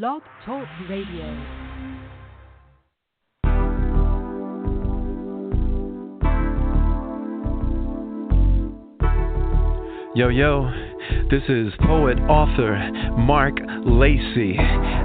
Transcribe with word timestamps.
Blog 0.00 0.22
Talk 0.44 0.66
Radio. 0.88 1.24
Yo, 10.16 10.30
yo, 10.30 10.68
this 11.30 11.42
is 11.48 11.72
poet 11.86 12.18
author 12.28 12.76
Marc 13.18 13.54
Lacy. 13.84 14.56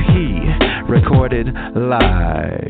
recorded 0.88 1.46
live. 1.74 2.68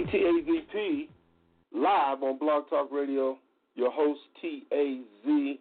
TAZP 0.00 1.08
live 1.72 2.22
on 2.22 2.38
Blog 2.38 2.68
Talk 2.70 2.90
Radio. 2.90 3.38
Your 3.74 3.90
host 3.92 4.20
TAZ. 4.40 5.58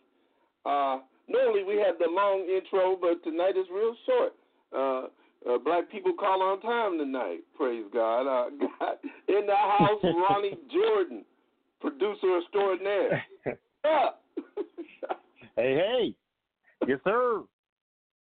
Uh, 0.66 1.00
normally 1.28 1.64
we 1.64 1.75
have 1.86 1.98
the 2.00 2.08
long 2.09 2.48
intro, 2.50 2.98
but 3.00 3.23
tonight 3.30 3.58
is 3.58 3.67
real 3.72 3.95
short. 4.05 4.33
Uh, 4.75 5.08
uh, 5.49 5.57
black 5.57 5.89
people 5.91 6.13
call 6.13 6.41
on 6.41 6.61
time 6.61 6.97
tonight. 6.97 7.39
Praise 7.55 7.85
God. 7.93 8.21
Uh, 8.27 8.49
got 8.80 8.99
in 9.27 9.45
the 9.45 9.55
house, 9.55 10.02
Ronny 10.03 10.57
Jordan, 10.73 11.25
producer 11.81 12.38
extraordinaire. 12.41 13.23
Yeah. 13.85 14.09
Hey, 15.55 15.75
hey. 15.75 16.13
Yes, 16.88 16.99
sir. 17.05 17.41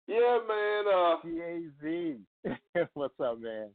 yeah, 0.07 0.39
man. 0.45 0.83
Uh, 0.93 1.15
T-A-Z. 1.23 2.15
What's 2.93 3.13
up, 3.23 3.39
man? 3.39 3.69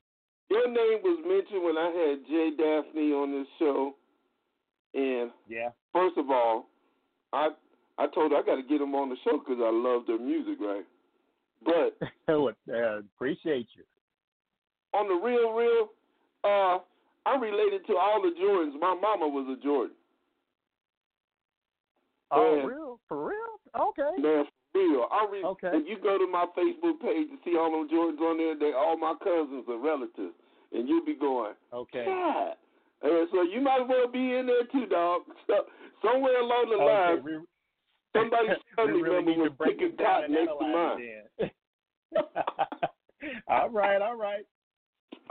your 0.50 0.66
name 0.68 0.98
was 1.02 1.18
mentioned 1.26 1.64
when 1.64 1.76
I 1.78 1.88
had 1.90 2.26
Jay 2.28 2.50
Daphne 2.56 3.12
on 3.12 3.32
this 3.32 3.48
show, 3.58 3.94
and 4.94 5.30
Yeah. 5.48 5.70
First 5.94 6.18
of 6.18 6.30
all, 6.30 6.68
I 7.32 7.48
I 7.96 8.06
told 8.08 8.32
her 8.32 8.38
I 8.38 8.42
got 8.42 8.56
to 8.56 8.62
get 8.62 8.78
them 8.78 8.94
on 8.94 9.08
the 9.08 9.16
show 9.24 9.38
because 9.38 9.58
I 9.62 9.70
love 9.72 10.02
their 10.06 10.18
music, 10.18 10.58
right? 10.60 10.84
But 11.64 11.98
uh, 12.28 12.98
appreciate 13.16 13.68
you. 13.76 13.84
on 14.94 15.08
the 15.08 15.14
real, 15.24 15.52
real, 15.52 15.88
uh, 16.44 16.78
I'm 17.26 17.40
related 17.40 17.86
to 17.88 17.94
all 17.96 18.22
the 18.22 18.30
Jordans. 18.40 18.78
My 18.80 18.94
mama 18.94 19.28
was 19.28 19.46
a 19.58 19.62
Jordan. 19.62 19.94
Oh, 22.30 22.56
Man. 22.56 22.66
real? 22.66 23.00
For 23.08 23.26
real? 23.28 23.54
Okay. 23.78 24.20
Man, 24.20 24.44
for 24.72 24.80
real. 24.80 25.06
I 25.10 25.26
re- 25.30 25.44
Okay. 25.44 25.70
If 25.72 25.88
you 25.88 25.96
go 26.02 26.18
to 26.18 26.26
my 26.30 26.46
Facebook 26.56 27.00
page 27.00 27.28
and 27.30 27.38
see 27.44 27.56
all 27.56 27.70
them 27.72 27.88
Jordans 27.88 28.20
on 28.20 28.36
there, 28.38 28.56
they 28.58 28.72
all 28.76 28.96
my 28.98 29.14
cousins 29.22 29.64
and 29.66 29.82
relatives, 29.82 30.34
and 30.72 30.88
you'll 30.88 31.04
be 31.04 31.14
going, 31.14 31.54
Okay. 31.72 32.04
God. 32.04 32.52
And 33.00 33.28
so 33.32 33.42
you 33.42 33.60
might 33.60 33.82
as 33.82 33.88
well 33.88 34.08
be 34.10 34.34
in 34.36 34.46
there 34.46 34.64
too, 34.72 34.86
dog. 34.86 35.22
So, 35.46 35.64
somewhere 36.02 36.40
along 36.40 36.68
the 36.70 36.76
line, 36.84 37.12
Okay. 37.18 37.22
We, 37.22 37.32
somebody's 38.14 38.60
family 38.76 39.02
really 39.02 39.24
member 39.24 39.42
was 39.48 39.52
picking 39.64 39.96
cotton 39.96 40.32
next 40.32 40.52
to 40.58 40.66
mine. 40.66 40.98
then. 41.00 41.24
all 43.48 43.68
right, 43.70 44.00
all 44.02 44.16
right. 44.16 44.44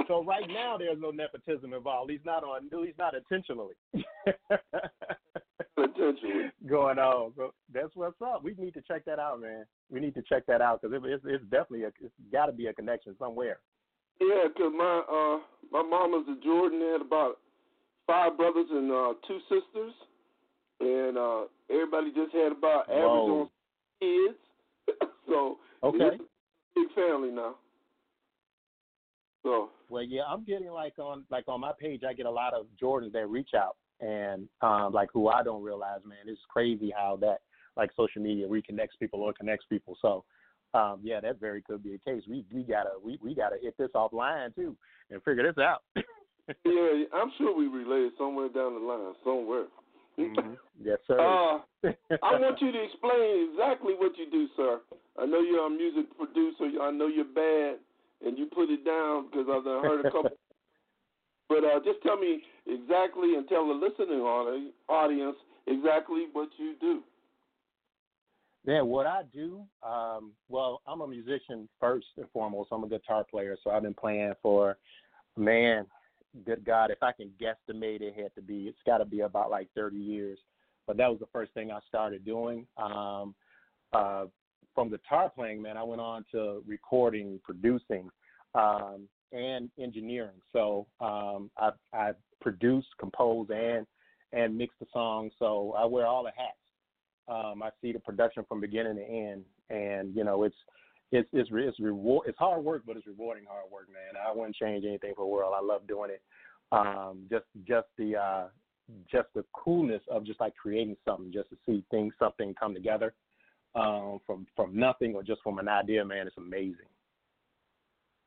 So 0.07 0.23
right 0.23 0.47
now 0.47 0.77
there's 0.77 0.99
no 0.99 1.11
nepotism 1.11 1.73
involved. 1.73 2.11
He's 2.11 2.19
not 2.25 2.43
on. 2.43 2.69
Least 2.71 2.97
not 2.97 3.13
intentionally. 3.13 3.73
Potentially. 5.75 6.51
Going 6.67 6.97
on. 6.97 7.33
So 7.35 7.53
that's 7.73 7.95
what's 7.95 8.21
up. 8.21 8.43
We 8.43 8.55
need 8.57 8.73
to 8.75 8.81
check 8.87 9.05
that 9.05 9.19
out, 9.19 9.41
man. 9.41 9.65
We 9.91 9.99
need 9.99 10.15
to 10.15 10.21
check 10.21 10.45
that 10.47 10.61
out 10.61 10.81
because 10.81 11.01
it's, 11.03 11.23
it's 11.25 11.43
definitely 11.45 11.83
a, 11.83 11.87
it's 12.01 12.13
got 12.31 12.47
to 12.47 12.51
be 12.51 12.67
a 12.67 12.73
connection 12.73 13.15
somewhere. 13.19 13.59
Yeah, 14.19 14.45
'cause 14.55 14.71
my 14.75 15.01
uh 15.07 15.39
my 15.71 15.83
mama's 15.87 16.25
a 16.27 16.43
Jordan. 16.43 16.79
They 16.79 16.87
had 16.87 17.01
about 17.01 17.37
five 18.07 18.35
brothers 18.35 18.65
and 18.71 18.91
uh 18.91 19.13
two 19.27 19.39
sisters, 19.41 19.93
and 20.79 21.17
uh 21.17 21.41
everybody 21.69 22.11
just 22.15 22.33
had 22.33 22.51
about 22.51 22.89
average 22.89 23.03
Whoa. 23.03 23.41
on 23.41 23.49
kids. 23.99 24.39
so 25.27 25.57
Okay. 25.83 26.17
Big 26.77 26.95
family 26.95 27.29
now. 27.29 27.55
So 29.43 29.69
Well, 29.89 30.03
yeah, 30.03 30.23
I'm 30.27 30.43
getting 30.43 30.69
like 30.69 30.97
on 30.99 31.23
like 31.31 31.45
on 31.47 31.61
my 31.61 31.71
page, 31.79 32.01
I 32.07 32.13
get 32.13 32.25
a 32.25 32.31
lot 32.31 32.53
of 32.53 32.65
Jordans 32.81 33.13
that 33.13 33.27
reach 33.27 33.51
out 33.55 33.77
and 33.99 34.47
um 34.61 34.93
like 34.93 35.09
who 35.13 35.27
I 35.27 35.43
don't 35.43 35.63
realize, 35.63 36.01
man. 36.05 36.17
It's 36.25 36.41
crazy 36.49 36.93
how 36.95 37.17
that 37.21 37.39
like 37.75 37.91
social 37.95 38.21
media 38.21 38.47
reconnects 38.47 38.99
people 38.99 39.21
or 39.21 39.33
connects 39.33 39.65
people. 39.69 39.97
So 40.01 40.23
um 40.73 40.99
yeah, 41.03 41.19
that 41.21 41.39
very 41.39 41.61
could 41.61 41.83
be 41.83 41.91
the 41.91 42.11
case. 42.11 42.23
We 42.27 42.45
we 42.53 42.63
gotta 42.63 42.91
we, 43.03 43.19
we 43.21 43.33
gotta 43.33 43.57
hit 43.61 43.77
this 43.77 43.91
offline 43.95 44.53
too 44.55 44.75
and 45.09 45.23
figure 45.23 45.43
this 45.43 45.61
out. 45.61 45.83
yeah, 45.95 47.03
I'm 47.13 47.31
sure 47.37 47.55
we 47.55 47.67
related 47.67 48.13
somewhere 48.17 48.49
down 48.49 48.73
the 48.73 48.79
line, 48.79 49.13
somewhere. 49.23 49.65
Mhm. 50.19 50.57
Yes, 50.79 50.99
sir. 51.07 51.19
Uh, 51.19 51.89
I 52.21 52.39
want 52.39 52.61
you 52.61 52.71
to 52.71 52.83
explain 52.85 53.49
exactly 53.51 53.93
what 53.97 54.17
you 54.17 54.29
do, 54.29 54.47
sir. 54.55 54.79
I 55.19 55.25
know 55.25 55.41
you're 55.41 55.65
a 55.65 55.69
music 55.69 56.05
producer. 56.15 56.69
I 56.81 56.91
know 56.91 57.07
you're 57.07 57.25
bad, 57.25 57.79
and 58.25 58.37
you 58.37 58.45
put 58.45 58.69
it 58.69 58.85
down 58.85 59.25
because 59.25 59.47
I've 59.49 59.63
heard 59.63 60.05
a 60.05 60.11
couple. 60.11 60.31
but 61.49 61.63
uh, 61.63 61.79
just 61.83 62.01
tell 62.03 62.17
me 62.17 62.43
exactly 62.67 63.35
and 63.35 63.47
tell 63.47 63.67
the 63.67 63.73
listening 63.73 64.21
audience 64.21 65.35
exactly 65.65 66.25
what 66.31 66.49
you 66.57 66.75
do. 66.79 67.01
Yeah, 68.65 68.81
what 68.81 69.07
I 69.07 69.21
do, 69.33 69.63
um, 69.81 70.33
well, 70.49 70.81
I'm 70.85 70.99
a 70.99 71.07
musician 71.07 71.69
first 71.79 72.07
and 72.17 72.25
foremost. 72.33 72.69
I'm 72.71 72.83
a 72.83 72.89
guitar 72.89 73.23
player, 73.23 73.55
so 73.63 73.71
I've 73.71 73.83
been 73.83 73.93
playing 73.93 74.33
for, 74.41 74.77
man, 75.37 75.85
good 76.45 76.65
God, 76.65 76.91
if 76.91 77.01
I 77.01 77.11
can 77.11 77.31
guesstimate, 77.41 78.01
it 78.01 78.15
had 78.15 78.33
to 78.35 78.41
be, 78.41 78.63
it's 78.67 78.77
got 78.85 78.99
to 78.99 79.05
be 79.05 79.21
about 79.21 79.49
like 79.49 79.69
30 79.75 79.97
years. 79.97 80.39
But 80.85 80.97
that 80.97 81.09
was 81.09 81.19
the 81.19 81.27
first 81.33 81.53
thing 81.53 81.71
I 81.71 81.79
started 81.87 82.25
doing. 82.25 82.65
Um, 82.77 83.35
uh, 83.93 84.25
from 84.73 84.89
guitar 84.89 85.29
playing, 85.33 85.61
man, 85.61 85.75
I 85.75 85.83
went 85.83 86.01
on 86.01 86.23
to 86.31 86.63
recording, 86.65 87.39
producing, 87.43 88.09
um, 88.55 89.07
and 89.33 89.69
engineering. 89.79 90.39
So 90.53 90.87
um, 91.01 91.49
I, 91.57 91.71
I 91.93 92.11
produce, 92.41 92.85
compose, 92.99 93.47
and 93.53 93.85
and 94.33 94.57
mix 94.57 94.73
the 94.79 94.85
songs. 94.93 95.31
So 95.39 95.73
I 95.77 95.85
wear 95.85 96.05
all 96.05 96.23
the 96.23 96.31
hats 96.35 96.57
um, 97.27 97.61
I 97.61 97.69
see 97.81 97.91
the 97.91 97.99
production 97.99 98.45
from 98.47 98.61
beginning 98.61 98.95
to 98.95 99.03
end, 99.03 99.43
and 99.69 100.15
you 100.15 100.23
know 100.23 100.43
it's 100.43 100.55
it's 101.11 101.29
it's 101.31 101.51
re- 101.51 101.67
it's 101.67 101.79
reward 101.79 102.27
it's 102.27 102.37
hard 102.37 102.63
work, 102.63 102.83
but 102.85 102.97
it's 102.97 103.07
rewarding 103.07 103.45
hard 103.47 103.71
work, 103.71 103.87
man. 103.87 104.21
I 104.21 104.35
wouldn't 104.35 104.55
change 104.55 104.85
anything 104.85 105.13
for 105.15 105.23
the 105.25 105.29
world. 105.29 105.53
I 105.55 105.63
love 105.63 105.87
doing 105.87 106.11
it. 106.11 106.21
Um, 106.71 107.27
just 107.29 107.45
just 107.67 107.87
the 107.97 108.17
uh, 108.17 108.47
just 109.11 109.27
the 109.35 109.43
coolness 109.53 110.01
of 110.09 110.25
just 110.25 110.39
like 110.39 110.55
creating 110.55 110.97
something, 111.05 111.31
just 111.31 111.49
to 111.49 111.57
see 111.65 111.83
things 111.91 112.13
something 112.19 112.53
come 112.59 112.73
together 112.73 113.13
um, 113.75 114.19
from 114.25 114.45
from 114.55 114.77
nothing 114.77 115.15
or 115.15 115.23
just 115.23 115.41
from 115.43 115.59
an 115.59 115.67
idea, 115.67 116.03
man. 116.03 116.27
It's 116.27 116.37
amazing. 116.37 116.87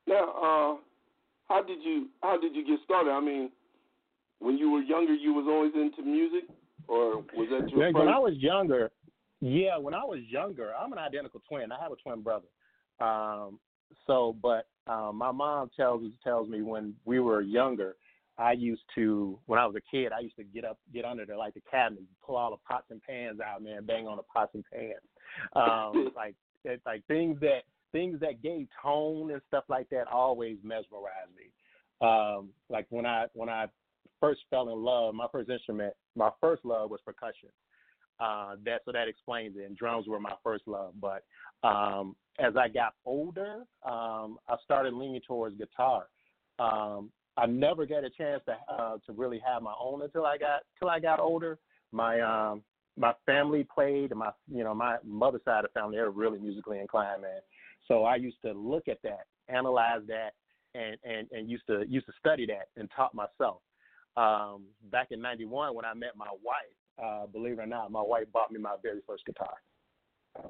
Now, 0.07 0.25
uh, 0.25 0.77
how 1.49 1.63
did 1.67 1.83
you 1.83 2.09
how 2.23 2.41
did 2.41 2.55
you 2.55 2.67
get 2.67 2.79
started? 2.85 3.11
I 3.11 3.21
mean, 3.21 3.51
when 4.39 4.57
you 4.57 4.71
were 4.71 4.81
younger, 4.81 5.15
you 5.15 5.35
was 5.35 5.47
always 5.49 5.73
into 5.75 6.03
music, 6.03 6.49
or 6.89 7.17
was 7.37 7.49
that 7.51 7.69
your 7.69 7.79
When, 7.79 7.93
first? 7.93 8.05
when 8.05 8.09
I 8.09 8.19
was 8.19 8.35
younger, 8.37 8.91
yeah, 9.41 9.77
when 9.77 9.95
I 9.95 10.05
was 10.05 10.21
younger, 10.29 10.73
I'm 10.75 10.93
an 10.93 10.99
identical 10.99 11.43
twin. 11.49 11.73
I 11.73 11.83
have 11.83 11.93
a 11.93 11.97
twin 11.97 12.23
brother. 12.23 12.47
Um, 13.01 13.59
so, 14.07 14.37
but 14.43 14.67
um, 14.87 15.17
my 15.17 15.33
mom 15.33 15.71
tells 15.77 16.03
tells 16.23 16.49
me 16.49 16.63
when 16.63 16.95
we 17.05 17.21
were 17.21 17.41
younger, 17.41 17.97
I 18.39 18.53
used 18.53 18.83
to 18.95 19.39
when 19.47 19.59
I 19.59 19.67
was 19.67 19.77
a 19.77 19.97
kid, 19.97 20.13
I 20.13 20.21
used 20.21 20.37
to 20.37 20.45
get 20.45 20.65
up, 20.65 20.79
get 20.93 21.05
under 21.05 21.27
the 21.27 21.37
like 21.37 21.55
the 21.55 21.63
cabinet, 21.71 22.05
pull 22.25 22.37
all 22.37 22.51
the 22.51 22.57
pots 22.69 22.87
and 22.91 23.03
pans 23.03 23.39
out, 23.41 23.63
man, 23.63 23.85
bang 23.85 24.07
on 24.07 24.17
the 24.17 24.23
pots 24.23 24.53
and 24.55 24.65
pans. 24.73 24.95
Um, 25.55 26.13
like 26.17 26.35
it's 26.65 26.85
like 26.87 27.05
things 27.07 27.39
that 27.41 27.63
things 27.93 28.21
that 28.21 28.43
gave 28.43 28.67
tone 28.83 29.31
and 29.31 29.41
stuff 29.49 29.65
like 29.69 29.89
that 29.91 30.07
always 30.07 30.57
mesmerized 30.63 31.35
me. 31.37 32.07
Um, 32.07 32.49
like 32.69 32.87
when 32.91 33.05
I 33.05 33.27
when 33.35 33.49
I 33.49 33.67
first 34.21 34.41
fell 34.49 34.69
in 34.71 34.79
love, 34.83 35.15
my 35.15 35.27
first 35.31 35.51
instrument, 35.51 35.95
my 36.17 36.31
first 36.41 36.65
love 36.65 36.91
was 36.91 37.01
percussion. 37.05 37.51
Uh, 38.19 38.57
that 38.65 38.83
so 38.85 38.93
that 38.93 39.09
explains 39.09 39.57
it. 39.57 39.65
And 39.65 39.77
drums 39.77 40.07
were 40.07 40.21
my 40.21 40.35
first 40.43 40.65
love. 40.67 40.95
But 41.01 41.25
um, 41.63 42.17
as 42.41 42.57
I 42.57 42.69
got 42.69 42.95
older, 43.05 43.65
um, 43.85 44.39
I 44.49 44.57
started 44.65 44.95
leaning 44.95 45.21
towards 45.27 45.57
guitar. 45.57 46.07
Um, 46.59 47.11
I 47.37 47.47
never 47.47 47.87
got 47.87 48.05
a 48.05 48.11
chance 48.11 48.43
to 48.47 48.57
uh, 48.73 48.97
to 49.07 49.13
really 49.13 49.41
have 49.47 49.63
my 49.63 49.75
own 49.81 50.03
until 50.03 50.27
I 50.27 50.39
got 50.39 50.63
till 50.79 50.89
I 50.89 51.01
got 51.01 51.21
older. 51.21 51.59
my 51.93 52.21
um 52.21 52.63
my 52.97 53.13
family 53.25 53.67
played, 53.73 54.11
and 54.11 54.19
my 54.19 54.31
you 54.53 54.65
know 54.65 54.75
my 54.75 54.97
mother's 55.05 55.45
side 55.45 55.65
of 55.65 55.71
the 55.73 55.81
family 55.81 55.97
they're 55.97 56.11
really 56.11 56.39
musically 56.39 56.79
inclined, 56.81 57.23
man. 57.23 57.41
So 57.89 58.05
I 58.05 58.17
used 58.17 58.41
to 58.45 58.53
look 58.53 58.89
at 58.89 58.99
that, 59.03 59.27
analyze 59.49 60.03
that, 60.09 60.31
and 60.75 60.97
and 61.05 61.29
and 61.33 61.49
used 61.49 61.67
to 61.69 61.85
used 61.89 62.07
to 62.07 62.13
study 62.19 62.47
that 62.47 62.69
and 62.77 62.91
taught 62.95 63.15
myself. 63.15 63.61
Um, 64.17 64.65
back 64.91 65.09
in 65.13 65.21
'91 65.21 65.75
when 65.75 65.85
I 65.85 65.95
met 65.95 66.17
my 66.17 66.31
wife, 66.45 67.03
uh, 67.03 67.27
believe 67.27 67.59
it 67.59 67.63
or 67.63 67.67
not, 67.67 67.91
my 67.91 68.03
wife 68.03 68.27
bought 68.33 68.51
me 68.51 68.59
my 68.59 68.75
very 68.83 69.01
first 69.07 69.25
guitar. 69.25 69.55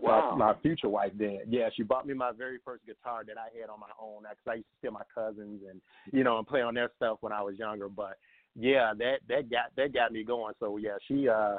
Wow. 0.00 0.34
My, 0.36 0.52
my 0.52 0.60
future 0.60 0.88
wife 0.88 1.12
did. 1.18 1.40
Yeah, 1.48 1.68
she 1.74 1.82
bought 1.82 2.06
me 2.06 2.14
my 2.14 2.32
very 2.32 2.58
first 2.64 2.84
guitar 2.86 3.24
that 3.26 3.36
I 3.38 3.58
had 3.58 3.70
on 3.70 3.80
my 3.80 3.90
own 4.00 4.22
because 4.22 4.36
I 4.46 4.54
used 4.54 4.68
to 4.68 4.78
steal 4.78 4.92
my 4.92 5.02
cousins 5.14 5.62
and 5.68 5.80
you 6.12 6.24
know 6.24 6.38
and 6.38 6.46
play 6.46 6.62
on 6.62 6.74
their 6.74 6.90
stuff 6.96 7.18
when 7.20 7.32
I 7.32 7.42
was 7.42 7.58
younger. 7.58 7.88
But 7.88 8.18
yeah, 8.54 8.92
that 8.98 9.20
that 9.28 9.50
got 9.50 9.74
that 9.76 9.94
got 9.94 10.12
me 10.12 10.22
going. 10.22 10.54
So 10.60 10.76
yeah, 10.76 10.96
she 11.08 11.28
uh 11.28 11.58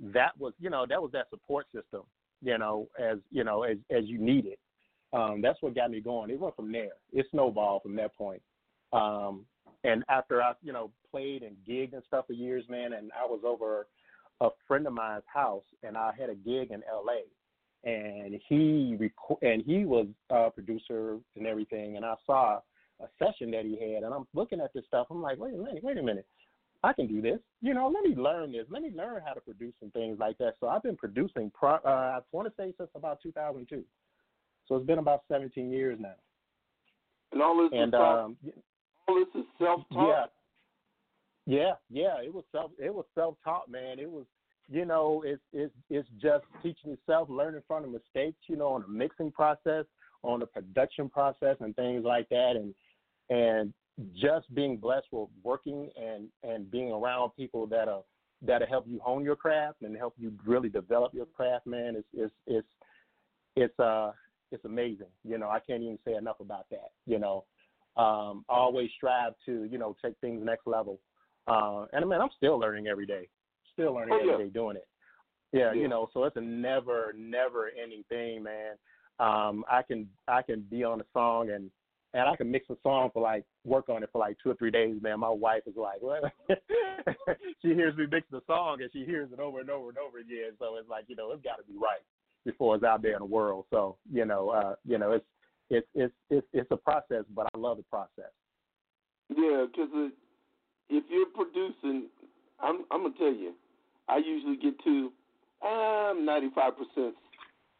that 0.00 0.38
was 0.38 0.52
you 0.60 0.70
know 0.70 0.86
that 0.88 1.00
was 1.00 1.10
that 1.12 1.28
support 1.30 1.66
system. 1.74 2.02
You 2.42 2.58
know, 2.58 2.88
as 2.98 3.18
you 3.30 3.44
know 3.44 3.62
as 3.64 3.78
as 3.90 4.04
you 4.04 4.18
need 4.18 4.46
it. 4.46 4.58
Um, 5.12 5.40
that's 5.40 5.62
what 5.62 5.74
got 5.74 5.90
me 5.90 6.00
going. 6.00 6.30
It 6.30 6.40
went 6.40 6.56
from 6.56 6.72
there. 6.72 6.90
It 7.12 7.26
snowballed 7.30 7.82
from 7.82 7.96
that 7.96 8.14
point. 8.16 8.42
Um, 8.92 9.46
and 9.84 10.04
after 10.08 10.42
I, 10.42 10.52
you 10.62 10.72
know, 10.72 10.90
played 11.10 11.42
and 11.42 11.56
gigged 11.66 11.94
and 11.94 12.02
stuff 12.06 12.26
for 12.26 12.32
years, 12.32 12.64
man, 12.68 12.92
and 12.92 13.10
I 13.12 13.24
was 13.24 13.40
over 13.46 13.86
a 14.40 14.48
friend 14.66 14.86
of 14.86 14.92
mine's 14.92 15.22
house, 15.32 15.62
and 15.84 15.96
I 15.96 16.10
had 16.18 16.28
a 16.28 16.34
gig 16.34 16.72
in 16.72 16.82
L.A 16.90 17.22
and 17.84 18.38
he 18.48 18.96
rec- 18.98 19.40
and 19.42 19.62
he 19.64 19.84
was 19.84 20.06
a 20.30 20.50
producer 20.50 21.18
and 21.36 21.46
everything. 21.46 21.96
And 21.96 22.04
I 22.04 22.14
saw 22.24 22.60
a 23.00 23.06
session 23.18 23.50
that 23.52 23.64
he 23.64 23.72
had, 23.72 24.02
and 24.02 24.14
I'm 24.14 24.26
looking 24.34 24.60
at 24.60 24.72
this 24.74 24.84
stuff. 24.86 25.06
I'm 25.10 25.22
like, 25.22 25.38
wait 25.38 25.54
a 25.54 25.58
minute, 25.58 25.82
wait 25.82 25.98
a 25.98 26.02
minute. 26.02 26.26
I 26.82 26.92
can 26.92 27.06
do 27.06 27.20
this. 27.20 27.38
You 27.62 27.74
know, 27.74 27.88
let 27.88 28.04
me 28.04 28.14
learn 28.14 28.52
this. 28.52 28.66
Let 28.70 28.82
me 28.82 28.90
learn 28.94 29.22
how 29.24 29.32
to 29.32 29.40
produce 29.40 29.74
and 29.82 29.92
things 29.92 30.18
like 30.18 30.38
that. 30.38 30.54
So 30.60 30.68
I've 30.68 30.82
been 30.82 30.96
producing. 30.96 31.50
Pro- 31.52 31.80
uh, 31.84 32.18
I 32.18 32.20
want 32.32 32.48
to 32.48 32.54
say 32.56 32.72
since 32.78 32.90
about 32.94 33.20
2002. 33.22 33.82
So 34.68 34.76
it's 34.76 34.86
been 34.86 34.98
about 34.98 35.22
17 35.28 35.70
years 35.70 35.98
now. 36.00 36.14
And 37.32 37.42
all 37.42 37.62
this 37.62 37.70
and 37.72 37.94
is 37.94 37.94
um, 37.94 38.36
all 39.08 39.14
this 39.14 39.40
is 39.40 39.46
self-taught. 39.58 40.30
Yeah, 41.46 41.58
yeah, 41.58 41.72
yeah. 41.90 42.24
It 42.24 42.32
was 42.32 42.44
self. 42.52 42.70
It 42.78 42.94
was 42.94 43.04
self-taught, 43.14 43.70
man. 43.70 43.98
It 43.98 44.10
was 44.10 44.26
you 44.68 44.84
know, 44.84 45.22
it's 45.24 45.42
it's 45.52 45.74
it's 45.90 46.08
just 46.20 46.44
teaching 46.62 46.90
yourself, 46.90 47.28
learning 47.30 47.62
from 47.68 47.82
the 47.82 47.88
mistakes, 47.88 48.38
you 48.48 48.56
know, 48.56 48.68
on 48.68 48.82
the 48.82 48.88
mixing 48.88 49.30
process, 49.30 49.84
on 50.22 50.40
the 50.40 50.46
production 50.46 51.08
process, 51.08 51.56
and 51.60 51.74
things 51.76 52.04
like 52.04 52.28
that, 52.30 52.54
and 52.56 52.74
and 53.30 53.72
just 54.14 54.52
being 54.54 54.76
blessed 54.76 55.06
with 55.12 55.28
working 55.42 55.88
and 55.96 56.28
and 56.42 56.70
being 56.70 56.90
around 56.90 57.30
people 57.36 57.66
that 57.66 57.88
are 57.88 58.02
that'll 58.42 58.66
help 58.66 58.86
you 58.88 58.98
hone 59.02 59.24
your 59.24 59.36
craft 59.36 59.82
and 59.82 59.96
help 59.96 60.14
you 60.18 60.32
really 60.44 60.68
develop 60.68 61.14
your 61.14 61.26
craft, 61.26 61.66
man. 61.66 61.94
It's 61.96 62.08
it's 62.12 62.34
it's 62.46 62.68
it's 63.54 63.80
uh 63.80 64.10
it's 64.50 64.64
amazing. 64.64 65.06
You 65.24 65.38
know, 65.38 65.48
I 65.48 65.60
can't 65.60 65.82
even 65.82 65.98
say 66.04 66.14
enough 66.14 66.40
about 66.40 66.66
that. 66.70 66.90
You 67.06 67.20
know, 67.20 67.44
um, 67.96 68.44
I 68.48 68.54
always 68.54 68.90
strive 68.96 69.34
to 69.46 69.64
you 69.64 69.78
know 69.78 69.94
take 70.04 70.14
things 70.20 70.44
next 70.44 70.66
level. 70.66 70.98
Uh, 71.46 71.86
and 71.92 72.04
I 72.04 72.08
mean, 72.08 72.20
I'm 72.20 72.30
still 72.36 72.58
learning 72.58 72.88
every 72.88 73.06
day 73.06 73.28
still 73.76 73.94
learning 73.94 74.18
oh, 74.20 74.24
yeah. 74.24 74.32
every 74.32 74.46
day 74.46 74.50
doing 74.50 74.76
it. 74.76 74.88
Yeah, 75.52 75.72
yeah, 75.72 75.80
you 75.80 75.88
know, 75.88 76.08
so 76.12 76.24
it's 76.24 76.36
a 76.36 76.40
never, 76.40 77.14
never 77.16 77.70
ending 77.80 78.04
thing, 78.08 78.42
man. 78.42 78.74
Um, 79.18 79.64
I 79.70 79.82
can 79.82 80.08
I 80.28 80.42
can 80.42 80.60
be 80.62 80.84
on 80.84 81.00
a 81.00 81.04
song 81.12 81.50
and 81.50 81.70
and 82.12 82.28
I 82.28 82.36
can 82.36 82.50
mix 82.50 82.68
a 82.70 82.76
song 82.82 83.10
for 83.12 83.22
like 83.22 83.44
work 83.64 83.88
on 83.88 84.02
it 84.02 84.08
for 84.12 84.18
like 84.18 84.36
two 84.42 84.50
or 84.50 84.54
three 84.54 84.70
days, 84.70 84.96
man. 85.02 85.20
My 85.20 85.30
wife 85.30 85.62
is 85.66 85.74
like, 85.76 86.00
what? 86.00 86.32
she 87.62 87.68
hears 87.68 87.96
me 87.96 88.06
mix 88.10 88.26
the 88.30 88.40
song 88.46 88.78
and 88.80 88.90
she 88.92 89.04
hears 89.04 89.30
it 89.32 89.40
over 89.40 89.60
and 89.60 89.70
over 89.70 89.90
and 89.90 89.98
over 89.98 90.18
again. 90.18 90.52
So 90.58 90.76
it's 90.76 90.88
like, 90.88 91.04
you 91.08 91.16
know, 91.16 91.32
it's 91.32 91.42
got 91.42 91.56
to 91.56 91.64
be 91.64 91.74
right 91.74 92.02
before 92.44 92.76
it's 92.76 92.84
out 92.84 93.02
there 93.02 93.14
in 93.14 93.18
the 93.18 93.24
world. 93.24 93.66
So 93.70 93.96
you 94.10 94.24
know, 94.24 94.50
uh, 94.50 94.74
you 94.84 94.98
know, 94.98 95.12
it's 95.12 95.26
it's 95.70 95.86
it's 95.94 96.14
it's 96.30 96.46
it's 96.52 96.70
a 96.70 96.76
process, 96.76 97.24
but 97.34 97.46
I 97.54 97.58
love 97.58 97.78
the 97.78 97.82
process. 97.84 98.32
Yeah, 99.28 99.66
because 99.66 100.12
if 100.88 101.04
you're 101.10 101.26
producing, 101.26 102.08
I'm 102.60 102.84
I'm 102.90 103.02
gonna 103.02 103.14
tell 103.18 103.32
you, 103.32 103.54
I 104.08 104.18
usually 104.18 104.56
get 104.56 104.82
to 104.84 105.10
I'm 105.62 106.24
95 106.24 106.72
percent, 106.76 107.14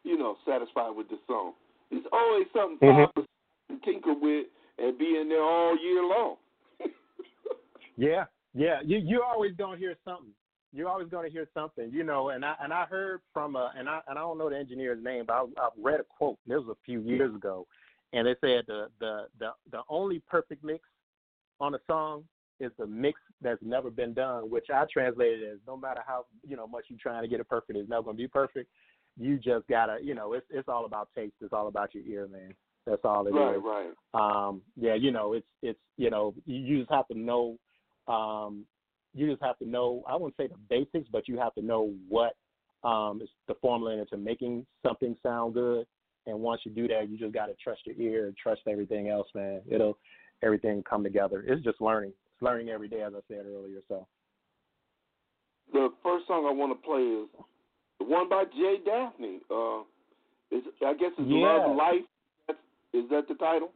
you 0.03 0.17
know, 0.17 0.37
satisfied 0.45 0.95
with 0.95 1.09
the 1.09 1.17
song. 1.27 1.53
There's 1.91 2.03
always 2.11 2.47
something 2.53 2.87
mm-hmm. 2.87 3.21
to 3.21 3.85
tinker 3.85 4.13
with 4.13 4.47
and 4.77 4.97
be 4.97 5.17
in 5.19 5.29
there 5.29 5.43
all 5.43 5.77
year 5.77 6.03
long. 6.03 6.35
yeah, 7.97 8.25
yeah, 8.53 8.79
you 8.83 8.97
you're 8.97 9.23
always 9.23 9.53
gonna 9.57 9.77
hear 9.77 9.95
something. 10.03 10.33
You're 10.73 10.89
always 10.89 11.07
gonna 11.07 11.29
hear 11.29 11.47
something, 11.53 11.91
you 11.91 12.03
know. 12.03 12.29
And 12.29 12.43
I 12.43 12.55
and 12.61 12.73
I 12.73 12.85
heard 12.85 13.21
from 13.33 13.55
a 13.55 13.71
and 13.77 13.87
I 13.87 14.01
and 14.07 14.17
I 14.17 14.21
don't 14.21 14.37
know 14.37 14.49
the 14.49 14.57
engineer's 14.57 15.03
name, 15.03 15.25
but 15.27 15.33
I, 15.33 15.45
I 15.57 15.69
read 15.81 15.99
a 15.99 16.03
quote. 16.03 16.37
This 16.45 16.57
was 16.57 16.69
a 16.69 16.85
few 16.85 16.99
years 17.01 17.33
ago, 17.33 17.65
and 18.13 18.27
they 18.27 18.35
said 18.41 18.65
the 18.67 18.87
the 18.99 19.27
the 19.39 19.51
the 19.71 19.81
only 19.87 20.21
perfect 20.27 20.63
mix 20.63 20.83
on 21.59 21.75
a 21.75 21.79
song 21.87 22.23
is 22.59 22.71
a 22.81 22.87
mix 22.87 23.19
that's 23.41 23.61
never 23.61 23.89
been 23.89 24.13
done, 24.13 24.49
which 24.49 24.67
I 24.73 24.85
translated 24.91 25.43
as 25.51 25.59
no 25.67 25.77
matter 25.77 26.01
how 26.05 26.25
you 26.47 26.55
know 26.55 26.67
much 26.67 26.85
you're 26.89 26.99
trying 27.01 27.23
to 27.23 27.27
get 27.27 27.39
it 27.39 27.49
perfect, 27.49 27.77
it's 27.77 27.89
never 27.89 28.03
gonna 28.03 28.17
be 28.17 28.27
perfect. 28.27 28.69
You 29.19 29.37
just 29.37 29.67
gotta, 29.67 29.97
you 30.01 30.15
know, 30.15 30.33
it's 30.33 30.45
it's 30.49 30.67
all 30.67 30.85
about 30.85 31.09
taste. 31.15 31.35
It's 31.41 31.53
all 31.53 31.67
about 31.67 31.93
your 31.93 32.03
ear, 32.05 32.27
man. 32.27 32.53
That's 32.85 33.01
all 33.03 33.27
it 33.27 33.33
right, 33.33 33.55
is. 33.55 33.61
right, 33.63 33.91
Right, 34.13 34.47
Um, 34.47 34.61
yeah, 34.75 34.95
you 34.95 35.11
know, 35.11 35.33
it's 35.33 35.47
it's 35.61 35.79
you 35.97 36.09
know, 36.09 36.33
you 36.45 36.79
just 36.79 36.91
have 36.91 37.07
to 37.09 37.17
know. 37.17 37.57
Um, 38.07 38.65
you 39.13 39.29
just 39.29 39.43
have 39.43 39.57
to 39.59 39.67
know. 39.67 40.03
I 40.07 40.15
wouldn't 40.15 40.37
say 40.37 40.47
the 40.47 40.55
basics, 40.69 41.09
but 41.11 41.27
you 41.27 41.37
have 41.37 41.53
to 41.55 41.61
know 41.61 41.93
what 42.07 42.35
um, 42.83 43.21
is 43.21 43.29
the 43.47 43.55
formula 43.55 43.97
into 43.97 44.17
making 44.17 44.65
something 44.85 45.15
sound 45.23 45.53
good. 45.55 45.85
And 46.27 46.39
once 46.39 46.61
you 46.65 46.71
do 46.71 46.87
that, 46.89 47.09
you 47.09 47.17
just 47.17 47.33
got 47.33 47.47
to 47.47 47.55
trust 47.55 47.81
your 47.85 47.95
ear 47.95 48.27
and 48.27 48.37
trust 48.37 48.61
everything 48.67 49.09
else, 49.09 49.27
man. 49.33 49.61
It'll 49.69 49.97
everything 50.43 50.83
come 50.87 51.03
together. 51.03 51.43
It's 51.47 51.63
just 51.63 51.81
learning 51.81 52.13
learning 52.41 52.69
every 52.69 52.87
day, 52.87 53.01
as 53.01 53.13
I 53.15 53.19
said 53.27 53.45
earlier. 53.45 53.79
So 53.87 54.07
the 55.73 55.89
first 56.03 56.27
song 56.27 56.45
I 56.47 56.51
want 56.51 56.71
to 56.71 56.87
play 56.87 57.01
is 57.01 57.27
the 57.99 58.05
one 58.05 58.29
by 58.29 58.45
Jay 58.45 58.77
Daphne. 58.85 59.39
Uh, 59.49 59.81
is 60.51 60.63
I 60.85 60.93
guess 60.93 61.11
it's 61.17 61.29
yeah. 61.29 61.37
Love 61.37 61.75
Life. 61.75 62.57
Is 62.93 63.03
that 63.11 63.27
the 63.27 63.35
title? 63.35 63.71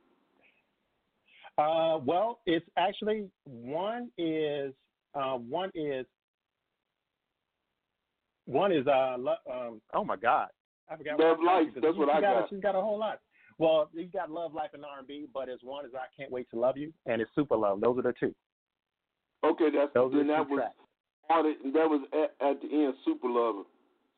Uh, 1.58 2.00
well, 2.04 2.40
it's 2.46 2.66
actually 2.78 3.28
one 3.44 4.10
is 4.18 4.74
uh, 5.14 5.36
one 5.36 5.70
is 5.76 6.06
one 8.46 8.72
is 8.72 8.88
uh 8.88 9.16
lo- 9.20 9.36
um 9.52 9.82
oh 9.94 10.04
my 10.04 10.16
god 10.16 10.48
I 10.90 10.98
forgot 10.98 11.20
Love 11.20 11.38
Life. 11.46 11.68
That's 11.76 11.98
what 11.98 12.10
I 12.10 12.22
got. 12.22 12.42
got. 12.42 12.50
She's 12.50 12.62
got 12.62 12.76
a 12.76 12.82
whole 12.82 13.00
lot. 13.00 13.20
Well, 13.58 13.90
you 13.94 14.08
got 14.08 14.32
Love 14.32 14.54
Life 14.54 14.72
and 14.74 14.84
R 14.84 15.00
and 15.00 15.08
B, 15.08 15.28
but 15.34 15.48
it's 15.48 15.64
one 15.64 15.86
is 15.86 15.92
I 15.94 16.06
Can't 16.18 16.32
Wait 16.32 16.50
to 16.52 16.60
Love 16.60 16.78
You 16.78 16.92
and 17.06 17.22
it's 17.22 17.32
Super 17.36 17.56
Love. 17.56 17.82
Those 17.82 18.00
are 18.00 18.02
the 18.02 18.14
two. 18.20 18.34
Okay, 19.44 19.70
that's 19.74 19.94
Those 19.94 20.14
then 20.14 20.28
that 20.28 20.48
was 20.48 20.62
that 21.30 21.90
was 21.90 22.02
at, 22.14 22.48
at 22.48 22.62
the 22.62 22.68
end, 22.68 22.94
Super 23.06 23.30
Lover. 23.30 23.64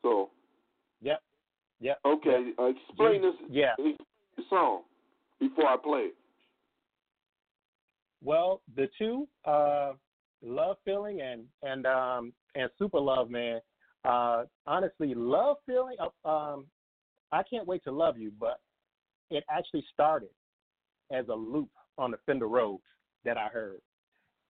So 0.02 0.30
Yep. 1.00 1.22
Yep. 1.80 1.98
okay, 2.04 2.52
uh, 2.58 2.64
explain 2.64 3.22
this 3.22 3.34
Yeah. 3.48 3.72
explain 3.72 3.96
the 4.36 4.42
song 4.50 4.82
before 5.40 5.66
I 5.66 5.76
play 5.76 6.00
it. 6.00 6.14
Well, 8.22 8.62
the 8.74 8.88
two, 8.98 9.28
uh, 9.44 9.92
love 10.42 10.76
feeling 10.84 11.20
and 11.20 11.46
and 11.62 11.86
um 11.86 12.32
and 12.54 12.70
super 12.78 13.00
love, 13.00 13.30
man. 13.30 13.60
Uh, 14.04 14.44
honestly, 14.66 15.14
love 15.14 15.56
feeling. 15.66 15.96
Uh, 15.98 16.28
um, 16.28 16.66
I 17.32 17.42
can't 17.42 17.66
wait 17.66 17.82
to 17.84 17.92
love 17.92 18.18
you, 18.18 18.32
but 18.38 18.60
it 19.30 19.44
actually 19.50 19.84
started 19.92 20.28
as 21.10 21.26
a 21.28 21.34
loop 21.34 21.70
on 21.98 22.10
the 22.10 22.18
Fender 22.26 22.48
Rhodes 22.48 22.82
that 23.24 23.36
I 23.38 23.48
heard, 23.48 23.80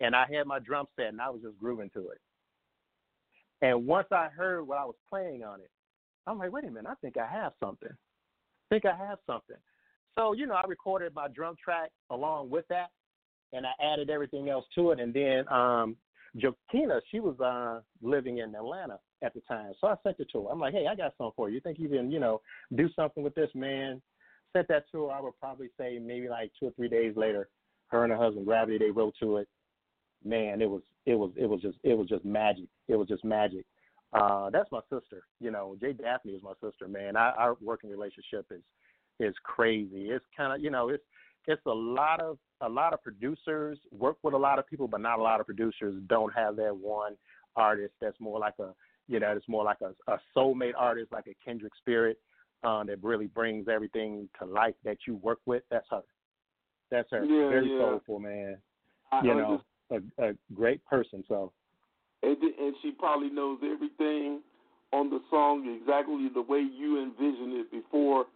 and 0.01 0.15
I 0.15 0.27
had 0.33 0.47
my 0.47 0.59
drum 0.59 0.87
set 0.97 1.07
and 1.07 1.21
I 1.21 1.31
was 1.31 1.43
just 1.43 1.59
grooving 1.59 1.91
to 1.95 2.11
it. 2.11 2.21
And 3.63 3.87
once 3.87 4.09
I 4.11 4.29
heard 4.29 4.67
what 4.67 4.79
I 4.79 4.85
was 4.85 4.97
playing 5.09 5.43
on 5.43 5.61
it, 5.61 5.71
I'm 6.27 6.39
like, 6.39 6.53
wait 6.53 6.65
a 6.65 6.71
minute, 6.71 6.91
I 6.91 6.95
think 6.97 7.17
I 7.17 7.27
have 7.27 7.53
something. 7.63 7.91
I 7.91 8.75
think 8.75 8.85
I 8.85 8.97
have 8.97 9.19
something. 9.27 9.57
So 10.15 10.33
you 10.33 10.47
know, 10.47 10.55
I 10.55 10.67
recorded 10.67 11.15
my 11.15 11.29
drum 11.29 11.57
track 11.63 11.91
along 12.11 12.51
with 12.51 12.67
that 12.69 12.91
and 13.53 13.67
I 13.67 13.73
added 13.83 14.11
everything 14.11 14.49
else 14.49 14.65
to 14.75 14.91
it. 14.91 15.01
And 15.01 15.13
then 15.15 15.49
um 15.53 15.97
Jokina, 16.37 17.01
she 17.11 17.21
was 17.21 17.39
uh 17.41 17.81
living 18.03 18.39
in 18.39 18.55
Atlanta 18.55 18.99
at 19.23 19.35
the 19.35 19.41
time. 19.43 19.73
So 19.81 19.89
I 19.89 19.95
sent 20.03 20.21
it 20.21 20.29
to 20.33 20.45
her. 20.45 20.51
I'm 20.51 20.61
like, 20.61 20.75
hey, 20.75 20.87
I 20.87 20.95
got 20.95 21.15
something 21.17 21.33
for 21.37 21.49
you. 21.49 21.57
You 21.57 21.61
think 21.61 21.79
you 21.79 21.89
can, 21.89 22.11
you 22.11 22.21
know, 22.21 22.41
do 22.77 22.89
something 22.95 23.23
with 23.23 23.35
this 23.35 23.51
man? 23.55 24.03
Sent 24.53 24.69
that 24.69 24.85
to 24.93 25.07
her, 25.07 25.13
I 25.13 25.21
would 25.21 25.39
probably 25.41 25.69
say 25.79 25.99
maybe 25.99 26.29
like 26.29 26.53
two 26.59 26.67
or 26.67 26.73
three 26.73 26.89
days 26.89 27.15
later, 27.17 27.49
her 27.89 28.05
and 28.05 28.13
her 28.13 28.19
husband 28.19 28.47
Gravity, 28.47 28.79
they 28.79 28.91
wrote 28.91 29.15
to 29.21 29.39
it. 29.39 29.49
Man, 30.25 30.63
it 30.63 30.69
was 30.69 30.83
it 31.07 31.15
was 31.15 31.33
it 31.37 31.47
was 31.47 31.61
just 31.61 31.79
it 31.83 31.97
was 31.97 32.09
just 32.09 32.25
magic. 32.25 32.67
It 32.89 32.97
was 32.97 33.09
just 33.09 33.25
magic. 33.25 33.65
Uh 34.13 34.51
that's 34.51 34.71
my 34.71 34.81
sister. 34.91 35.25
You 35.41 35.51
know, 35.51 35.77
Jay 35.81 35.93
Daphne 35.93 36.33
is 36.33 36.43
my 36.43 36.53
sister, 36.63 36.89
man. 36.89 37.17
Our, 37.17 37.33
our 37.33 37.57
working 37.61 37.91
relationship 37.91 38.47
is 38.51 38.63
is 39.21 39.35
crazy. 39.43 40.11
It's 40.11 40.25
kinda 40.37 40.57
you 40.59 40.71
know, 40.71 40.89
it's 40.89 41.05
it's 41.47 41.65
a 41.67 41.73
lot 41.73 42.21
of 42.21 42.39
a 42.61 42.69
lot 42.69 42.93
of 42.93 43.03
producers 43.03 43.79
work 43.91 44.17
with 44.23 44.35
a 44.35 44.39
lot 44.39 44.59
of 44.59 44.67
people, 44.67 44.89
but 44.89 45.01
not 45.01 45.19
a 45.19 45.23
lot 45.23 45.41
of 45.41 45.47
producers 45.47 45.95
don't 46.07 46.33
have 46.35 46.57
that 46.57 46.75
one 46.75 47.17
artist 47.57 47.95
that's 48.01 48.19
more 48.21 48.39
like 48.39 48.55
a 48.61 48.73
you 49.07 49.21
know, 49.21 49.33
it's 49.33 49.49
more 49.49 49.65
like 49.65 49.79
a, 49.83 49.93
a 50.11 50.19
soulmate 50.35 50.73
artist, 50.79 51.13
like 51.13 51.27
a 51.27 51.35
Kindred 51.45 51.73
Spirit, 51.79 52.19
uh, 52.63 52.83
that 52.85 53.03
really 53.03 53.27
brings 53.27 53.69
everything 53.69 54.29
to 54.39 54.47
life 54.47 54.75
that 54.85 54.97
you 55.07 55.17
work 55.17 55.41
with. 55.47 55.63
That's 55.71 55.87
her. 55.91 56.03
That's 56.91 57.11
her. 57.11 57.25
Yeah, 57.25 57.49
Very 57.49 57.71
yeah. 57.71 57.79
soulful, 57.79 58.19
man. 58.19 58.57
I, 59.13 59.23
you 59.23 59.33
I 59.33 59.35
know, 59.35 59.61
a, 59.91 59.97
a 60.23 60.33
great 60.55 60.85
person. 60.85 61.25
So 61.29 61.53
and, 62.23 62.37
and 62.43 62.75
she 62.83 62.93
probably 62.93 63.31
knows 63.31 63.59
everything 63.65 64.41
on 64.93 65.11
the 65.11 65.21
song 65.31 65.79
exactly 65.81 66.29
the 66.33 66.43
way 66.43 66.61
you 66.61 67.03
envisioned 67.03 67.55
it 67.55 67.71
before. 67.71 68.27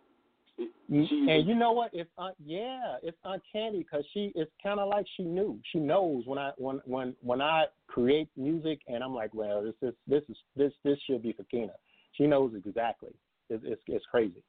It, 0.59 0.71
she 0.89 1.27
and 1.31 1.47
you 1.47 1.55
know 1.55 1.71
what? 1.73 1.91
It's 1.93 2.11
uh, 2.19 2.31
yeah, 2.45 2.97
it's 3.03 3.17
uncanny 3.25 3.79
because 3.79 4.05
she 4.13 4.33
it's 4.35 4.51
kind 4.63 4.81
of 4.81 4.89
like 4.89 5.07
she 5.17 5.23
knew. 5.23 5.59
She 5.73 5.79
knows 5.79 6.25
when 6.27 6.39
I 6.39 6.51
when 6.59 6.81
when 6.85 7.15
when 7.23 7.41
I 7.41 7.67
create 7.87 8.29
music 8.37 8.81
and 8.89 9.05
I'm 9.05 9.15
like, 9.15 9.33
well, 9.35 9.63
this 9.63 9.75
is 9.83 9.95
this 10.09 10.23
is 10.29 10.37
this 10.57 10.73
this 10.85 10.99
should 11.07 11.23
be 11.23 11.33
for 11.33 11.45
Kina. 11.45 11.73
She 12.13 12.27
knows 12.27 12.53
exactly. 12.57 13.15
It's 13.49 13.63
it's, 13.65 13.83
it's 13.87 14.05
crazy. 14.11 14.43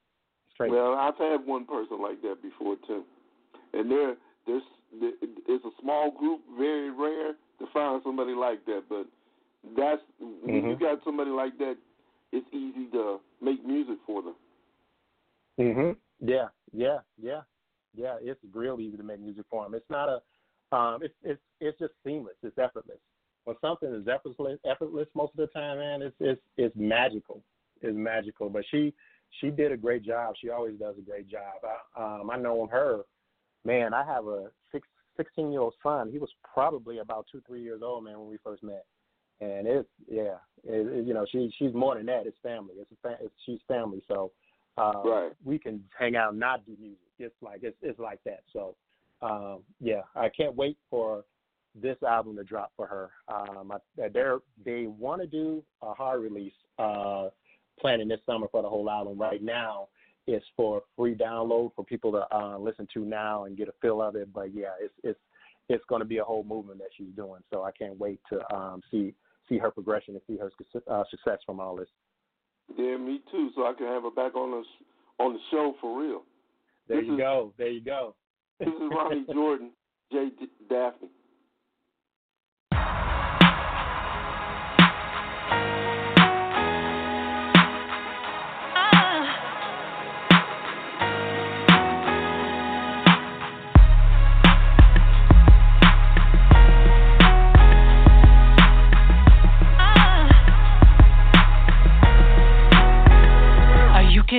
It's 0.48 0.58
crazy. 0.58 0.74
Well, 0.74 0.96
I've 0.96 1.18
had 1.18 1.46
one 1.46 1.66
person 1.66 2.02
like 2.02 2.22
that 2.24 2.42
before 2.42 2.76
too, 2.88 3.04
and 3.74 3.90
there 3.92 4.16
there's 4.48 4.64
it's 4.92 5.66
a 5.66 5.82
small 5.82 6.12
group, 6.12 6.42
very 6.58 6.90
rare 6.92 7.34
to 7.60 7.66
find 7.74 8.02
somebody 8.04 8.34
like 8.34 8.66
that. 8.66 8.84
But 8.90 9.08
that's 9.76 10.02
when 10.20 10.64
Mhm. 10.64 10.70
you 10.72 10.80
got 10.80 11.04
somebody 11.04 11.32
like 11.32 11.58
that, 11.58 11.78
it's 12.32 12.48
easy 12.54 12.88
to 12.92 13.20
make 13.42 13.64
music 13.66 14.00
for 14.06 14.22
them. 14.22 14.36
Mhm. 15.58 15.98
Yeah, 16.20 16.50
yeah, 16.72 17.02
yeah, 17.18 17.44
yeah. 17.94 18.18
It's 18.22 18.44
real 18.54 18.80
easy 18.80 18.98
to 18.98 19.04
make 19.04 19.20
music 19.20 19.46
for 19.50 19.66
him. 19.66 19.74
It's 19.74 19.90
not 19.90 20.10
a, 20.10 20.76
um, 20.76 21.04
it's 21.04 21.16
it's 21.24 21.42
it's 21.60 21.80
just 21.80 21.94
seamless. 22.04 22.36
It's 22.44 22.58
effortless. 22.58 23.00
When 23.46 23.58
something 23.60 23.94
is 23.94 24.08
effortless, 24.08 24.60
effortless 24.66 25.08
most 25.16 25.32
of 25.32 25.38
the 25.38 25.48
time, 25.48 25.80
man, 25.80 26.02
it's 26.02 26.16
it's 26.20 26.42
it's 26.58 26.76
magical. 26.76 27.44
It's 27.82 27.96
magical. 27.96 28.50
But 28.50 28.66
she 28.70 28.94
she 29.40 29.50
did 29.50 29.72
a 29.72 29.78
great 29.78 30.04
job. 30.04 30.36
She 30.38 30.50
always 30.50 30.78
does 30.78 30.98
a 30.98 31.02
great 31.02 31.28
job. 31.28 31.54
I, 31.64 32.20
um, 32.20 32.30
I 32.30 32.38
know 32.38 32.68
her, 32.68 33.06
man. 33.66 33.94
I 33.94 34.06
have 34.06 34.26
a 34.28 34.48
six 34.72 34.88
sixteen 35.18 35.52
year 35.52 35.62
old 35.62 35.76
son. 35.84 36.10
He 36.12 36.20
was 36.20 36.30
probably 36.54 37.00
about 37.00 37.26
two 37.32 37.42
three 37.48 37.62
years 37.62 37.82
old, 37.84 38.04
man, 38.04 38.20
when 38.20 38.30
we 38.30 38.38
first 38.44 38.64
met. 38.64 38.86
And 39.42 39.68
it's 39.68 39.90
yeah, 40.10 40.36
it, 40.64 40.88
it, 40.88 41.06
you 41.06 41.14
know, 41.14 41.26
she 41.32 41.52
she's 41.58 41.74
more 41.74 41.96
than 41.96 42.06
that. 42.08 42.26
It's 42.26 42.38
family. 42.44 42.76
It's 42.78 42.92
a 42.92 42.96
fa- 43.02 43.18
it's, 43.22 43.34
she's 43.46 43.60
family. 43.68 44.02
So 44.08 44.32
uh, 44.78 45.02
Right. 45.04 45.32
we 45.44 45.58
can 45.58 45.84
hang 45.98 46.16
out 46.16 46.32
and 46.32 46.40
not 46.40 46.66
do 46.66 46.76
music. 46.80 47.00
It's 47.20 47.36
like 47.42 47.62
it's 47.64 47.78
it's 47.82 48.00
like 48.00 48.20
that. 48.26 48.44
So 48.54 48.76
um, 49.22 49.60
yeah, 49.80 50.02
I 50.16 50.30
can't 50.30 50.56
wait 50.56 50.78
for 50.90 51.24
this 51.76 51.98
album 52.04 52.36
to 52.36 52.44
drop 52.44 52.72
for 52.76 52.88
her. 52.88 53.12
Um, 53.28 53.72
I, 53.72 54.10
they're 54.10 54.40
they 54.66 54.88
want 54.88 55.22
to 55.22 55.28
do 55.28 55.64
a 55.82 55.94
hard 55.94 56.22
release 56.22 56.54
uh, 56.78 57.30
planning 57.80 58.08
this 58.08 58.20
summer 58.26 58.48
for 58.52 58.62
the 58.62 58.70
whole 58.70 58.90
album. 58.90 59.18
Right 59.18 59.42
now, 59.44 59.88
it's 60.28 60.46
for 60.56 60.84
free 60.96 61.16
download 61.16 61.72
for 61.76 61.84
people 61.84 62.12
to 62.12 62.26
uh, 62.36 62.58
listen 62.58 62.88
to 62.94 63.00
now 63.06 63.46
and 63.46 63.58
get 63.58 63.68
a 63.68 63.74
feel 63.82 64.02
of 64.02 64.16
it. 64.16 64.32
But 64.34 64.54
yeah, 64.54 64.74
it's 64.82 64.94
it's 65.04 65.20
it's 65.70 65.84
going 65.88 66.00
to 66.02 66.06
be 66.08 66.18
a 66.18 66.24
whole 66.24 66.44
movement 66.44 66.80
that 66.80 66.90
she's 66.98 67.14
doing. 67.16 67.42
So 67.52 67.64
I 67.64 67.72
can't 67.72 67.98
wait 67.98 68.20
to 68.32 68.56
um, 68.56 68.82
see 68.92 69.14
see 69.48 69.58
her 69.58 69.72
progression 69.72 70.14
and 70.16 70.22
see 70.28 70.38
her 70.38 70.52
uh, 70.88 71.04
success 71.10 71.40
from 71.46 71.60
all 71.60 71.76
this. 71.76 71.88
Yeah, 72.78 72.98
me 72.98 73.22
too. 73.32 73.50
So 73.56 73.66
I 73.66 73.74
can 73.74 73.88
have 73.88 74.04
her 74.04 74.12
back 74.12 74.36
on 74.36 74.52
the 74.52 75.24
on 75.24 75.34
the 75.34 75.40
show 75.52 75.74
for 75.82 76.00
real. 76.00 76.22
There 76.88 76.98
This 77.02 77.08
you 77.08 77.14
is- 77.16 77.20
go. 77.20 77.54
There 77.58 77.70
you 77.70 77.82
go. 77.82 78.16
This 78.60 78.68
is 78.70 78.92
Ronny 78.92 79.26
Jordan, 79.34 79.72
J. 80.12 80.30
D- 80.40 80.48
Daphne. 80.70 81.08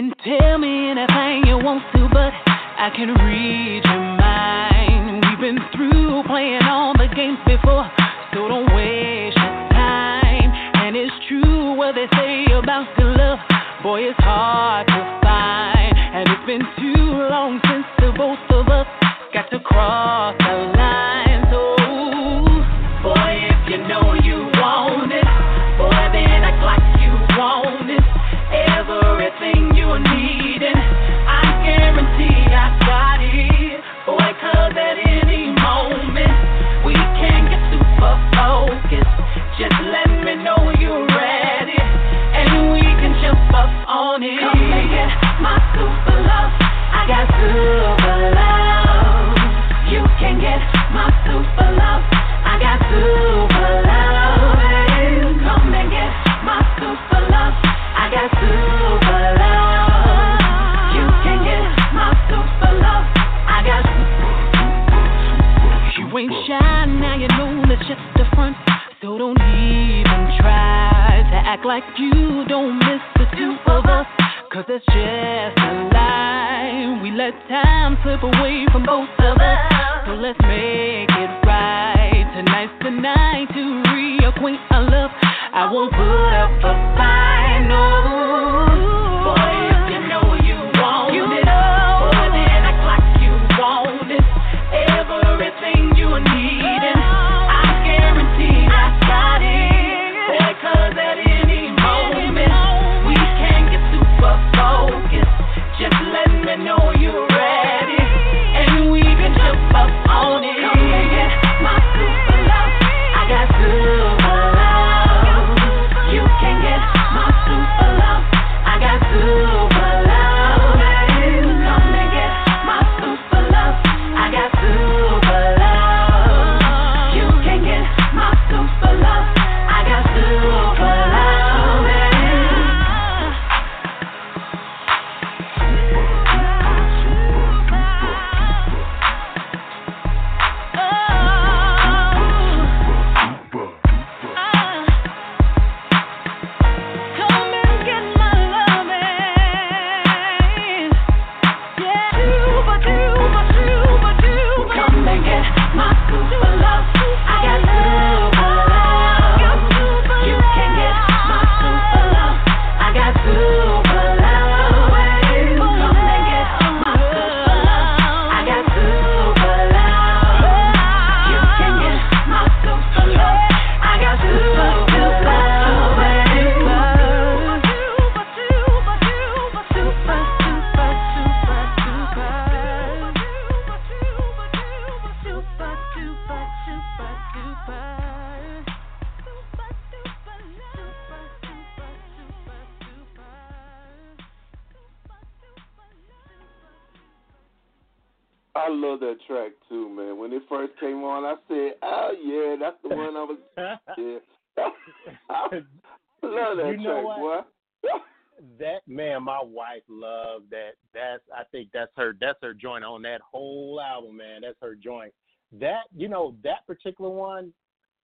Can 0.00 0.14
tell 0.24 0.56
me 0.56 0.88
anything 0.88 1.44
you 1.44 1.58
want 1.58 1.82
to, 1.92 2.08
but 2.08 2.32
I 2.32 2.88
can 2.96 3.12
read 3.20 3.84
your 3.84 4.00
mind. 4.16 5.26
We've 5.28 5.40
been 5.40 5.60
through 5.76 6.22
playing 6.24 6.62
all 6.62 6.94
the 6.94 7.06
games 7.14 7.36
before, 7.44 7.84
so 8.32 8.48
don't 8.48 8.72
waste 8.74 9.36
your 9.36 9.68
time. 9.76 10.48
And 10.80 10.96
it's 10.96 11.12
true 11.28 11.74
what 11.74 11.96
they 11.96 12.08
say 12.16 12.46
about 12.50 12.86
good 12.96 13.14
love, 13.14 13.40
boy, 13.82 14.08
it's 14.08 14.18
hard 14.20 14.86
to 14.86 15.20
find. 15.22 15.92
And 15.92 16.26
it's 16.30 16.46
been 16.46 16.64
too 16.80 17.28
long 17.28 17.60
since 17.68 17.84
the 17.98 18.14
both 18.16 18.38
of 18.48 18.68
us 18.68 18.86
got 19.34 19.50
to 19.50 19.60
cross 19.60 20.34
the 20.38 20.72
line. 20.78 20.79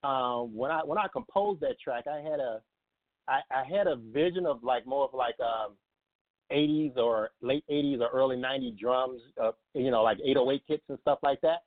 Um, 0.06 0.54
when 0.56 0.70
I 0.70 0.80
when 0.84 0.98
I 0.98 1.06
composed 1.12 1.60
that 1.62 1.80
track, 1.80 2.04
I 2.06 2.18
had 2.18 2.38
a 2.40 2.60
I, 3.28 3.40
I 3.50 3.64
had 3.64 3.86
a 3.86 3.96
vision 3.96 4.46
of 4.46 4.62
like 4.62 4.86
more 4.86 5.04
of 5.04 5.14
like 5.14 5.34
um 5.40 5.72
80s 6.52 6.96
or 6.96 7.30
late 7.42 7.64
80s 7.68 8.00
or 8.00 8.08
early 8.10 8.36
90s 8.36 8.78
drums, 8.78 9.20
uh, 9.42 9.50
you 9.74 9.90
know, 9.90 10.02
like 10.04 10.18
808 10.24 10.62
kits 10.66 10.84
and 10.88 10.98
stuff 11.00 11.18
like 11.24 11.40
that. 11.40 11.64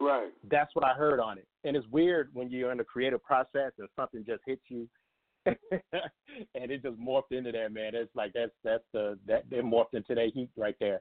right. 0.00 0.30
That's 0.48 0.72
what 0.74 0.84
I 0.84 0.92
heard 0.92 1.18
on 1.18 1.38
it. 1.38 1.46
And 1.64 1.76
it's 1.76 1.86
weird 1.88 2.30
when 2.32 2.48
you're 2.50 2.70
in 2.70 2.78
the 2.78 2.84
creative 2.84 3.22
process 3.24 3.72
and 3.78 3.88
something 3.96 4.24
just 4.24 4.42
hits 4.46 4.62
you. 4.68 4.88
and 5.46 5.50
it 6.70 6.82
just 6.82 6.96
morphed 7.00 7.32
into 7.32 7.50
that 7.50 7.72
man. 7.72 7.96
It's 7.96 8.14
like 8.14 8.32
that's 8.32 8.52
that's 8.62 8.84
the 8.92 9.18
that 9.26 9.50
they 9.50 9.56
morphed 9.56 9.94
into 9.94 10.14
that 10.14 10.30
heat 10.32 10.50
right 10.56 10.76
there. 10.78 11.00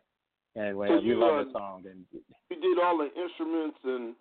And 0.55 0.75
when 0.77 0.89
So 0.89 0.95
you 0.95 1.13
you, 1.13 1.19
love 1.19 1.41
uh, 1.41 1.43
the 1.43 1.51
song, 1.51 1.83
and 1.85 2.05
You 2.49 2.55
did 2.59 2.83
all 2.83 2.97
the 2.97 3.09
instruments 3.21 3.77
and 3.83 4.15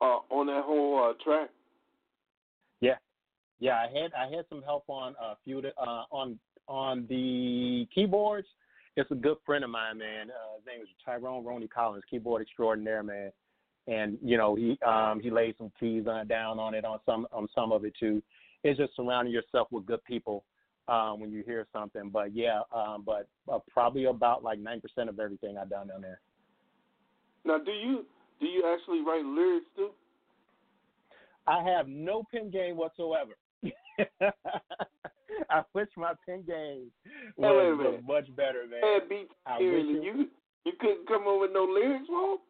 uh, 0.00 0.20
on 0.30 0.46
that 0.46 0.62
whole 0.64 1.10
uh, 1.10 1.24
track. 1.24 1.50
Yeah, 3.64 3.76
I 3.76 3.86
had 3.98 4.12
I 4.12 4.24
had 4.24 4.44
some 4.50 4.62
help 4.62 4.84
on 4.88 5.14
a 5.18 5.36
few 5.42 5.62
the, 5.62 5.70
uh, 5.78 6.04
on 6.10 6.38
on 6.68 7.06
the 7.08 7.88
keyboards. 7.94 8.46
It's 8.94 9.10
a 9.10 9.14
good 9.14 9.38
friend 9.46 9.64
of 9.64 9.70
mine, 9.70 9.96
man. 9.96 10.28
Uh, 10.28 10.58
his 10.58 10.66
name 10.66 10.82
is 10.82 10.88
Tyrone 11.02 11.42
Roney 11.42 11.66
Collins, 11.66 12.04
keyboard 12.10 12.42
extraordinaire, 12.42 13.02
man. 13.02 13.32
And 13.86 14.18
you 14.22 14.36
know 14.36 14.54
he 14.54 14.78
um, 14.86 15.18
he 15.18 15.30
laid 15.30 15.54
some 15.56 15.72
keys 15.80 16.04
on, 16.06 16.26
down 16.26 16.58
on 16.58 16.74
it 16.74 16.84
on 16.84 16.98
some 17.06 17.26
on 17.32 17.48
some 17.54 17.72
of 17.72 17.86
it 17.86 17.94
too. 17.98 18.22
It's 18.64 18.78
just 18.78 18.94
surrounding 18.96 19.32
yourself 19.32 19.68
with 19.70 19.86
good 19.86 20.04
people 20.04 20.44
um, 20.86 21.20
when 21.20 21.32
you 21.32 21.42
hear 21.42 21.66
something. 21.72 22.10
But 22.10 22.36
yeah, 22.36 22.60
um, 22.70 23.02
but 23.06 23.28
uh, 23.50 23.60
probably 23.70 24.04
about 24.04 24.44
like 24.44 24.58
nine 24.58 24.82
percent 24.82 25.08
of 25.08 25.18
everything 25.18 25.56
I've 25.56 25.70
done 25.70 25.90
on 25.90 26.02
there. 26.02 26.20
Now, 27.46 27.56
do 27.56 27.72
you 27.72 28.04
do 28.40 28.46
you 28.46 28.70
actually 28.70 29.00
write 29.00 29.24
lyrics 29.24 29.66
too? 29.74 29.88
I 31.46 31.62
have 31.62 31.88
no 31.88 32.24
pen 32.30 32.50
game 32.50 32.76
whatsoever. 32.76 33.32
I 35.50 35.62
wish 35.74 35.88
my 35.96 36.12
pen 36.26 36.44
game 36.46 36.90
was, 37.36 37.78
was 37.78 38.00
much 38.06 38.36
better, 38.36 38.64
man. 38.68 39.08
Beats 39.08 39.32
I 39.46 39.58
wish 39.58 39.84
it- 39.86 40.02
you 40.04 40.28
you 40.64 40.72
couldn't 40.80 41.06
come 41.06 41.28
up 41.28 41.40
with 41.40 41.50
no 41.52 41.64
lyrics, 41.64 42.06
Walt? 42.08 42.40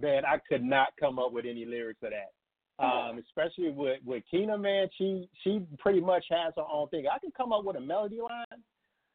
Man, 0.00 0.24
I 0.24 0.38
could 0.48 0.62
not 0.64 0.88
come 0.98 1.18
up 1.18 1.32
with 1.32 1.44
any 1.44 1.66
lyrics 1.66 2.00
of 2.02 2.10
that. 2.10 2.32
Um, 2.82 3.18
especially 3.18 3.70
with 3.70 4.00
with 4.04 4.24
Keena, 4.30 4.56
man, 4.56 4.88
she 4.96 5.28
she 5.44 5.60
pretty 5.78 6.00
much 6.00 6.24
has 6.30 6.54
her 6.56 6.64
own 6.72 6.88
thing. 6.88 7.04
I 7.12 7.18
can 7.18 7.30
come 7.36 7.52
up 7.52 7.64
with 7.64 7.76
a 7.76 7.80
melody 7.80 8.20
line, 8.20 8.62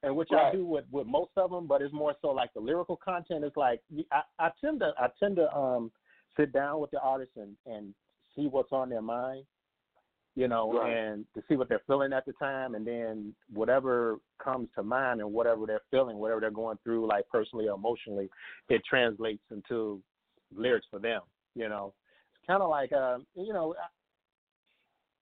and 0.03 0.15
which 0.15 0.29
I 0.31 0.51
do 0.51 0.63
with 0.65 0.85
with 0.91 1.07
most 1.07 1.31
of 1.35 1.49
them, 1.49 1.65
but 1.67 1.81
it's 1.81 1.93
more 1.93 2.13
so 2.21 2.29
like 2.29 2.53
the 2.53 2.59
lyrical 2.61 2.95
content 2.95 3.43
is 3.43 3.51
like 3.55 3.81
I, 4.11 4.21
I 4.39 4.51
tend 4.63 4.79
to 4.81 4.93
I 4.99 5.07
tend 5.19 5.35
to 5.37 5.53
um 5.57 5.91
sit 6.37 6.53
down 6.53 6.79
with 6.79 6.91
the 6.91 6.99
artist 7.01 7.31
and 7.35 7.55
and 7.65 7.93
see 8.35 8.47
what's 8.47 8.71
on 8.71 8.89
their 8.89 9.01
mind, 9.01 9.43
you 10.37 10.47
know, 10.47 10.71
Right. 10.71 10.93
and 10.93 11.25
to 11.33 11.41
see 11.47 11.55
what 11.55 11.67
they're 11.67 11.81
feeling 11.87 12.13
at 12.13 12.25
the 12.25 12.33
time, 12.33 12.75
and 12.75 12.85
then 12.85 13.35
whatever 13.53 14.19
comes 14.41 14.69
to 14.75 14.83
mind 14.83 15.19
and 15.19 15.33
whatever 15.33 15.65
they're 15.65 15.81
feeling, 15.91 16.17
whatever 16.17 16.39
they're 16.39 16.51
going 16.51 16.77
through, 16.83 17.07
like 17.07 17.27
personally 17.27 17.67
or 17.67 17.75
emotionally, 17.75 18.29
it 18.69 18.81
translates 18.87 19.43
into 19.51 20.01
lyrics 20.55 20.87
for 20.89 20.99
them, 20.99 21.21
you 21.57 21.67
know 21.67 21.93
it's 22.31 22.45
kind 22.47 22.61
of 22.61 22.69
like 22.69 22.93
um 22.93 23.25
you 23.35 23.51
know 23.51 23.75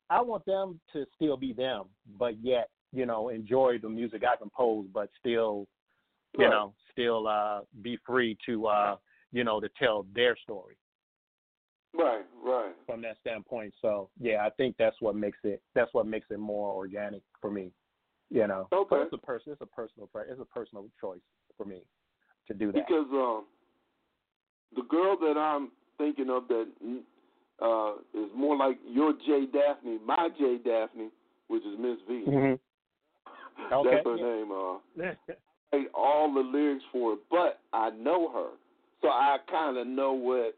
I, 0.09 0.17
I 0.17 0.21
want 0.21 0.45
them 0.45 0.79
to 0.93 1.05
still 1.15 1.37
be 1.37 1.53
them 1.53 1.85
but 2.19 2.33
yet 2.43 2.69
you 2.91 3.05
know 3.05 3.29
enjoy 3.29 3.79
the 3.81 3.89
music 3.89 4.23
i 4.23 4.35
compose 4.35 4.85
but 4.93 5.09
still 5.19 5.67
you 6.37 6.43
Right. 6.43 6.51
know 6.51 6.73
still 6.91 7.27
uh 7.27 7.61
be 7.81 7.97
free 8.05 8.37
to 8.45 8.67
uh 8.67 8.97
you 9.31 9.43
know 9.43 9.59
to 9.59 9.69
tell 9.79 10.05
their 10.13 10.35
story 10.37 10.75
Right, 11.97 12.25
right. 12.43 12.73
from 12.85 13.01
that 13.03 13.17
standpoint 13.21 13.73
so 13.81 14.09
yeah 14.19 14.45
i 14.45 14.49
think 14.49 14.75
that's 14.77 14.97
what 14.99 15.15
makes 15.15 15.37
it 15.43 15.61
that's 15.73 15.93
what 15.93 16.05
makes 16.05 16.27
it 16.29 16.39
more 16.39 16.73
organic 16.73 17.21
for 17.41 17.49
me 17.49 17.71
you 18.29 18.47
know 18.47 18.67
Okay. 18.73 18.87
but 18.89 18.99
it's 19.01 19.13
a 19.13 19.17
person 19.17 19.51
it's 19.51 19.61
a 19.61 19.65
personal 19.65 20.09
it's 20.27 20.41
a 20.41 20.45
personal 20.45 20.85
choice 20.99 21.21
for 21.57 21.65
me 21.65 21.83
to 22.47 22.53
do 22.53 22.71
that 22.71 22.85
Because 22.87 23.07
um, 23.11 23.45
the 24.75 24.83
girl 24.83 25.17
that 25.17 25.37
I'm 25.37 25.71
thinking 25.97 26.29
of 26.29 26.47
that 26.47 26.67
uh, 27.61 27.93
is 28.13 28.29
more 28.35 28.57
like 28.57 28.77
your 28.87 29.13
J 29.25 29.45
Daphne, 29.51 29.99
my 30.05 30.29
J 30.37 30.57
Daphne, 30.63 31.09
which 31.47 31.63
is 31.63 31.77
Miss 31.79 31.97
V. 32.07 32.25
Mhm. 32.27 32.59
Okay, 33.71 33.89
That's 33.95 34.05
her 34.05 34.17
name. 34.17 34.51
Uh, 34.51 34.77
write 35.73 35.87
all 35.95 36.31
the 36.33 36.41
lyrics 36.41 36.83
for 36.91 37.13
it, 37.13 37.19
but 37.31 37.61
I 37.73 37.89
know 37.91 38.29
her, 38.31 38.49
so 39.01 39.07
I 39.07 39.37
kind 39.49 39.77
of 39.77 39.87
know 39.87 40.13
what 40.13 40.55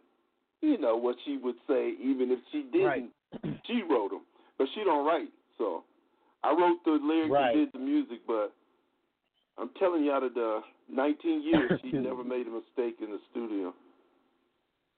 you 0.62 0.78
know 0.78 0.98
what 0.98 1.16
she 1.26 1.38
would 1.38 1.56
say, 1.68 1.94
even 2.02 2.32
if 2.32 2.40
she 2.52 2.66
didn't. 2.72 3.12
She 3.68 3.84
wrote 3.90 4.12
them, 4.12 4.22
but 4.58 4.68
she 4.74 4.86
don't 4.86 5.06
write. 5.06 5.28
So 5.58 5.84
I 6.42 6.52
wrote 6.52 6.78
the 6.86 6.92
lyrics 6.92 7.30
Right. 7.32 7.56
and 7.58 7.66
did 7.66 7.74
the 7.74 7.86
music, 7.86 8.20
but 8.26 8.54
I'm 9.58 9.70
telling 9.78 10.06
you, 10.06 10.14
out 10.14 10.24
of 10.24 10.34
the 10.34 10.62
19 10.90 11.44
years, 11.44 11.72
she 11.84 11.92
never 11.92 12.24
made 12.24 12.48
a 12.48 12.50
mistake 12.50 13.00
in 13.04 13.12
the 13.12 13.20
studio. 13.32 13.74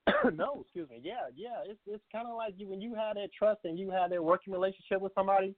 no, 0.36 0.62
excuse 0.62 0.88
me. 0.90 1.00
Yeah, 1.04 1.30
yeah. 1.36 1.64
It's 1.66 1.80
it's 1.88 2.04
kind 2.12 2.28
of 2.28 2.36
like 2.36 2.54
you 2.58 2.68
when 2.68 2.82
you 2.82 2.94
have 2.94 3.16
that 3.16 3.30
trust 3.38 3.62
and 3.64 3.80
you 3.80 3.90
have 3.90 4.12
that 4.12 4.24
working 4.24 4.54
relationship 4.54 5.02
with 5.02 5.14
somebody. 5.16 5.56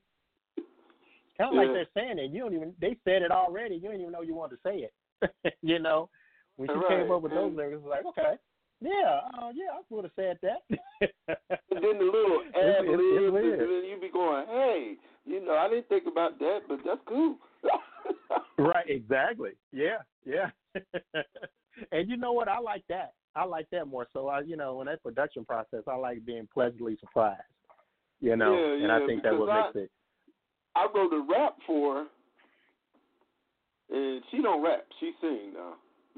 It's 0.55 0.67
kind 1.37 1.49
of 1.49 1.55
Yeah. 1.55 1.61
like 1.61 1.73
they're 1.73 2.03
saying 2.03 2.19
it. 2.19 2.31
You 2.31 2.39
don't 2.43 2.53
even 2.53 2.73
they 2.79 2.97
said 3.03 3.21
it 3.21 3.31
already. 3.31 3.75
You 3.75 3.89
don't 3.89 3.99
even 3.99 4.11
know 4.11 4.21
you 4.21 4.35
want 4.35 4.51
to 4.51 4.57
say 4.63 4.87
it. 4.87 4.93
you 5.61 5.79
know, 5.79 6.09
when 6.55 6.69
she 6.69 6.73
came 6.87 7.11
up 7.11 7.21
with 7.21 7.33
those 7.33 7.53
lyrics, 7.55 7.75
it 7.75 7.81
was 7.81 7.89
like, 7.89 8.05
okay, 8.05 8.35
yeah, 8.81 9.19
uh, 9.39 9.49
yeah, 9.53 9.71
I 9.73 9.81
would 9.89 10.05
have 10.05 10.11
said 10.15 10.37
that. 10.41 10.61
And 10.69 11.83
then 11.83 11.97
the 11.97 12.05
little 12.05 12.41
ad 12.55 12.85
and 12.85 12.89
then 12.89 13.83
you 13.85 13.97
be 14.01 14.09
going, 14.11 14.45
"Hey, 14.47 14.95
you 15.25 15.43
know, 15.45 15.53
I 15.53 15.69
didn't 15.69 15.87
think 15.89 16.03
about 16.11 16.39
that, 16.39 16.61
but 16.67 16.79
that's 16.85 17.01
cool." 17.07 17.37
Right, 18.57 18.87
exactly. 18.87 19.51
Yeah, 19.71 19.97
yeah. 20.23 20.51
and 21.91 22.07
you 22.09 22.15
know 22.15 22.31
what? 22.31 22.47
I 22.47 22.59
like 22.59 22.83
that. 22.89 23.13
I 23.35 23.43
like 23.43 23.67
that 23.71 23.87
more. 23.87 24.05
So 24.13 24.27
I, 24.27 24.41
you 24.41 24.55
know, 24.55 24.81
in 24.81 24.87
that 24.87 25.01
production 25.01 25.43
process, 25.45 25.81
I 25.87 25.95
like 25.95 26.23
being 26.25 26.47
pleasantly 26.53 26.95
surprised. 26.99 27.41
You 28.19 28.35
know, 28.35 28.53
Yeah, 28.53 28.83
and 28.83 28.91
I 28.91 29.05
think 29.07 29.23
that 29.23 29.35
what 29.37 29.49
I- 29.49 29.63
makes 29.63 29.75
it. 29.77 29.91
I 30.75 30.85
wrote 30.93 31.11
a 31.11 31.25
rap 31.27 31.57
for 31.65 31.95
her, 31.95 32.05
and 33.89 34.23
she 34.29 34.41
don't 34.43 34.63
rap; 34.63 34.85
she 34.99 35.11
sing 35.19 35.53
now. 35.55 35.73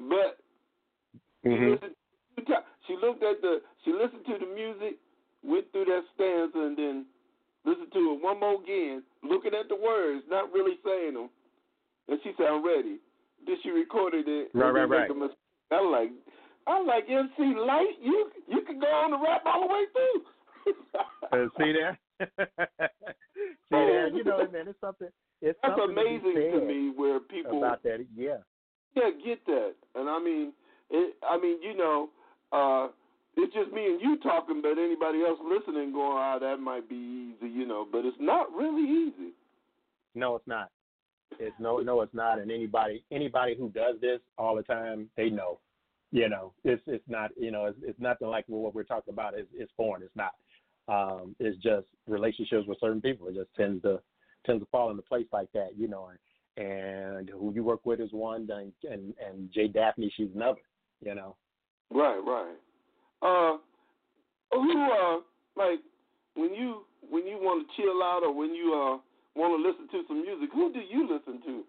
But 0.09 0.37
she, 1.43 1.77
Listened 2.33 2.47
two 2.47 2.53
ti- 2.53 2.67
she 2.87 2.93
looked 2.99 3.23
at 3.23 3.41
the, 3.41 3.61
she 3.85 3.91
listened 3.91 4.25
to 4.25 4.37
the 4.39 4.49
music, 4.53 4.97
went 5.43 5.71
through 5.71 5.85
that 5.85 6.03
stanza, 6.15 6.57
and 6.57 6.77
then 6.77 7.05
listened 7.65 7.91
to 7.93 8.17
it 8.17 8.23
one 8.23 8.39
more 8.39 8.61
again, 8.61 9.03
looking 9.23 9.53
at 9.53 9.69
the 9.69 9.75
words, 9.75 10.23
not 10.29 10.51
really 10.51 10.77
saying 10.85 11.13
them. 11.13 11.29
And 12.07 12.19
she 12.23 12.31
said, 12.37 12.47
"I'm 12.47 12.65
ready." 12.65 12.99
Then 13.45 13.55
she 13.63 13.69
recorded 13.69 14.27
it. 14.27 14.49
Right, 14.53 14.71
right, 14.71 14.89
right. 14.89 15.09
I 15.71 15.81
like, 15.81 16.11
I 16.67 16.77
am 16.77 16.87
like 16.87 17.05
MC 17.09 17.55
Lyte. 17.55 17.99
You 18.01 18.31
you 18.47 18.61
can 18.65 18.79
go 18.79 18.87
on 18.87 19.11
the 19.11 19.17
rap 19.17 19.43
all 19.45 19.67
the 19.67 19.73
way 19.73 19.85
through. 19.93 20.23
Uh, 21.31 21.47
see 21.57 21.73
there? 21.73 21.99
see 22.29 23.57
there? 23.71 24.07
You 24.09 24.23
know, 24.23 24.47
man, 24.51 24.67
it's 24.67 24.79
something. 24.79 25.07
It's 25.41 25.59
That's 25.61 25.75
something 25.75 25.95
to 25.95 26.01
amazing 26.01 26.35
to 26.35 26.59
said 26.59 26.67
me 26.67 26.91
where 26.95 27.19
people 27.19 27.57
about 27.57 27.83
that. 27.83 28.05
Yeah, 28.15 28.37
Yeah, 28.95 29.09
get 29.25 29.45
that. 29.47 29.75
And 29.95 30.09
I 30.09 30.19
mean, 30.19 30.53
it, 30.89 31.15
I 31.27 31.37
mean, 31.37 31.61
you 31.61 31.75
know, 31.75 32.09
uh, 32.53 32.87
it's 33.35 33.53
just 33.53 33.71
me 33.71 33.85
and 33.85 34.01
you 34.01 34.17
talking, 34.21 34.61
but 34.61 34.77
anybody 34.77 35.23
else 35.23 35.39
listening 35.43 35.91
going, 35.91 36.17
ah, 36.17 36.37
that 36.39 36.57
might 36.59 36.87
be 36.87 37.33
easy, 37.35 37.51
you 37.51 37.65
know, 37.65 37.87
but 37.91 38.05
it's 38.05 38.17
not 38.19 38.53
really 38.55 38.83
easy. 38.83 39.33
no, 40.15 40.35
it's 40.35 40.47
not. 40.47 40.69
It's 41.39 41.55
no, 41.59 41.79
no, 41.79 42.01
it's 42.01 42.13
not. 42.13 42.39
And 42.39 42.51
anybody, 42.51 43.03
anybody 43.11 43.55
who 43.57 43.69
does 43.69 43.95
this 44.01 44.19
all 44.37 44.55
the 44.55 44.61
time, 44.61 45.09
they 45.17 45.29
know. 45.29 45.59
You 46.11 46.29
know, 46.29 46.53
it's 46.63 46.83
it's 46.85 47.03
not. 47.07 47.31
You 47.35 47.49
know, 47.49 47.65
it's, 47.65 47.79
it's 47.81 47.99
nothing 47.99 48.27
like 48.27 48.45
what 48.47 48.75
we're 48.75 48.83
talking 48.83 49.11
about. 49.11 49.33
It's 49.33 49.49
it's 49.55 49.71
foreign. 49.75 50.03
It's 50.03 50.15
not. 50.15 50.33
Um, 50.87 51.35
it's 51.39 51.57
just 51.63 51.87
relationships 52.07 52.67
with 52.67 52.79
certain 52.79 53.01
people. 53.01 53.27
It 53.29 53.35
just 53.35 53.49
tends 53.57 53.81
to 53.81 53.99
tends 54.45 54.61
to 54.61 54.69
fall 54.71 54.91
into 54.91 55.01
place 55.01 55.25
like 55.33 55.51
that. 55.53 55.69
You 55.75 55.87
know, 55.87 56.11
and 56.57 57.29
who 57.29 57.51
you 57.55 57.63
work 57.63 57.83
with 57.83 57.99
is 57.99 58.11
one, 58.11 58.47
and 58.51 58.71
and, 58.87 59.15
and 59.27 59.51
Jay 59.51 59.67
Daphne, 59.67 60.13
she's 60.15 60.29
another. 60.35 60.61
You 61.03 61.15
know. 61.15 61.35
Right, 61.93 62.19
right. 62.25 62.55
Uh, 63.21 63.57
who, 64.51 64.91
uh, 64.91 65.15
like, 65.55 65.79
when 66.35 66.53
you 66.53 66.81
when 67.09 67.27
you 67.27 67.37
want 67.37 67.67
to 67.67 67.81
chill 67.81 68.01
out 68.01 68.21
or 68.23 68.33
when 68.33 68.53
you 68.53 68.73
uh 68.73 68.97
want 69.39 69.51
to 69.61 69.67
listen 69.67 69.87
to 69.91 70.07
some 70.07 70.21
music, 70.21 70.49
who 70.53 70.71
do 70.73 70.79
you 70.79 71.03
listen 71.11 71.41
to? 71.43 71.63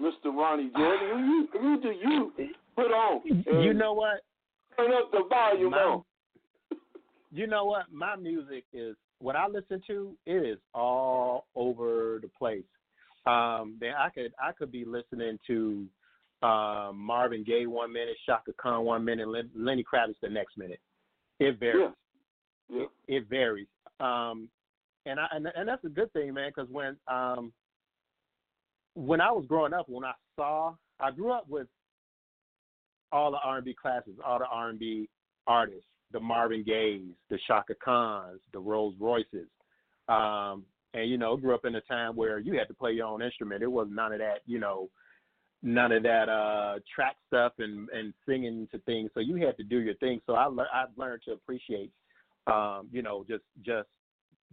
Mr. 0.00 0.34
Ronny 0.34 0.70
Jordan, 0.76 1.08
who 1.10 1.24
you 1.24 1.48
who 1.52 1.80
do 1.80 1.90
you 1.90 2.32
put 2.74 2.86
on. 2.86 3.20
You 3.62 3.74
know 3.74 3.92
what? 3.92 4.22
Turn 4.76 4.90
up 4.92 5.10
the 5.12 5.24
volume 5.28 5.70
My- 5.70 5.78
on. 5.78 6.02
You 7.34 7.46
know 7.46 7.64
what? 7.64 7.84
My 7.90 8.14
music 8.16 8.64
is 8.74 8.94
what 9.18 9.36
I 9.36 9.46
listen 9.48 9.80
to. 9.86 10.14
It 10.26 10.44
is 10.46 10.58
all 10.74 11.46
over 11.54 12.18
the 12.20 12.28
place. 12.28 12.62
Um, 13.24 13.76
then 13.80 13.92
I 13.98 14.10
could 14.10 14.34
I 14.38 14.52
could 14.52 14.70
be 14.70 14.84
listening 14.84 15.38
to 15.46 15.86
um, 16.42 16.98
Marvin 16.98 17.44
Gaye 17.44 17.66
one 17.66 17.92
minute, 17.92 18.16
Chaka 18.26 18.52
Khan 18.60 18.84
one 18.84 19.04
minute, 19.04 19.28
Lenny 19.54 19.84
Kravitz 19.84 20.14
the 20.22 20.28
next 20.28 20.56
minute. 20.56 20.80
It 21.38 21.58
varies. 21.58 21.90
Yeah. 22.68 22.82
It, 22.82 22.88
it 23.08 23.28
varies. 23.28 23.68
Um, 24.00 24.48
and 25.06 25.18
I 25.20 25.26
and, 25.32 25.46
and 25.54 25.68
that's 25.68 25.84
a 25.84 25.88
good 25.88 26.12
thing, 26.12 26.34
man, 26.34 26.50
because 26.54 26.70
when 26.70 26.96
um, 27.08 27.52
when 28.94 29.20
I 29.20 29.30
was 29.32 29.44
growing 29.48 29.72
up, 29.72 29.88
when 29.88 30.04
I 30.04 30.12
saw, 30.36 30.74
I 31.00 31.10
grew 31.10 31.32
up 31.32 31.48
with 31.48 31.66
all 33.10 33.30
the 33.30 33.38
R&B 33.38 33.74
classes, 33.80 34.14
all 34.24 34.38
the 34.38 34.46
R&B 34.46 35.08
artists, 35.46 35.84
the 36.12 36.20
Marvin 36.20 36.64
Gayes, 36.64 37.02
the 37.30 37.38
Chaka 37.46 37.74
Khans, 37.84 38.40
the 38.52 38.58
Rose 38.58 38.94
Royces, 38.98 39.48
um, 40.08 40.64
and 40.94 41.08
you 41.10 41.18
know, 41.18 41.36
grew 41.36 41.54
up 41.54 41.64
in 41.64 41.74
a 41.74 41.80
time 41.82 42.16
where 42.16 42.38
you 42.38 42.58
had 42.58 42.68
to 42.68 42.74
play 42.74 42.92
your 42.92 43.06
own 43.06 43.22
instrument. 43.22 43.62
It 43.62 43.70
wasn't 43.70 43.96
none 43.96 44.12
of 44.12 44.18
that, 44.18 44.40
you 44.46 44.58
know, 44.58 44.88
none 45.62 45.92
of 45.92 46.02
that 46.02 46.28
uh 46.28 46.78
track 46.94 47.16
stuff 47.28 47.52
and 47.58 47.88
and 47.90 48.12
singing 48.26 48.68
to 48.72 48.78
things. 48.80 49.10
So 49.14 49.20
you 49.20 49.36
had 49.36 49.56
to 49.58 49.62
do 49.62 49.78
your 49.78 49.94
thing. 49.94 50.20
So 50.26 50.34
I 50.34 50.46
lear- 50.48 50.68
I've 50.72 50.96
learned 50.96 51.22
to 51.26 51.32
appreciate, 51.32 51.92
um, 52.46 52.88
you 52.90 53.02
know, 53.02 53.24
just 53.28 53.44
just 53.64 53.88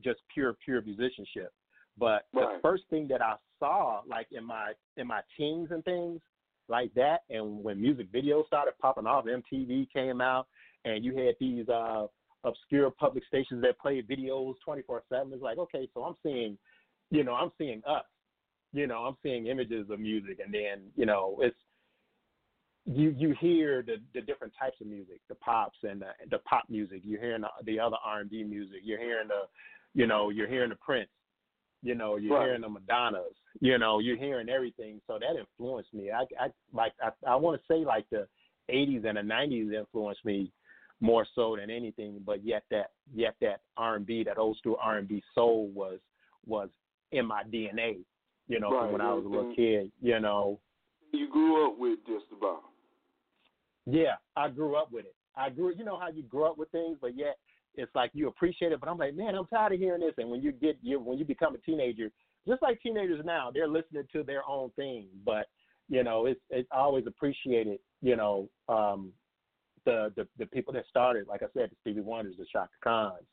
just 0.03 0.19
pure 0.33 0.55
pure 0.63 0.81
musicianship. 0.81 1.51
But 1.97 2.27
the 2.33 2.59
first 2.61 2.83
thing 2.89 3.07
that 3.09 3.21
I 3.21 3.35
saw, 3.59 4.01
like 4.07 4.27
in 4.31 4.45
my 4.45 4.73
in 4.97 5.07
my 5.07 5.21
teens 5.35 5.69
and 5.71 5.83
things 5.83 6.21
like 6.69 6.93
that, 6.93 7.21
and 7.29 7.63
when 7.63 7.81
music 7.81 8.11
videos 8.11 8.45
started 8.47 8.73
popping 8.79 9.07
off, 9.07 9.25
MTV 9.25 9.87
came 9.91 10.21
out, 10.21 10.47
and 10.85 11.03
you 11.03 11.15
had 11.17 11.35
these 11.39 11.67
uh 11.67 12.05
obscure 12.45 12.89
public 12.91 13.25
stations 13.25 13.61
that 13.63 13.77
played 13.79 14.07
videos 14.07 14.53
twenty 14.63 14.83
four 14.83 15.03
seven. 15.09 15.33
It's 15.33 15.41
like, 15.41 15.57
okay, 15.57 15.89
so 15.93 16.03
I'm 16.03 16.15
seeing, 16.23 16.57
you 17.09 17.23
know, 17.23 17.33
I'm 17.33 17.51
seeing 17.57 17.81
us. 17.85 18.05
You 18.73 18.87
know, 18.87 18.99
I'm 18.99 19.17
seeing 19.23 19.47
images 19.47 19.89
of 19.89 19.99
music, 19.99 20.39
and 20.43 20.53
then 20.53 20.91
you 20.95 21.05
know, 21.05 21.37
it's 21.41 21.57
you 22.85 23.13
you 23.17 23.35
hear 23.39 23.83
the 23.83 23.97
the 24.13 24.21
different 24.21 24.53
types 24.59 24.77
of 24.81 24.87
music, 24.87 25.21
the 25.27 25.35
pops 25.35 25.77
and 25.83 26.01
the, 26.01 26.07
the 26.31 26.39
pop 26.39 26.63
music. 26.69 27.01
You're 27.03 27.21
hearing 27.21 27.41
the, 27.41 27.49
the 27.65 27.79
other 27.79 27.97
R 28.03 28.21
and 28.21 28.29
B 28.29 28.43
music. 28.43 28.79
You're 28.83 28.99
hearing 28.99 29.27
the, 29.27 29.41
you 29.93 30.07
know, 30.07 30.29
you're 30.29 30.47
hearing 30.47 30.69
the 30.69 30.75
Prince. 30.75 31.09
You 31.81 31.95
know, 31.95 32.17
you're 32.17 32.35
Right. 32.37 32.45
hearing 32.45 32.61
the 32.61 32.69
Madonnas. 32.69 33.35
You 33.61 33.77
know, 33.77 33.99
you're 33.99 34.17
hearing 34.17 34.49
everything. 34.49 35.01
So 35.07 35.17
that 35.19 35.39
influenced 35.39 35.93
me. 35.93 36.11
I 36.11 36.23
I 36.39 36.49
like 36.73 36.93
I 37.01 37.11
I 37.27 37.35
want 37.35 37.61
to 37.61 37.73
say 37.73 37.85
like 37.85 38.05
the 38.09 38.27
80s 38.69 39.05
and 39.05 39.17
the 39.17 39.21
90s 39.21 39.73
influenced 39.73 40.23
me 40.25 40.51
more 40.99 41.25
so 41.35 41.55
than 41.55 41.69
anything. 41.69 42.21
But 42.25 42.43
yet 42.43 42.63
that 42.71 42.91
yet 43.13 43.35
that 43.41 43.61
R 43.77 43.95
and 43.95 44.05
B, 44.05 44.23
that 44.23 44.37
old 44.37 44.57
school 44.57 44.77
R 44.81 44.97
and 44.97 45.07
B 45.07 45.23
soul 45.35 45.69
was 45.73 45.99
was 46.45 46.69
in 47.11 47.25
my 47.25 47.43
DNA. 47.43 47.99
You 48.49 48.59
know, 48.59 48.71
Right, 48.71 48.83
from 48.83 48.91
when 48.93 49.01
I 49.01 49.13
was 49.13 49.23
a 49.25 49.29
little 49.29 49.53
kid. 49.55 49.91
You 50.01 50.19
know, 50.19 50.59
You 51.13 51.31
grew 51.31 51.65
up 51.65 51.79
with 51.79 51.99
just 52.05 52.25
about. 52.35 52.63
Yeah, 53.85 54.15
I 54.35 54.49
grew 54.49 54.75
up 54.75 54.91
with 54.91 55.05
it. 55.05 55.15
I 55.35 55.49
grew, 55.49 55.73
you 55.73 55.85
know 55.85 55.97
how 55.97 56.09
you 56.09 56.23
grow 56.23 56.51
up 56.51 56.57
with 56.57 56.69
things, 56.71 56.97
but 56.99 57.17
yet 57.17 57.37
it's 57.75 57.93
like 57.95 58.11
you 58.13 58.27
appreciate 58.27 58.71
it. 58.71 58.79
But 58.79 58.89
I'm 58.89 58.97
like, 58.97 59.15
man, 59.15 59.35
I'm 59.35 59.45
tired 59.45 59.73
of 59.73 59.79
hearing 59.79 60.01
this. 60.01 60.13
And 60.17 60.29
when 60.29 60.41
you 60.41 60.51
get, 60.51 60.77
you 60.81 60.99
when 60.99 61.17
you 61.17 61.25
become 61.25 61.55
a 61.55 61.59
teenager, 61.59 62.11
just 62.47 62.61
like 62.61 62.81
teenagers 62.81 63.23
now, 63.23 63.51
they're 63.53 63.67
listening 63.67 64.03
to 64.13 64.23
their 64.23 64.47
own 64.47 64.71
thing. 64.71 65.07
But 65.25 65.47
you 65.87 66.03
know, 66.03 66.25
it's 66.25 66.41
it's 66.49 66.67
always 66.71 67.05
appreciated. 67.07 67.79
You 68.01 68.15
know, 68.15 68.49
um, 68.67 69.11
the 69.85 70.11
the 70.15 70.27
the 70.37 70.45
people 70.47 70.73
that 70.73 70.85
started, 70.89 71.27
like 71.27 71.41
I 71.41 71.47
said, 71.53 71.69
the 71.71 71.75
Stevie 71.81 72.01
Wonders, 72.01 72.35
the 72.37 72.45
Chaka 72.51 72.69
Khans, 72.83 73.25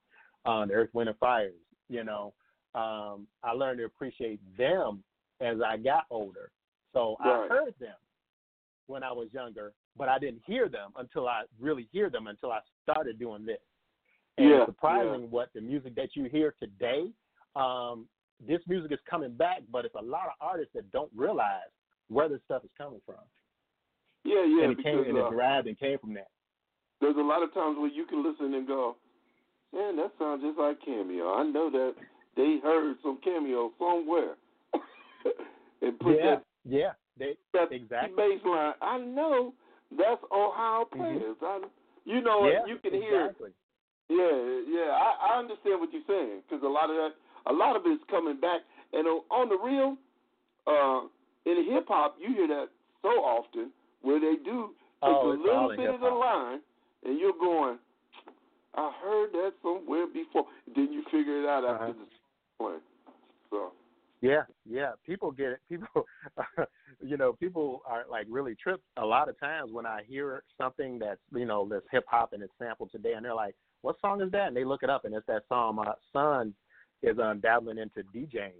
um, 0.45 0.69
the 0.69 0.75
Earth, 0.75 0.91
Wind 0.93 1.09
and 1.09 1.19
Fires. 1.19 1.55
You 1.89 2.05
know, 2.05 2.35
um, 2.77 3.27
I 3.43 3.53
learned 3.53 3.79
to 3.79 3.85
appreciate 3.85 4.39
them 4.57 5.03
as 5.41 5.57
I 5.67 5.77
got 5.79 6.05
older. 6.11 6.51
So 6.93 7.17
I 7.21 7.47
heard 7.49 7.75
them 7.81 7.97
when 8.87 9.03
I 9.03 9.13
was 9.13 9.29
younger, 9.33 9.73
but 9.97 10.09
I 10.09 10.19
didn't 10.19 10.43
hear 10.47 10.69
them 10.69 10.93
until 10.97 11.27
I 11.27 11.43
really 11.61 11.89
hear 11.91 12.11
them 12.11 12.27
until 12.27 12.53
I 12.53 12.61
started 12.83 13.19
doing 13.19 13.45
this. 13.45 13.59
And 14.39 14.49
Yeah, 14.49 14.57
it's 14.59 14.67
surprising 14.67 15.31
what 15.31 15.49
the 15.55 15.61
music 15.61 15.95
that 15.97 16.11
you 16.15 16.25
hear 16.25 16.55
today. 16.61 17.11
Um, 17.55 18.07
this 18.47 18.61
music 18.69 18.93
is 18.93 18.99
coming 19.09 19.33
back, 19.33 19.63
but 19.73 19.85
it's 19.85 19.95
a 19.95 20.03
lot 20.03 20.27
of 20.27 20.33
artists 20.41 20.73
that 20.75 20.91
don't 20.93 21.11
realize 21.17 21.73
where 22.09 22.29
this 22.29 22.41
stuff 22.45 22.63
is 22.65 22.71
coming 22.77 23.01
from. 23.07 23.17
Yeah, 24.25 24.45
yeah, 24.45 24.65
and 24.65 24.73
it 24.73 24.83
came 24.83 24.99
because 24.99 25.09
and 25.09 25.17
it 25.17 25.25
uh, 25.25 25.31
derived 25.31 25.67
and 25.67 25.79
came 25.79 25.99
from 25.99 26.15
that. 26.15 26.29
there's 27.01 27.17
a 27.17 27.21
lot 27.21 27.43
of 27.43 27.55
times 27.55 27.79
where 27.79 27.91
you 27.91 28.05
can 28.07 28.23
listen 28.23 28.53
and 28.55 28.67
go, 28.67 28.97
man, 29.73 29.97
that 29.97 30.13
sounds 30.19 30.43
just 30.43 30.59
like 30.59 30.85
Cameo. 30.85 31.35
I 31.35 31.45
know 31.45 31.71
that 31.71 31.95
they 32.37 32.59
heard 32.63 32.97
some 33.03 33.19
Cameo 33.25 33.73
somewhere. 33.79 34.35
and 35.83 35.99
put 36.01 36.17
yeah, 36.17 36.37
that, 36.37 36.45
yeah, 36.69 36.93
they, 37.19 37.37
that 37.53 37.73
exactly. 37.73 38.15
bass 38.17 38.41
line. 38.45 38.75
I 38.81 38.99
know 38.99 39.55
that's 39.91 40.23
Ohio 40.33 40.85
Mhm. 40.95 40.99
players. 40.99 41.37
I, 41.43 41.61
you 42.05 42.21
know, 42.21 42.49
yeah, 42.51 42.67
you 42.67 42.79
can 42.79 42.93
hear 42.93 43.25
exactly. 43.27 43.51
Yeah, 44.09 44.61
yeah, 44.69 44.91
I, 44.95 45.35
I 45.35 45.39
understand 45.39 45.81
what 45.81 45.93
you're 45.93 46.07
saying 46.07 46.43
because 46.49 46.63
a 46.63 46.69
lot 46.69 46.91
of 46.91 46.97
that, 46.97 47.15
a 47.47 47.53
lot 47.53 47.75
of 47.75 47.83
it's 47.87 48.03
coming 48.09 48.39
back, 48.39 48.61
and 48.93 49.07
on, 49.07 49.23
on 49.31 49.49
the 49.49 49.59
real, 49.59 49.97
uh, 50.67 51.09
in 51.45 51.73
hip 51.73 51.87
hop, 51.89 52.17
you 52.21 52.35
hear 52.35 52.47
that 52.49 52.69
so 53.03 53.09
often 53.09 53.73
where 54.03 54.21
they 54.21 54.37
do 54.45 54.71
take 55.03 55.11
Oh, 55.11 55.29
a 55.29 55.43
little 55.43 55.69
bit 55.77 55.91
of 55.91 56.01
the 56.01 56.07
line, 56.07 56.61
and 57.05 57.19
you're 57.19 57.33
going, 57.39 57.79
I 58.75 58.93
heard 59.03 59.33
that 59.33 59.53
somewhere 59.63 60.07
before. 60.07 60.45
Then 60.75 60.93
you 60.93 61.03
figure 61.11 61.43
it 61.43 61.49
out 61.49 61.65
after 61.65 61.91
Uh-huh. 61.91 61.93
the 61.93 62.07
So 62.59 63.73
Yeah, 64.21 64.43
yeah. 64.65 64.93
People 65.05 65.31
get 65.31 65.49
it. 65.49 65.61
People, 65.69 66.07
you 67.01 67.17
know, 67.17 67.33
people 67.35 67.83
are 67.87 68.05
like 68.11 68.27
really 68.29 68.55
tripped 68.55 68.85
a 68.97 69.05
lot 69.05 69.29
of 69.29 69.39
times 69.39 69.73
when 69.73 69.87
I 69.87 70.03
hear 70.07 70.43
something 70.59 70.99
that's 70.99 71.21
you 71.33 71.45
know 71.45 71.69
that's 71.71 71.87
hip 71.91 72.05
hop 72.09 72.33
and 72.33 72.43
it's 72.43 72.53
sampled 72.59 72.91
today, 72.91 73.13
and 73.13 73.25
they're 73.25 73.35
like, 73.35 73.55
"What 73.83 73.97
song 74.01 74.21
is 74.23 74.31
that?" 74.33 74.49
And 74.49 74.57
they 74.57 74.65
look 74.65 74.83
it 74.83 74.91
up, 74.91 75.05
and 75.05 75.15
it's 75.15 75.27
that 75.27 75.43
song. 75.49 75.77
My 75.77 75.93
son 76.13 76.55
is 77.03 77.19
um, 77.19 77.41
dabbling 77.41 77.79
into 77.79 78.03
DJing 78.15 78.53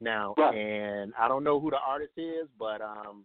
now, 0.00 0.34
Right. 0.36 0.56
and 0.56 1.12
I 1.18 1.28
don't 1.28 1.44
know 1.44 1.60
who 1.60 1.70
the 1.70 1.78
artist 1.78 2.12
is, 2.16 2.48
but 2.58 2.80
um, 2.80 3.24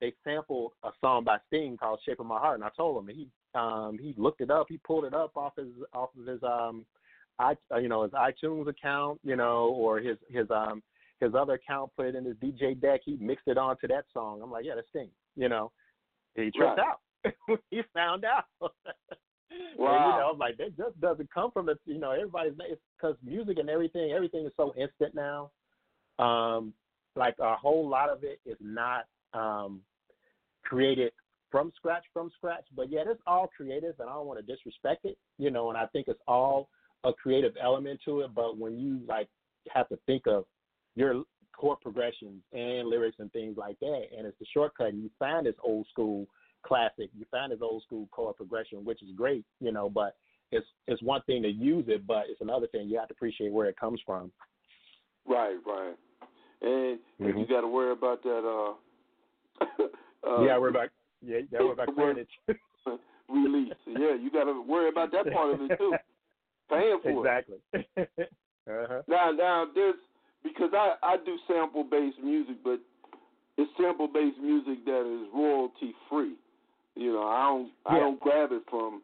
they 0.00 0.12
sampled 0.24 0.72
a 0.84 0.90
song 1.00 1.24
by 1.24 1.38
Sting 1.46 1.76
called 1.76 2.00
"Shape 2.04 2.20
of 2.20 2.26
My 2.26 2.38
Heart," 2.38 2.56
and 2.56 2.64
I 2.64 2.70
told 2.76 3.02
him, 3.02 3.08
and 3.08 3.18
he 3.18 3.28
um, 3.54 3.98
he 4.00 4.14
looked 4.16 4.40
it 4.40 4.50
up. 4.50 4.66
He 4.68 4.78
pulled 4.78 5.04
it 5.04 5.14
up 5.14 5.36
off 5.36 5.56
his 5.56 5.68
off 5.92 6.10
of 6.18 6.26
his 6.26 6.42
um, 6.42 6.84
I 7.38 7.54
uh, 7.72 7.78
you 7.78 7.88
know 7.88 8.02
his 8.02 8.12
iTunes 8.12 8.68
account, 8.68 9.20
you 9.22 9.36
know, 9.36 9.68
or 9.76 9.98
his 9.98 10.16
his 10.30 10.50
um 10.50 10.82
his 11.20 11.34
other 11.34 11.54
account 11.54 11.90
put 11.96 12.06
it 12.06 12.14
in 12.14 12.24
his 12.24 12.36
DJ 12.36 12.80
deck. 12.80 13.00
He 13.04 13.16
mixed 13.20 13.48
it 13.48 13.58
onto 13.58 13.88
that 13.88 14.04
song. 14.12 14.40
I'm 14.42 14.50
like, 14.50 14.64
yeah, 14.64 14.74
that's 14.76 14.88
Sting. 14.90 15.10
You 15.36 15.48
know, 15.48 15.72
he 16.34 16.50
tripped 16.50 16.78
Right. 16.78 16.86
out. 16.86 17.58
he 17.70 17.82
found 17.94 18.24
out. 18.24 18.44
And, 19.50 20.12
you 20.12 20.18
know, 20.18 20.30
I'm 20.32 20.38
like 20.38 20.56
that 20.58 20.76
just 20.76 21.00
doesn't 21.00 21.32
come 21.32 21.50
from 21.50 21.68
it. 21.68 21.78
You 21.86 21.98
know, 21.98 22.10
everybody's 22.10 22.52
because 22.96 23.16
music 23.24 23.58
and 23.58 23.70
everything, 23.70 24.12
everything 24.12 24.44
is 24.44 24.52
so 24.56 24.74
instant 24.76 25.14
now. 25.14 25.50
Um, 26.18 26.74
like 27.16 27.34
a 27.40 27.56
whole 27.56 27.88
lot 27.88 28.10
of 28.10 28.24
it 28.24 28.40
is 28.44 28.56
not 28.60 29.06
um 29.32 29.80
created 30.64 31.12
from 31.50 31.72
scratch, 31.76 32.04
from 32.12 32.30
scratch. 32.36 32.64
But 32.76 32.90
yet 32.90 33.06
it's 33.08 33.22
all 33.26 33.48
creative, 33.56 33.98
and 34.00 34.08
I 34.08 34.12
don't 34.12 34.26
want 34.26 34.38
to 34.38 34.54
disrespect 34.54 35.04
it. 35.04 35.16
You 35.38 35.50
know, 35.50 35.70
and 35.70 35.78
I 35.78 35.86
think 35.86 36.08
it's 36.08 36.20
all 36.28 36.68
a 37.04 37.12
creative 37.12 37.54
element 37.62 38.00
to 38.04 38.20
it. 38.20 38.34
But 38.34 38.58
when 38.58 38.78
you 38.78 39.00
like 39.06 39.28
have 39.74 39.88
to 39.90 39.98
think 40.06 40.26
of 40.26 40.44
your 40.94 41.24
chord 41.56 41.80
progressions 41.80 42.42
and 42.52 42.88
lyrics 42.88 43.16
and 43.18 43.32
things 43.32 43.56
like 43.56 43.78
that, 43.80 44.02
and 44.16 44.26
it's 44.26 44.38
the 44.38 44.46
shortcut, 44.52 44.88
and 44.88 45.02
you 45.02 45.10
find 45.18 45.46
this 45.46 45.54
old 45.62 45.86
school 45.90 46.26
classic, 46.64 47.10
you 47.16 47.24
find 47.30 47.52
this 47.52 47.60
old 47.62 47.82
school 47.82 48.08
chord 48.10 48.36
progression, 48.36 48.84
which 48.84 49.02
is 49.02 49.08
great, 49.16 49.44
you 49.60 49.72
know. 49.72 49.88
But 49.88 50.16
it's 50.50 50.66
it's 50.86 51.02
one 51.02 51.22
thing 51.22 51.42
to 51.42 51.48
use 51.50 51.84
it, 51.88 52.06
but 52.06 52.24
it's 52.28 52.40
another 52.40 52.66
thing 52.68 52.88
you 52.88 52.98
have 52.98 53.08
to 53.08 53.14
appreciate 53.14 53.52
where 53.52 53.68
it 53.68 53.76
comes 53.78 54.00
from. 54.06 54.32
right, 55.26 55.56
right, 55.66 55.94
and 56.62 56.98
Mhm. 57.20 57.38
you 57.40 57.46
got 57.46 57.60
to 57.60 57.68
worry 57.68 57.92
about 57.92 58.22
that. 58.22 58.44
Uh, 58.44 59.64
uh, 60.26 60.42
yeah, 60.42 60.56
we're 60.58 60.70
back. 60.72 60.90
Yeah, 61.20 61.40
yeah, 61.50 61.58
we're 61.60 61.74
back. 61.74 61.88
We're- 61.96 62.14
Credit. 62.14 62.28
release. 63.28 63.74
Yeah, 63.86 64.14
you 64.14 64.30
got 64.32 64.44
to 64.44 64.62
worry 64.62 64.88
about 64.88 65.12
that 65.12 65.30
part 65.32 65.52
of 65.54 65.60
it 65.70 65.76
too. 65.76 65.94
Paying 66.68 66.98
for 67.02 67.10
it. 67.10 67.18
exactly. 67.18 67.58
uh-huh. 68.68 69.02
Now, 69.08 69.30
now 69.30 69.66
there's 69.74 69.94
because 70.42 70.70
I 70.72 70.94
I 71.02 71.16
do 71.24 71.36
sample 71.46 71.84
based 71.84 72.18
music, 72.22 72.56
but 72.62 72.80
it's 73.56 73.70
sample 73.76 74.08
based 74.08 74.38
music 74.38 74.84
that 74.84 75.00
is 75.00 75.28
royalty 75.34 75.94
free. 76.08 76.34
You 76.94 77.12
know, 77.12 77.22
I 77.26 77.46
don't 77.46 77.70
I 77.86 77.98
don't 77.98 78.20
grab 78.20 78.50
it 78.52 78.62
from 78.70 79.02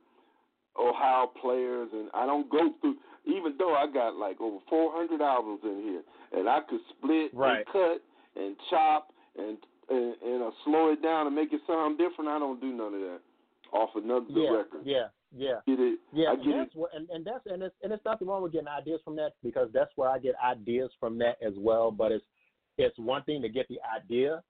Ohio 0.78 1.30
players, 1.40 1.88
and 1.92 2.08
I 2.14 2.26
don't 2.26 2.50
go 2.50 2.70
through. 2.80 2.96
Even 3.26 3.54
though 3.58 3.74
I 3.74 3.86
got 3.90 4.16
like 4.16 4.38
over 4.40 4.58
400 4.68 5.22
albums 5.22 5.60
in 5.64 5.80
here, 5.82 6.02
and 6.38 6.48
I 6.48 6.60
could 6.68 6.80
split 6.90 7.30
Right. 7.32 7.58
and 7.58 7.66
cut 7.66 8.02
and 8.36 8.56
chop 8.70 9.12
and 9.38 9.56
and, 9.88 10.14
and 10.22 10.42
uh, 10.42 10.50
slow 10.64 10.92
it 10.92 11.02
down 11.02 11.26
and 11.26 11.34
make 11.36 11.52
it 11.52 11.60
sound 11.66 11.98
different. 11.98 12.28
I 12.28 12.38
don't 12.38 12.60
do 12.60 12.72
none 12.72 12.94
of 12.94 13.00
that 13.00 13.20
off 13.72 13.90
another 13.96 14.26
yeah, 14.28 14.50
record. 14.50 14.80
Yeah, 14.84 15.06
yeah, 15.36 15.60
get 15.66 15.80
it. 15.80 15.98
Yeah, 16.12 16.28
I 16.28 16.32
and 16.32 16.60
that's 16.60 16.74
it. 16.74 16.78
what, 16.78 16.90
and, 16.94 17.08
and 17.10 17.24
that's 17.24 17.44
and 17.46 17.62
it's 17.62 17.74
and 17.82 17.92
it's 17.92 18.04
nothing 18.04 18.28
wrong 18.28 18.42
with 18.42 18.52
getting 18.52 18.68
ideas 18.68 19.00
from 19.04 19.16
that 19.16 19.32
because 19.42 19.68
that's 19.72 19.90
where 19.96 20.08
I 20.08 20.18
get 20.18 20.34
ideas 20.44 20.90
from 21.00 21.18
that 21.18 21.36
as 21.44 21.54
well. 21.56 21.90
But 21.90 22.12
it's 22.12 22.24
it's 22.78 22.98
one 22.98 23.22
thing 23.24 23.42
to 23.42 23.48
get 23.48 23.66
the 23.68 23.78
idea, 23.96 24.42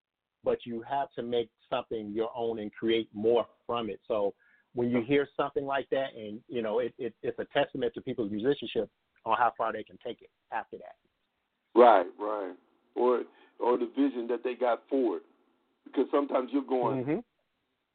but 0.45 0.59
you 0.65 0.83
have 0.89 1.09
to 1.17 1.23
make 1.23 1.51
something 1.71 2.11
your 2.13 2.31
own 2.37 2.59
and 2.59 2.73
create 2.73 3.09
more 3.15 3.47
from 3.67 3.91
it. 3.91 4.01
So 4.07 4.35
when 4.75 4.91
you 4.91 5.03
hear 5.03 5.29
something 5.37 5.65
like 5.65 5.89
that, 5.91 6.09
and 6.17 6.41
you 6.49 6.63
know, 6.63 6.81
it, 6.81 6.95
it 6.99 7.15
it's 7.23 7.39
a 7.39 7.47
testament 7.57 7.93
to 7.95 8.01
people's 8.01 8.31
musicianship 8.31 8.89
on 9.25 9.37
how 9.39 9.53
far 9.57 9.73
they 9.73 9.83
can 9.83 9.99
take 10.05 10.21
it 10.21 10.31
after 10.53 10.77
that. 10.79 10.97
Right, 11.75 12.07
right. 12.19 12.55
Or 12.95 13.23
or 13.59 13.79
the 13.79 13.91
vision 13.97 14.27
that 14.29 14.43
they 14.45 14.55
got 14.55 14.83
for 14.91 15.19
it. 15.19 15.23
Because 15.85 16.07
sometimes 16.11 16.51
you're 16.53 16.65
going, 16.65 17.05
Mm-hmm. 17.05 17.19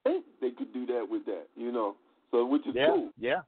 hey, 0.05 0.19
they 0.41 0.51
could 0.51 0.71
do 0.73 0.85
that 0.85 1.05
with 1.09 1.25
that, 1.25 1.47
you 1.57 1.71
know. 1.71 1.95
So 2.31 2.45
which 2.45 2.65
is 2.67 2.75
Yeah, 2.75 2.87
cool. 2.87 3.09
yeah, 3.17 3.41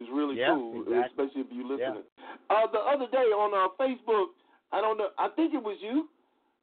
It's 0.00 0.10
really 0.10 0.38
Yeah, 0.38 0.54
cool, 0.54 0.82
exactly. 0.82 1.24
especially 1.24 1.40
if 1.42 1.46
you 1.52 1.62
Yeah. 1.76 1.90
listening. 1.90 2.04
Uh, 2.50 2.66
the 2.68 2.78
other 2.80 3.06
day 3.08 3.32
on 3.32 3.52
uh, 3.54 3.68
Facebook, 3.78 4.28
I 4.72 4.80
don't 4.80 4.96
know. 4.98 5.10
I 5.18 5.28
think 5.30 5.54
it 5.54 5.62
was 5.62 5.76
you. 5.80 6.08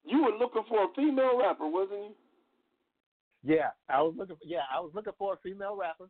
You 0.05 0.23
were 0.23 0.31
looking 0.37 0.63
for 0.69 0.83
a 0.85 0.87
female 0.95 1.37
rapper, 1.37 1.67
wasn't 1.67 1.99
you? 2.03 2.15
yeah. 3.43 3.71
I 3.89 4.01
was 4.01 4.15
looking. 4.17 4.37
Yeah, 4.43 4.61
I 4.73 4.79
was 4.79 4.91
looking 4.93 5.13
for 5.17 5.33
a 5.33 5.37
female 5.37 5.75
rapper. 5.75 6.09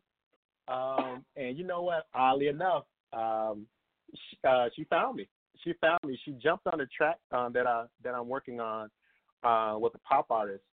Um, 0.68 1.24
and 1.36 1.56
you 1.56 1.64
know 1.64 1.82
what? 1.82 2.06
Oddly 2.14 2.48
enough, 2.48 2.84
um, 3.12 3.66
she, 4.14 4.36
uh, 4.44 4.68
she 4.74 4.84
found 4.84 5.16
me. 5.16 5.28
She 5.64 5.72
found 5.80 5.98
me. 6.04 6.18
She 6.24 6.32
jumped 6.32 6.66
on 6.66 6.78
the 6.78 6.86
track 6.86 7.18
um, 7.32 7.52
that 7.54 7.66
I 7.66 7.86
that 8.04 8.14
I'm 8.14 8.28
working 8.28 8.60
on 8.60 8.90
uh, 9.42 9.78
with 9.78 9.94
a 9.94 9.98
pop 9.98 10.26
artist 10.30 10.64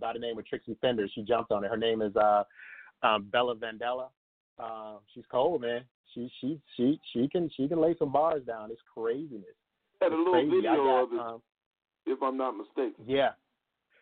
by 0.00 0.12
the 0.12 0.18
name 0.18 0.38
of 0.38 0.46
Trixie 0.46 0.76
Fender. 0.80 1.06
She 1.14 1.22
jumped 1.22 1.52
on 1.52 1.64
it. 1.64 1.68
Her 1.70 1.76
name 1.76 2.00
is 2.00 2.14
uh, 2.16 2.44
um, 3.02 3.24
Bella 3.30 3.54
Vandella. 3.56 4.08
Uh, 4.60 4.98
she's 5.14 5.24
cold, 5.30 5.62
man. 5.62 5.84
She 6.14 6.30
she 6.40 6.60
she 6.76 7.00
she 7.12 7.28
can 7.28 7.50
she 7.56 7.68
can 7.68 7.80
lay 7.80 7.94
some 7.98 8.12
bars 8.12 8.42
down. 8.46 8.70
It's 8.70 8.80
craziness. 8.94 9.44
Had 10.00 10.12
a 10.12 10.16
little 10.16 10.32
crazy. 10.32 10.50
video 10.50 10.74
got, 10.74 11.02
of 11.02 11.12
it, 11.12 11.20
um, 11.20 11.42
if 12.06 12.22
I'm 12.22 12.36
not 12.36 12.56
mistaken. 12.56 13.04
yeah, 13.06 13.30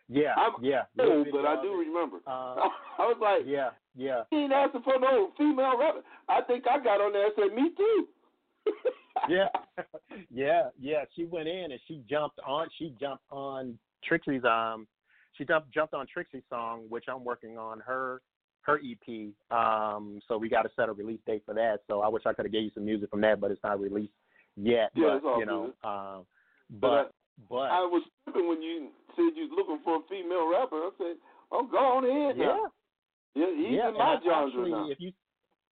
yeah, 0.09 0.35
I'm 0.37 0.65
yeah. 0.65 0.83
Old, 0.99 1.29
but 1.31 1.45
I 1.45 1.61
do 1.63 1.75
remember. 1.75 2.19
Uh, 2.27 2.31
I 2.99 3.07
was 3.07 3.19
like, 3.21 3.43
yeah, 3.47 3.71
yeah. 3.95 4.23
he 4.31 4.37
ain't 4.37 4.53
asking 4.53 4.83
for 4.83 4.99
no 4.99 5.31
female 5.37 5.79
rapper. 5.79 6.01
I 6.29 6.41
think 6.43 6.65
I 6.67 6.83
got 6.83 7.01
on 7.01 7.13
there 7.13 7.27
and 7.27 7.35
said, 7.37 7.55
me 7.55 7.71
too. 7.77 8.09
yeah, 9.29 9.49
yeah, 10.31 10.69
yeah. 10.81 11.05
She 11.15 11.25
went 11.25 11.47
in 11.47 11.73
and 11.73 11.81
she 11.87 12.03
jumped 12.09 12.41
on. 12.47 12.69
She 12.79 12.95
jumped 12.99 13.25
on 13.31 13.79
Trixie's. 14.03 14.45
Um, 14.45 14.87
she 15.37 15.45
jumped 15.45 15.73
jumped 15.73 15.93
on 15.93 16.07
Trixie's 16.07 16.43
song, 16.49 16.87
which 16.89 17.05
I'm 17.09 17.23
working 17.23 17.59
on 17.59 17.81
her 17.81 18.23
her 18.69 18.79
EP. 18.85 19.33
Um, 19.51 20.21
so 20.29 20.37
we 20.39 20.49
got 20.49 20.63
to 20.63 20.71
set 20.77 20.89
a 20.89 20.93
release 20.93 21.21
date 21.27 21.43
for 21.47 21.55
that. 21.55 21.79
So 21.89 22.03
I 22.03 22.09
wish 22.09 22.25
I 22.27 22.33
could 22.35 22.45
have 22.45 22.53
gave 22.53 22.65
you 22.65 22.71
some 22.75 22.85
music 22.85 23.11
from 23.11 23.23
that, 23.23 23.41
but 23.41 23.51
it's 23.51 23.63
not 23.65 23.81
released 23.81 24.13
yet. 24.57 24.91
Yeah, 24.95 25.05
but 25.05 25.17
it's 25.17 25.25
all 25.27 25.41
you 25.41 25.47
know, 25.47 25.65
um, 25.83 26.27
But 26.71 26.81
but 26.81 27.13
but 27.49 27.71
I 27.71 27.81
was 27.81 28.03
tripping 28.25 28.49
when 28.49 28.63
you 28.63 28.89
said 29.17 29.35
you 29.35 29.49
was 29.49 29.57
looking 29.57 29.81
for 29.85 29.97
a 29.97 30.01
female 30.09 30.51
rapper. 30.51 30.77
I 30.77 30.91
said, 30.99 31.17
oh, 31.51 31.67
go 31.67 31.79
on 31.79 32.05
ahead 32.05 32.37
yeah, 32.37 32.47
now. 32.47 32.73
Yeah, 33.35 33.47
he's 33.57 33.77
yeah. 33.77 33.89
in 33.89 33.95
my 33.95 34.05
I 34.05 34.17
genre 34.23 34.47
actually, 34.47 34.71
now. 34.71 34.91
if 34.91 35.01
you 35.01 35.13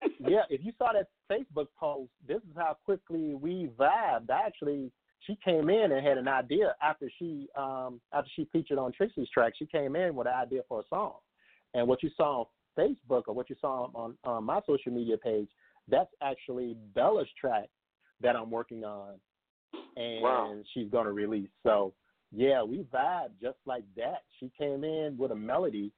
yeah, 0.29 0.43
if 0.51 0.65
you 0.65 0.73
saw 0.79 0.93
that 0.93 1.09
Facebook 1.31 1.69
post, 1.79 2.11
this 2.27 2.39
is 2.39 2.57
how 2.57 2.77
quickly 2.85 3.35
we 3.35 3.71
vibed. 3.79 4.31
I 4.31 4.47
actually, 4.47 4.93
she 5.21 5.39
came 5.45 5.71
in 5.71 5.93
and 5.93 6.07
had 6.07 6.19
an 6.19 6.29
idea 6.29 6.75
after 6.83 7.11
she 7.19 7.49
um 7.59 8.01
after 8.13 8.31
she 8.37 8.49
featured 8.53 8.79
on 8.79 8.93
Trixie's 8.93 9.29
track. 9.31 9.55
She 9.59 9.67
came 9.67 9.97
in 9.97 10.15
with 10.15 10.27
an 10.27 10.35
idea 10.35 10.63
for 10.69 10.81
a 10.81 10.85
song, 10.89 11.15
and 11.75 11.89
what 11.89 12.03
you 12.03 12.11
saw 12.17 12.41
on 12.41 12.47
Facebook 12.79 13.25
or 13.27 13.35
what 13.35 13.49
you 13.51 13.57
saw 13.61 13.89
on 13.95 14.17
on 14.25 14.45
my 14.45 14.61
social 14.67 14.93
media 14.93 15.17
page, 15.17 15.49
that's 15.89 16.11
actually 16.23 16.77
Bella's 16.95 17.29
track 17.41 17.69
that 18.21 18.37
I'm 18.37 18.51
working 18.51 18.85
on, 18.85 19.15
and 19.97 20.23
Wow. 20.23 20.63
she's 20.73 20.91
gonna 20.91 21.13
release. 21.13 21.51
So 21.63 21.93
yeah, 22.33 22.63
we 22.63 22.85
vibe 22.93 23.31
just 23.41 23.59
like 23.67 23.85
that. 23.97 24.23
She 24.41 24.51
came 24.59 24.85
in 24.85 25.17
with 25.17 25.31
a 25.31 25.37
melody 25.37 25.93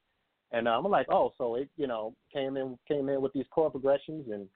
and 0.51 0.67
I'm 0.67 0.83
like, 0.83 1.07
oh, 1.11 1.31
so 1.37 1.55
it 1.55 1.69
you 1.77 1.87
know 1.87 2.15
came 2.33 2.57
in 2.57 2.77
came 2.87 3.09
in 3.09 3.21
with 3.21 3.33
these 3.33 3.45
chord 3.51 3.71
progressions 3.71 4.27
and 4.31 4.47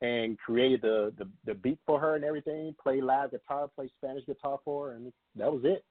and 0.00 0.38
created 0.38 0.82
the, 0.82 1.12
the 1.18 1.28
the 1.46 1.54
beat 1.54 1.78
for 1.86 1.98
her 2.00 2.16
and 2.16 2.24
everything. 2.24 2.74
Play 2.82 3.00
live 3.00 3.30
guitar, 3.30 3.68
play 3.74 3.88
Spanish 3.98 4.26
guitar 4.26 4.58
for 4.64 4.88
her, 4.88 4.94
and 4.94 5.12
that 5.36 5.52
was 5.52 5.62
it. 5.64 5.84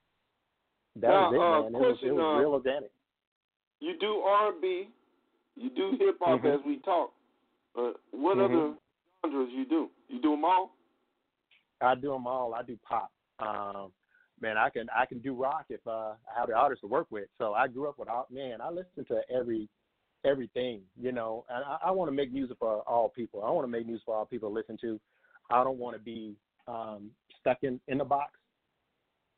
That 0.97 1.07
Now, 1.07 1.31
was 1.31 1.33
it, 1.33 1.39
uh, 1.39 1.69
man. 1.71 1.81
It 1.81 1.87
was, 1.87 1.97
it 2.03 2.11
was 2.11 2.35
uh, 2.35 2.39
real 2.39 2.51
organic. 2.51 2.91
You 3.79 3.97
do 3.99 4.17
R&B, 4.19 4.89
you 5.61 5.69
do 5.69 5.91
hip 5.99 6.17
hop 6.19 6.41
Mhm. 6.41 6.59
as 6.59 6.65
we 6.65 6.77
talk. 6.79 7.13
Uh, 7.75 7.93
what 8.11 8.37
Mhm. 8.37 8.45
other 8.45 8.77
genres 9.25 9.51
you 9.53 9.65
do? 9.65 9.89
You 10.09 10.19
do 10.21 10.31
them 10.31 10.43
all? 10.45 10.75
I 11.79 11.95
do 11.95 12.11
them 12.11 12.27
all. 12.27 12.53
I 12.53 12.63
do 12.63 12.77
pop. 12.77 13.11
Um, 13.39 13.91
man, 14.39 14.57
I 14.57 14.69
can 14.69 14.89
I 14.89 15.05
can 15.05 15.19
do 15.19 15.33
rock 15.33 15.65
if 15.69 15.85
uh, 15.87 16.15
I 16.29 16.39
have 16.39 16.47
the 16.47 16.55
artists 16.55 16.81
to 16.81 16.87
work 16.87 17.07
with. 17.09 17.29
So 17.37 17.53
I 17.53 17.67
grew 17.67 17.87
up 17.87 17.97
with 17.97 18.09
all 18.09 18.27
man. 18.29 18.61
I 18.61 18.69
listen 18.69 19.05
to 19.05 19.21
every 19.29 19.67
everything, 20.23 20.81
you 20.95 21.11
know. 21.11 21.45
And 21.49 21.63
I, 21.63 21.77
I 21.85 21.91
want 21.91 22.09
to 22.09 22.15
make 22.15 22.31
music 22.31 22.57
for 22.59 22.81
all 22.81 23.09
people. 23.09 23.43
I 23.43 23.49
want 23.51 23.63
to 23.63 23.71
make 23.71 23.85
music 23.87 24.05
for 24.05 24.15
all 24.15 24.25
people 24.25 24.49
to 24.49 24.53
listen 24.53 24.77
to. 24.81 24.99
I 25.49 25.63
don't 25.63 25.79
want 25.79 25.95
to 25.97 26.01
be 26.03 26.35
um, 26.67 27.11
stuck 27.39 27.63
in 27.63 27.79
in 27.87 27.97
the 27.97 28.05
box. 28.05 28.33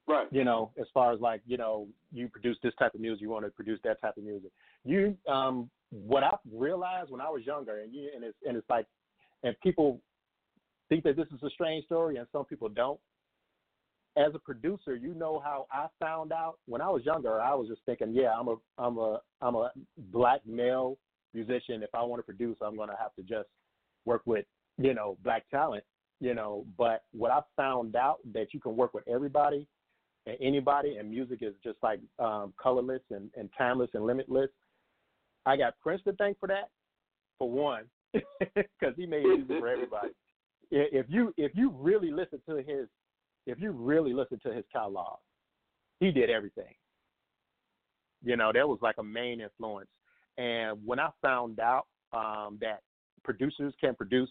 Right. 0.05 0.27
you 0.33 0.43
know, 0.43 0.69
as 0.77 0.86
far 0.93 1.13
as 1.13 1.21
like, 1.21 1.39
you 1.45 1.55
know, 1.55 1.88
you 2.12 2.27
produce 2.27 2.57
this 2.62 2.73
type 2.75 2.93
of 2.93 2.99
music, 2.99 3.21
you 3.21 3.29
want 3.29 3.45
to 3.45 3.51
produce 3.51 3.79
that 3.86 4.01
type 4.01 4.17
of 4.17 4.25
music. 4.25 4.51
You, 4.83 5.17
um, 5.29 5.69
what 5.93 6.23
I 6.23 6.32
realized 6.51 7.12
when 7.12 7.21
I 7.21 7.29
was 7.29 7.45
younger, 7.45 7.82
and 7.82 7.93
you, 7.93 8.10
and 8.15 8.23
it's 8.23 8.38
and 8.45 8.58
it's 8.58 8.69
like, 8.69 8.86
and 9.43 9.56
people 9.62 10.01
think 10.89 11.03
that 11.03 11.15
this 11.15 11.27
is 11.27 11.41
a 11.43 11.49
strange 11.51 11.86
story, 11.86 12.17
and 12.17 12.27
some 12.32 12.45
people 12.45 12.69
don't. 12.69 12.99
As 14.15 14.34
a 14.36 14.39
producer, 14.39 14.95
you 14.95 15.13
know 15.15 15.41
how 15.43 15.65
I 15.71 15.88
found 15.99 16.32
out 16.32 16.56
when 16.67 16.82
I 16.82 16.89
was 16.89 17.03
younger. 17.03 17.41
I 17.41 17.53
was 17.56 17.67
just 17.67 17.82
thinking, 17.86 18.13
yeah, 18.13 18.32
I'm 18.38 18.47
a 18.47 18.56
I'm 18.77 18.97
a 18.97 19.19
I'm 19.41 19.56
a 19.56 19.71
black 20.12 20.41
male 20.45 20.97
musician. 21.34 21.82
If 21.84 21.89
I 21.93 22.03
want 22.03 22.19
to 22.19 22.23
produce, 22.23 22.58
I'm 22.62 22.75
to 22.75 22.95
have 22.99 23.15
to 23.15 23.23
just 23.23 23.49
work 24.06 24.21
with 24.25 24.45
you 24.77 24.93
know 24.93 25.17
black 25.23 25.49
talent, 25.49 25.84
you 26.19 26.34
know. 26.34 26.65
But 26.77 27.03
what 27.12 27.32
I 27.32 27.39
found 27.56 27.95
out 27.95 28.17
that 28.34 28.53
you 28.53 28.60
can 28.60 28.75
work 28.75 28.93
with 28.93 29.08
everybody 29.08 29.67
and 30.25 30.38
anybody, 30.41 30.97
and 30.97 31.10
music 31.10 31.39
is 31.41 31.53
just 31.63 31.77
like 31.84 31.99
um, 32.19 32.53
colorless 32.62 33.01
and, 33.12 33.29
and 33.36 33.49
timeless 33.58 33.89
and 33.93 34.06
limitless. 34.06 34.49
I 35.45 35.58
got 35.58 35.79
Prince 35.82 36.01
to 36.03 36.13
thank 36.13 36.39
for 36.39 36.47
that, 36.47 36.69
for 37.38 37.49
one, 37.49 37.84
because 38.13 38.95
he 38.95 39.06
made 39.06 39.23
music 39.23 39.60
for 39.60 39.67
everybody. 39.67 40.10
If 40.71 41.06
you 41.10 41.34
if 41.38 41.51
you 41.56 41.71
really 41.77 42.12
listen 42.12 42.41
to 42.49 42.58
his 42.58 42.88
if 43.45 43.60
you 43.60 43.71
really 43.71 44.13
listen 44.13 44.39
to 44.43 44.53
his 44.53 44.63
catalog, 44.71 45.17
he 45.99 46.12
did 46.12 46.29
everything. 46.29 46.73
You 48.23 48.38
know, 48.38 48.51
that 48.53 48.67
was 48.67 48.79
like 48.82 48.95
a 48.97 49.03
main 49.03 49.41
influence. 49.41 49.89
And 50.38 50.79
when 50.86 50.99
I 50.99 51.10
found 51.21 51.60
out 51.60 51.86
um, 52.13 52.58
that 52.62 52.82
producers 53.23 53.73
can 53.79 53.95
produce 53.95 54.29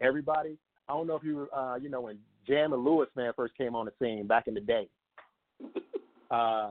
everybody, 0.00 0.58
I 0.88 0.92
don't 0.92 1.06
know 1.06 1.16
if 1.16 1.22
you 1.22 1.48
uh, 1.54 1.76
you 1.80 1.88
know 1.88 2.02
when 2.02 2.18
Jam 2.46 2.72
and 2.72 2.84
Lewis 2.84 3.08
man 3.16 3.32
first 3.36 3.56
came 3.56 3.74
on 3.74 3.86
the 3.86 3.92
scene 4.00 4.26
back 4.26 4.48
in 4.48 4.54
the 4.54 4.60
day 4.60 4.88
uh, 6.30 6.70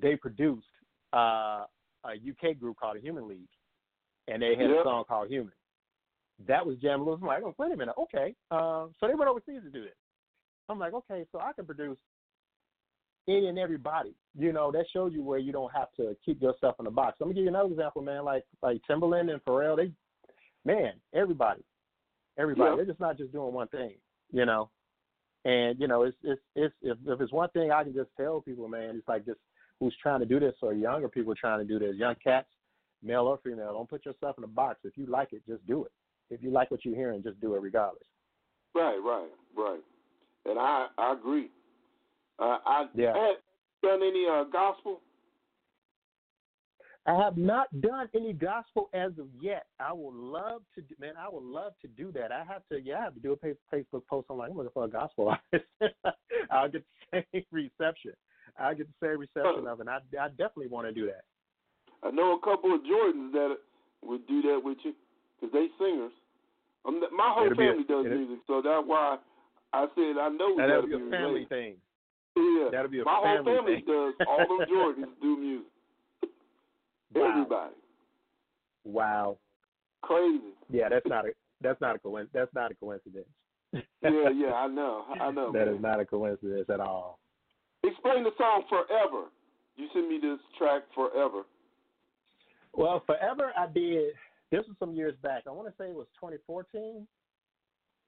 they 0.00 0.16
produced 0.16 0.66
uh, 1.12 1.64
a 2.12 2.14
UK 2.50 2.58
group 2.58 2.76
called 2.78 2.96
the 2.96 3.00
Human 3.00 3.28
League, 3.28 3.48
and 4.28 4.42
they 4.42 4.54
had 4.56 4.70
Yeah. 4.70 4.80
a 4.80 4.84
song 4.84 5.04
called 5.04 5.28
Human. 5.28 5.52
That 6.46 6.66
was 6.66 6.76
Jam 6.78 7.04
Lewis. 7.04 7.18
I'm 7.22 7.26
like, 7.28 7.42
oh, 7.42 7.54
wait 7.58 7.72
a 7.72 7.76
minute, 7.76 7.94
okay. 7.98 8.34
Um, 8.50 8.92
so 9.00 9.06
they 9.08 9.14
went 9.14 9.30
overseas 9.30 9.62
to 9.62 9.70
do 9.70 9.82
this. 9.82 9.94
I'm 10.68 10.78
like, 10.78 10.92
okay, 10.92 11.24
so 11.32 11.40
I 11.40 11.52
can 11.52 11.64
produce 11.64 11.98
any 13.28 13.48
and 13.48 13.58
everybody. 13.58 14.14
You 14.38 14.52
know, 14.52 14.70
that 14.72 14.86
shows 14.92 15.12
you 15.12 15.22
where 15.22 15.38
you 15.38 15.52
don't 15.52 15.72
have 15.72 15.88
to 15.96 16.16
keep 16.24 16.40
yourself 16.42 16.76
in 16.78 16.86
a 16.86 16.90
box. 16.90 17.18
Let 17.20 17.28
me 17.28 17.34
give 17.34 17.44
you 17.44 17.48
another 17.48 17.70
example, 17.70 18.02
man. 18.02 18.24
Like 18.24 18.44
like 18.62 18.80
Timbaland 18.88 19.32
and 19.32 19.44
Pharrell, 19.44 19.76
they, 19.76 19.90
man, 20.64 20.92
everybody, 21.14 21.62
everybody. 22.38 22.70
Yeah. 22.70 22.76
They're 22.76 22.84
just 22.86 23.00
not 23.00 23.16
just 23.16 23.32
doing 23.32 23.52
one 23.52 23.68
thing. 23.68 23.94
You 24.32 24.44
know, 24.44 24.70
and 25.44 25.78
you 25.80 25.88
know, 25.88 26.02
it's 26.02 26.16
it's 26.22 26.40
it's 26.54 26.74
if, 26.82 26.98
if 27.06 27.20
it's 27.20 27.32
one 27.32 27.48
thing 27.50 27.70
I 27.70 27.84
can 27.84 27.94
just 27.94 28.10
tell 28.16 28.40
people, 28.40 28.68
man, 28.68 28.96
it's 28.96 29.08
like 29.08 29.24
just 29.24 29.38
who's 29.80 29.94
trying 30.02 30.20
to 30.20 30.26
do 30.26 30.40
this 30.40 30.54
or 30.62 30.72
younger 30.72 31.08
people 31.08 31.34
trying 31.34 31.58
to 31.58 31.64
do 31.66 31.78
this, 31.78 31.96
young 31.96 32.14
cats, 32.22 32.48
male 33.02 33.26
or 33.26 33.38
female, 33.44 33.72
don't 33.74 33.88
put 33.88 34.04
yourself 34.06 34.36
in 34.38 34.44
a 34.44 34.48
box. 34.48 34.80
If 34.84 34.96
you 34.96 35.06
like 35.06 35.32
it, 35.32 35.42
just 35.46 35.66
do 35.66 35.84
it. 35.84 35.92
If 36.30 36.42
you 36.42 36.50
like 36.50 36.70
what 36.70 36.84
you're 36.84 36.96
hearing, 36.96 37.22
just 37.22 37.40
do 37.40 37.54
it 37.54 37.60
regardless. 37.62 38.02
Right, 38.74 38.98
right, 38.98 39.28
right. 39.56 39.80
And 40.46 40.58
I 40.58 40.86
I 40.98 41.12
agree. 41.12 41.50
Uh, 42.38 42.58
I 42.66 42.86
Yeah. 42.94 43.14
had 43.14 43.36
done 43.82 44.02
any 44.02 44.26
uh, 44.30 44.44
gospel. 44.44 45.00
I 47.08 47.14
have 47.22 47.36
not 47.36 47.68
done 47.80 48.08
any 48.16 48.32
gospel 48.32 48.90
as 48.92 49.12
of 49.18 49.28
yet. 49.40 49.66
I 49.78 49.92
would 49.92 50.14
love 50.14 50.62
to, 50.74 50.80
do, 50.82 50.94
man. 50.98 51.12
I 51.16 51.28
would 51.30 51.44
love 51.44 51.72
to 51.82 51.86
do 51.88 52.10
that. 52.12 52.32
I 52.32 52.42
have 52.44 52.62
to, 52.72 52.80
yeah, 52.80 52.98
I 52.98 53.04
have 53.04 53.14
to 53.14 53.20
do 53.20 53.32
a 53.40 53.74
Facebook 53.74 54.02
post. 54.10 54.26
I'm 54.28 54.38
like, 54.38 54.50
I'm 54.50 54.56
looking 54.56 54.72
for 54.74 54.84
a 54.84 54.88
gospel 54.88 55.28
artist. 55.52 55.70
I'll 56.50 56.68
get 56.68 56.82
the 57.12 57.22
same 57.32 57.44
reception. 57.52 58.12
I, 58.58 58.74
get 58.74 58.86
the 58.88 59.06
same 59.06 59.18
reception 59.20 59.66
of 59.66 59.80
it. 59.80 59.88
I 59.88 59.98
I 60.20 60.28
definitely 60.28 60.68
want 60.68 60.86
to 60.88 60.92
do 60.92 61.06
that. 61.06 61.24
I 62.02 62.10
know 62.10 62.34
a 62.36 62.40
couple 62.40 62.74
of 62.74 62.80
Jordans 62.82 63.32
that 63.32 63.56
would 64.04 64.26
do 64.26 64.42
that 64.42 64.60
with 64.62 64.78
you 64.84 64.92
because 65.40 65.52
they 65.52 65.66
singers. 65.78 66.12
Um, 66.84 67.00
my 67.16 67.32
whole 67.34 67.46
It'll 67.46 67.56
family 67.56 67.82
a, 67.84 67.90
does 67.90 68.04
music, 68.06 68.38
so 68.46 68.62
that's 68.62 68.86
why 68.86 69.18
I 69.72 69.86
said 69.94 70.16
I 70.20 70.28
know 70.28 70.54
we 70.54 70.62
that'll 70.62 70.82
gotta 70.82 70.86
be 70.86 70.94
a 70.94 71.10
family 71.10 71.44
related. 71.44 71.48
thing. 71.48 71.74
Yeah, 72.36 72.68
That'll 72.70 72.90
be 72.90 73.00
a 73.00 73.04
my 73.04 73.20
family 73.22 73.52
whole 73.52 73.56
family 73.64 73.74
thing. 73.76 73.84
does. 73.86 74.14
All 74.28 74.58
them 74.58 74.68
Jordans 74.68 75.14
do 75.22 75.36
music. 75.36 75.66
Wow. 77.14 77.30
Everybody, 77.32 77.74
Wow. 78.84 79.38
crazy. 80.02 80.52
Yeah, 80.70 80.88
that's 80.88 81.06
not 81.06 81.24
a 81.26 81.30
that's 81.62 81.80
not 81.80 81.96
a 81.96 81.98
coinc- 81.98 82.28
that's 82.32 82.52
not 82.54 82.70
a 82.70 82.74
coincidence. 82.74 83.26
Yeah, 83.72 83.80
yeah, 84.02 84.52
I 84.52 84.68
know, 84.68 85.04
I 85.20 85.30
know. 85.30 85.50
That 85.52 85.66
man. 85.66 85.74
is 85.76 85.80
not 85.82 86.00
a 86.00 86.04
coincidence 86.04 86.68
at 86.68 86.80
all. 86.80 87.18
Explain 87.86 88.24
the 88.24 88.30
song 88.38 88.64
"Forever." 88.68 89.28
You 89.76 89.88
sent 89.92 90.08
me 90.08 90.18
this 90.20 90.38
track 90.58 90.82
"Forever." 90.94 91.42
Well, 92.72 93.02
forever 93.06 93.52
I 93.56 93.66
did. 93.66 94.12
This 94.50 94.64
was 94.68 94.76
some 94.78 94.94
years 94.94 95.14
back. 95.22 95.44
I 95.46 95.50
want 95.50 95.68
to 95.68 95.74
say 95.78 95.88
it 95.88 95.94
was 95.94 96.06
2014, 96.20 97.06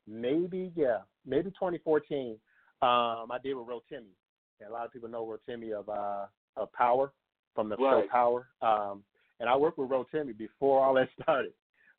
maybe 0.07 0.73
yeah, 0.77 0.99
maybe 1.27 1.51
2014. 1.51 2.37
Um, 2.81 3.33
I 3.33 3.39
did 3.43 3.55
with 3.55 3.67
Rotimi. 3.67 4.13
And 4.61 4.71
a 4.71 4.73
lot 4.73 4.87
of 4.87 4.93
people 4.93 5.09
know 5.09 5.27
Rotimi 5.27 5.73
of 5.73 5.89
uh, 5.89 6.27
of 6.57 6.73
Power 6.73 7.13
from 7.55 7.69
the 7.69 7.77
show 7.77 8.01
Right. 8.01 8.11
Power. 8.11 8.49
Um, 8.63 9.03
and 9.41 9.49
I 9.49 9.57
worked 9.57 9.79
with 9.79 9.91
Rotimi 9.91 10.37
before 10.37 10.85
all 10.85 10.95
that 10.95 11.09
started. 11.23 11.53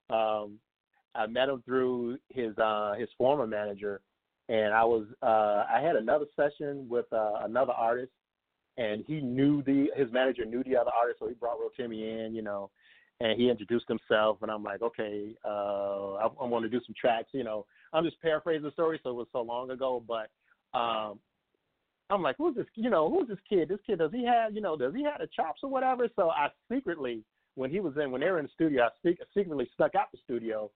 Um, 0.09 0.59
I 1.15 1.27
met 1.27 1.49
him 1.49 1.63
through 1.65 2.17
his 2.29 2.57
uh, 2.57 2.93
his 2.97 3.09
former 3.17 3.47
manager, 3.47 4.01
and 4.49 4.73
I 4.73 4.83
was 4.83 5.05
uh, 5.21 5.63
I 5.73 5.79
had 5.81 5.95
another 5.95 6.25
session 6.35 6.87
with 6.89 7.05
uh, 7.13 7.33
another 7.41 7.71
artist, 7.71 8.11
and 8.77 9.03
he 9.07 9.21
knew 9.21 9.61
the 9.63 9.87
his 9.95 10.11
manager 10.11 10.43
knew 10.43 10.63
the 10.63 10.75
other 10.75 10.91
artist, 10.99 11.19
so 11.19 11.27
he 11.27 11.35
brought 11.35 11.57
Rotimi 11.59 12.25
in, 12.25 12.33
you 12.35 12.41
know, 12.41 12.71
and 13.21 13.39
he 13.39 13.49
introduced 13.49 13.85
himself, 13.87 14.39
and 14.41 14.49
I'm 14.51 14.63
like, 14.63 14.81
okay, 14.81 15.35
uh, 15.45 16.13
I, 16.15 16.27
I 16.41 16.45
want 16.45 16.63
to 16.63 16.69
do 16.69 16.81
some 16.85 16.95
tracks, 16.99 17.29
you 17.31 17.43
know. 17.43 17.65
I'm 17.93 18.03
just 18.03 18.21
paraphrasing 18.21 18.63
the 18.63 18.71
story, 18.71 18.99
so 19.03 19.11
it 19.11 19.13
was 19.13 19.27
so 19.31 19.41
long 19.41 19.69
ago, 19.69 20.03
but 20.07 20.29
um, 20.77 21.19
I'm 22.09 22.23
like, 22.23 22.37
who's 22.37 22.55
this? 22.55 22.65
You 22.75 22.89
know, 22.89 23.09
who's 23.09 23.27
this 23.27 23.37
kid? 23.47 23.69
This 23.69 23.79
kid 23.85 23.99
does 23.99 24.11
he 24.11 24.25
have, 24.25 24.55
you 24.55 24.61
know, 24.61 24.75
does 24.75 24.95
he 24.95 25.03
have 25.03 25.19
the 25.19 25.27
chops 25.35 25.61
or 25.61 25.69
whatever? 25.69 26.07
So 26.15 26.31
I 26.31 26.47
secretly, 26.71 27.23
when 27.55 27.69
he 27.69 27.79
was 27.79 27.93
in, 28.01 28.09
when 28.09 28.21
they 28.21 28.29
were 28.29 28.39
in 28.39 28.45
the 28.45 28.51
studio, 28.55 28.83
I 28.83 28.89
sec- 29.07 29.27
secretly 29.35 29.69
snuck 29.75 29.93
out 29.93 30.11
the 30.11 30.17
studio, 30.23 30.71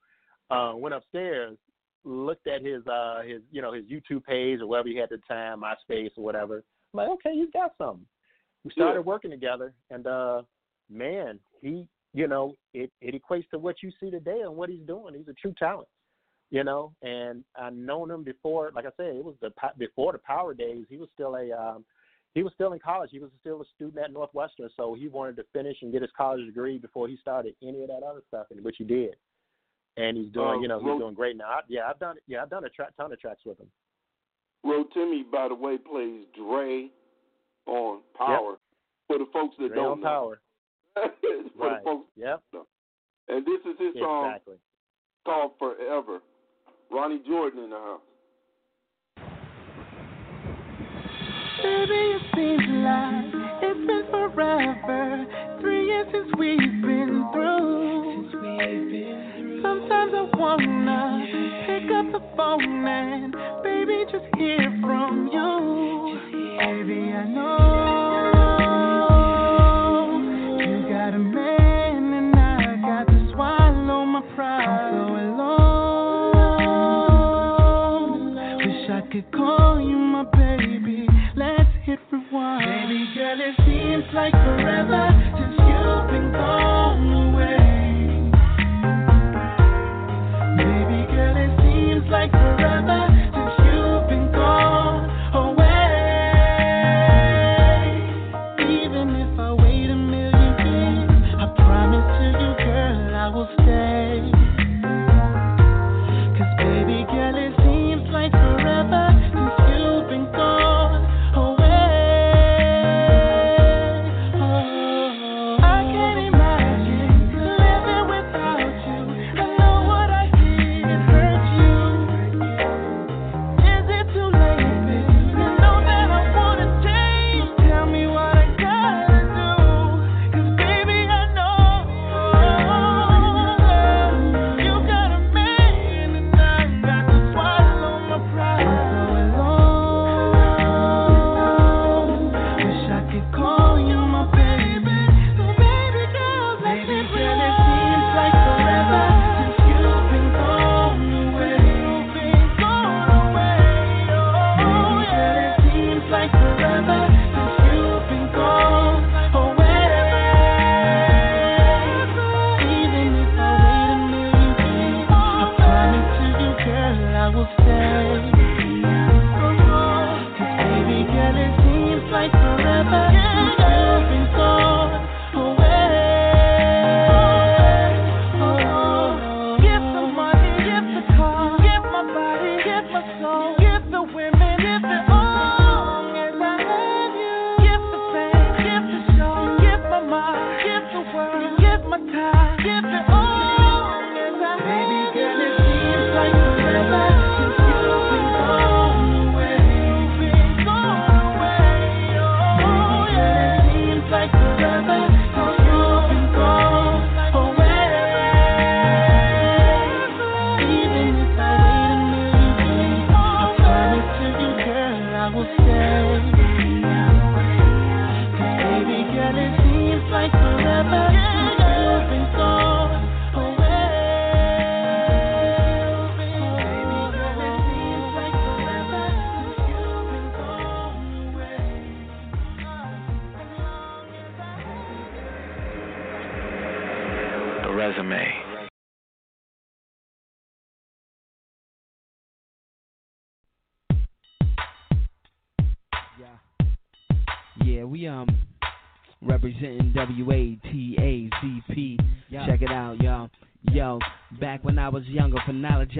uh, 0.51 0.73
went 0.75 0.93
upstairs, 0.93 1.57
looked 2.03 2.47
at 2.47 2.61
his, 2.61 2.85
uh, 2.87 3.21
his, 3.21 3.41
you 3.51 3.61
know, 3.61 3.73
his 3.73 3.85
YouTube 3.85 4.23
page 4.23 4.59
or 4.61 4.67
whatever 4.67 4.89
he 4.89 4.95
had 4.95 5.11
at 5.11 5.21
the 5.21 5.27
time, 5.27 5.61
MySpace 5.61 6.11
or 6.17 6.23
whatever. 6.23 6.63
I'm 6.93 6.97
like, 6.97 7.09
okay, 7.09 7.33
he's 7.33 7.51
got 7.51 7.73
something. 7.77 8.05
We 8.63 8.71
started 8.71 8.99
Yeah. 8.99 9.05
working 9.05 9.31
together, 9.31 9.73
and 9.89 10.07
uh, 10.07 10.43
man, 10.89 11.39
he, 11.61 11.87
you 12.13 12.27
know, 12.27 12.55
it 12.73 12.91
it 13.01 13.21
equates 13.21 13.49
to 13.49 13.59
what 13.59 13.83
you 13.83 13.91
see 13.99 14.09
today 14.09 14.41
and 14.41 14.55
what 14.55 14.69
he's 14.69 14.85
doing. 14.85 15.15
He's 15.15 15.27
a 15.27 15.33
true 15.33 15.53
talent 15.57 15.87
you 16.53 16.63
know. 16.63 16.93
And 17.01 17.43
I 17.57 17.71
known 17.71 18.11
him 18.11 18.23
before. 18.23 18.71
Like 18.73 18.85
I 18.85 18.91
said, 18.95 19.15
it 19.15 19.25
was 19.25 19.35
the 19.41 19.51
before 19.77 20.13
the 20.13 20.19
Power 20.19 20.53
days. 20.53 20.85
He 20.87 20.97
was 20.97 21.09
still 21.13 21.35
a 21.35 21.51
um, 21.51 21.83
he 22.33 22.43
was 22.43 22.53
still 22.53 22.73
in 22.73 22.79
college. 22.79 23.09
He 23.11 23.19
was 23.19 23.31
still 23.41 23.61
a 23.61 23.65
student 23.75 23.97
at 24.03 24.13
Northwestern, 24.13 24.69
so 24.77 24.93
he 24.93 25.07
wanted 25.07 25.35
to 25.37 25.43
finish 25.51 25.77
and 25.81 25.91
get 25.91 26.01
his 26.01 26.11
college 26.15 26.45
degree 26.45 26.77
before 26.77 27.07
he 27.07 27.17
started 27.17 27.55
any 27.61 27.81
of 27.81 27.89
that 27.89 28.03
other 28.03 28.21
stuff, 28.27 28.47
and 28.51 28.63
which 28.63 28.75
he 28.77 28.83
did. 28.85 29.15
And 29.97 30.17
he's 30.17 30.31
doing, 30.31 30.47
Uh, 30.47 30.59
you 30.59 30.67
know, 30.67 30.79
he's 30.79 30.87
Ro- 30.87 30.97
doing 30.99 31.13
great 31.13 31.37
now. 31.37 31.45
I, 31.45 31.59
yeah, 31.67 31.87
I've 31.89 31.99
done, 31.99 32.15
yeah, 32.27 32.41
I've 32.41 32.49
done 32.49 32.65
a 32.65 32.69
tra- 32.69 32.89
ton 32.97 33.11
of 33.13 33.19
tracks 33.19 33.41
with 33.45 33.59
him. 33.59 33.67
Rotimi, 34.65 35.29
by 35.31 35.47
the 35.49 35.55
way, 35.55 35.77
plays 35.77 36.25
Dre 36.35 36.89
on 37.67 38.01
Power. 38.17 38.57
For 39.07 39.17
the 39.19 39.25
folks 39.33 39.55
that 39.59 39.67
Dre 39.67 39.75
don't 39.75 39.91
on 39.91 39.99
know. 40.01 40.07
Power, 40.07 40.41
For 40.95 41.01
right? 41.67 41.79
the 41.79 41.83
folks, 41.83 42.07
Yep, 42.15 42.41
and 43.27 43.45
this 43.45 43.59
is 43.65 43.77
his 43.79 43.93
song 43.99 44.27
exactly. 44.29 44.55
called 45.25 45.51
"Forever." 45.59 46.21
Ronny 46.89 47.19
Jordan 47.27 47.63
in 47.65 47.69
the 47.71 47.77
house. 47.77 48.01
Baby, 51.61 51.93
it 51.93 52.21
seems 52.35 52.67
like 52.83 53.25
it's 53.63 53.87
been 53.87 54.05
forever. 54.11 55.25
Three 55.61 55.85
years 55.87 56.07
since 56.11 56.27
we've 56.37 56.59
been 56.81 57.29
through. 57.33 58.29
Sometimes 59.63 60.13
I 60.13 60.23
wanna 60.37 61.25
pick 61.65 61.89
up 61.91 62.11
the 62.11 62.19
phone 62.35 62.85
and 62.85 63.33
baby 63.63 64.03
just 64.11 64.25
hear 64.35 64.69
from 64.81 65.29
you. 65.31 66.19
Baby, 66.59 67.13
I 67.13 67.25
know 67.25 67.63
you 70.59 70.89
got 70.89 71.13
a 71.13 71.17
man 71.17 72.13
and 72.13 72.35
I 72.35 72.75
got 72.81 73.07
to 73.07 73.31
swallow 73.33 74.05
my 74.05 74.21
pride. 74.35 74.62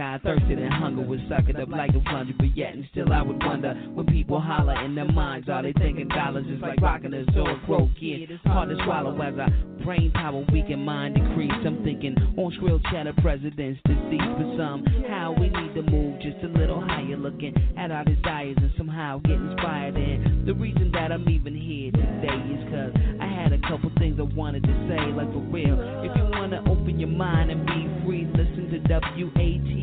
I 0.02 0.18
thirsted 0.20 0.60
and 0.60 0.74
hunger 0.74 1.02
was 1.02 1.20
sucking 1.30 1.56
up 1.56 1.70
like 1.70 1.92
a 1.92 2.00
plunger. 2.00 2.34
But 2.38 2.56
yet 2.56 2.74
and 2.74 2.86
still 2.92 3.12
I 3.12 3.22
would 3.22 3.44
wonder 3.44 3.74
when 3.94 4.06
people 4.08 4.40
holler 4.40 4.84
in 4.84 4.96
their 4.96 5.12
minds, 5.12 5.50
are 5.50 5.62
they 5.62 5.74
thinking 5.74 6.08
dollars 6.08 6.46
is 6.48 6.62
like 6.62 6.82
rocking 6.82 7.14
a 7.14 7.24
or 7.40 7.60
broke 7.68 7.90
kid? 8.00 8.30
Hard 8.46 8.70
to 8.70 8.76
swallow 8.84 9.20
as 9.22 9.34
I 9.38 9.50
brain 9.84 10.12
power 10.12 10.46
weaken, 10.52 10.80
mind 10.80 11.16
decrease. 11.16 11.52
I'm 11.66 11.84
thinking 11.84 12.16
on 12.38 12.54
shrill 12.60 12.80
chatter 12.92 13.14
presidents 13.22 13.80
deceased, 13.86 14.34
but 14.38 14.58
somehow 14.58 15.36
we 15.38 15.50
need 15.50 15.76
to 15.76 15.84
move 15.84 16.22
just 16.22 16.38
a 16.44 16.48
little 16.48 16.82
higher, 16.82 17.18
looking 17.18 17.54
at 17.78 17.92
our 17.92 18.06
desires 18.06 18.58
and 18.58 18.72
somehow 18.78 19.20
get 19.20 19.36
inspired. 19.36 19.96
And 19.96 20.48
the 20.48 20.54
reason 20.54 20.92
that 20.94 21.12
I'm 21.12 21.28
even 21.30 21.56
here 21.56 21.92
today 21.92 22.40
is 22.54 22.64
cause 22.72 22.94
I 23.20 23.28
had 23.28 23.52
a 23.54 23.60
couple 23.68 23.92
things 24.00 24.20
I 24.20 24.24
wanted 24.24 24.64
to 24.64 24.74
say, 24.88 25.12
like 25.12 25.32
for 25.34 25.44
real. 25.52 25.78
If 26.04 26.16
you 26.16 26.24
wanna 26.40 26.64
open 26.70 27.00
your 27.00 27.10
mind 27.10 27.52
and 27.52 27.66
be 27.66 28.06
free. 28.06 28.28
Listen 28.34 28.70
to 28.72 28.80
with 29.24 29.83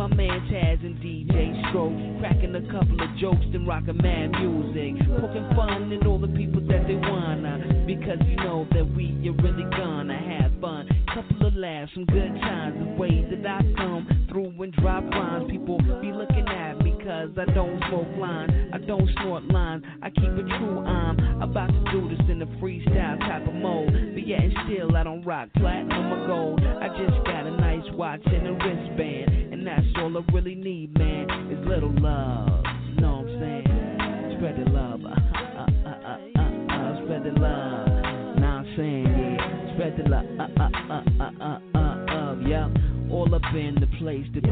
my 0.00 0.06
man 0.16 0.40
Taz 0.48 0.80
and 0.82 0.96
DJ 0.96 1.52
Stroke, 1.68 1.92
cracking 2.20 2.54
a 2.54 2.62
couple 2.72 2.96
of 3.02 3.18
jokes 3.18 3.44
and 3.52 3.68
rocking 3.68 3.98
mad 3.98 4.30
music, 4.40 4.96
poking 5.20 5.46
fun 5.54 5.92
in 5.92 6.06
all 6.06 6.18
the 6.18 6.28
people 6.28 6.62
that 6.68 6.86
they 6.88 6.94
wanna, 6.94 7.84
because 7.86 8.16
you 8.24 8.36
know 8.36 8.66
that 8.72 8.86
we 8.96 9.12
are 9.28 9.42
really 9.44 9.68
gonna 9.76 10.16
have 10.16 10.58
fun. 10.58 10.88
Couple 11.12 11.48
of 11.48 11.54
laughs, 11.54 11.90
some 11.92 12.06
good 12.06 12.32
times, 12.40 12.78
the 12.78 12.96
way 12.96 13.26
that 13.28 13.44
I 13.44 13.60
come 13.76 14.26
through 14.30 14.62
and 14.62 14.72
drop 14.80 15.04
rhymes, 15.04 15.50
people 15.50 15.76
be 16.00 16.12
looking 16.12 16.48
at 16.48 16.78
me 16.82 16.96
cause 17.04 17.36
I 17.36 17.44
don't 17.52 17.78
smoke 17.90 18.16
lines, 18.16 18.52
I 18.72 18.78
don't 18.78 19.10
snort 19.20 19.44
lines, 19.52 19.84
I 20.00 20.08
keep 20.08 20.32
it 20.32 20.48
true. 20.56 20.80
I'm 20.80 21.42
about 21.42 21.68
to 21.68 21.92
do 21.92 22.08
this 22.08 22.24
in 22.30 22.40
a 22.40 22.46
freestyle 22.56 23.18
type 23.20 23.46
of 23.46 23.54
mode, 23.54 23.92
but 24.14 24.26
yet 24.26 24.40
and 24.40 24.54
still 24.64 24.96
I 24.96 25.02
don't 25.02 25.24
rock 25.24 25.50
platinum 25.56 26.12
or 26.12 26.26
gold. 26.26 26.60
I 26.62 26.88
just 26.88 27.22
got 27.26 27.44
a 27.44 27.50
nice 27.50 27.69
watch 27.92 28.22
and 28.26 28.46
a 28.46 28.52
wristband, 28.52 29.52
and 29.52 29.66
that's 29.66 29.86
all 29.98 30.16
I 30.16 30.20
really 30.32 30.54
need, 30.54 30.96
man. 30.98 31.30
Is 31.50 31.58
little 31.66 31.92
love. 32.00 32.64
You 32.88 33.00
know 33.00 33.16
what 33.18 33.28
I'm 33.28 33.40
saying? 33.40 34.36
Spread 34.36 34.56
the 34.56 34.70
love, 34.70 35.04
uh, 35.04 35.08
uh, 35.08 35.14
uh, 35.60 35.96
uh, 35.96 36.18
uh, 36.36 36.42
uh, 36.72 37.04
spread 37.04 37.22
the 37.24 37.32
love. 37.38 38.38
Now 38.38 38.58
I'm 38.58 38.66
saying, 38.76 39.06
yeah, 39.06 39.74
spread 39.74 39.92
the 39.96 40.04
love, 40.08 40.26
uh, 40.38 40.48
uh, 40.60 40.68
uh, 40.90 41.02
uh, 41.20 41.32
uh, 41.40 41.58
uh, 41.74 41.78
uh, 41.78 42.34
yeah. 42.46 42.68
All 43.10 43.34
up 43.34 43.42
in 43.54 43.74
the 43.80 43.88
place 43.98 44.26
to 44.34 44.40
be. 44.40 44.48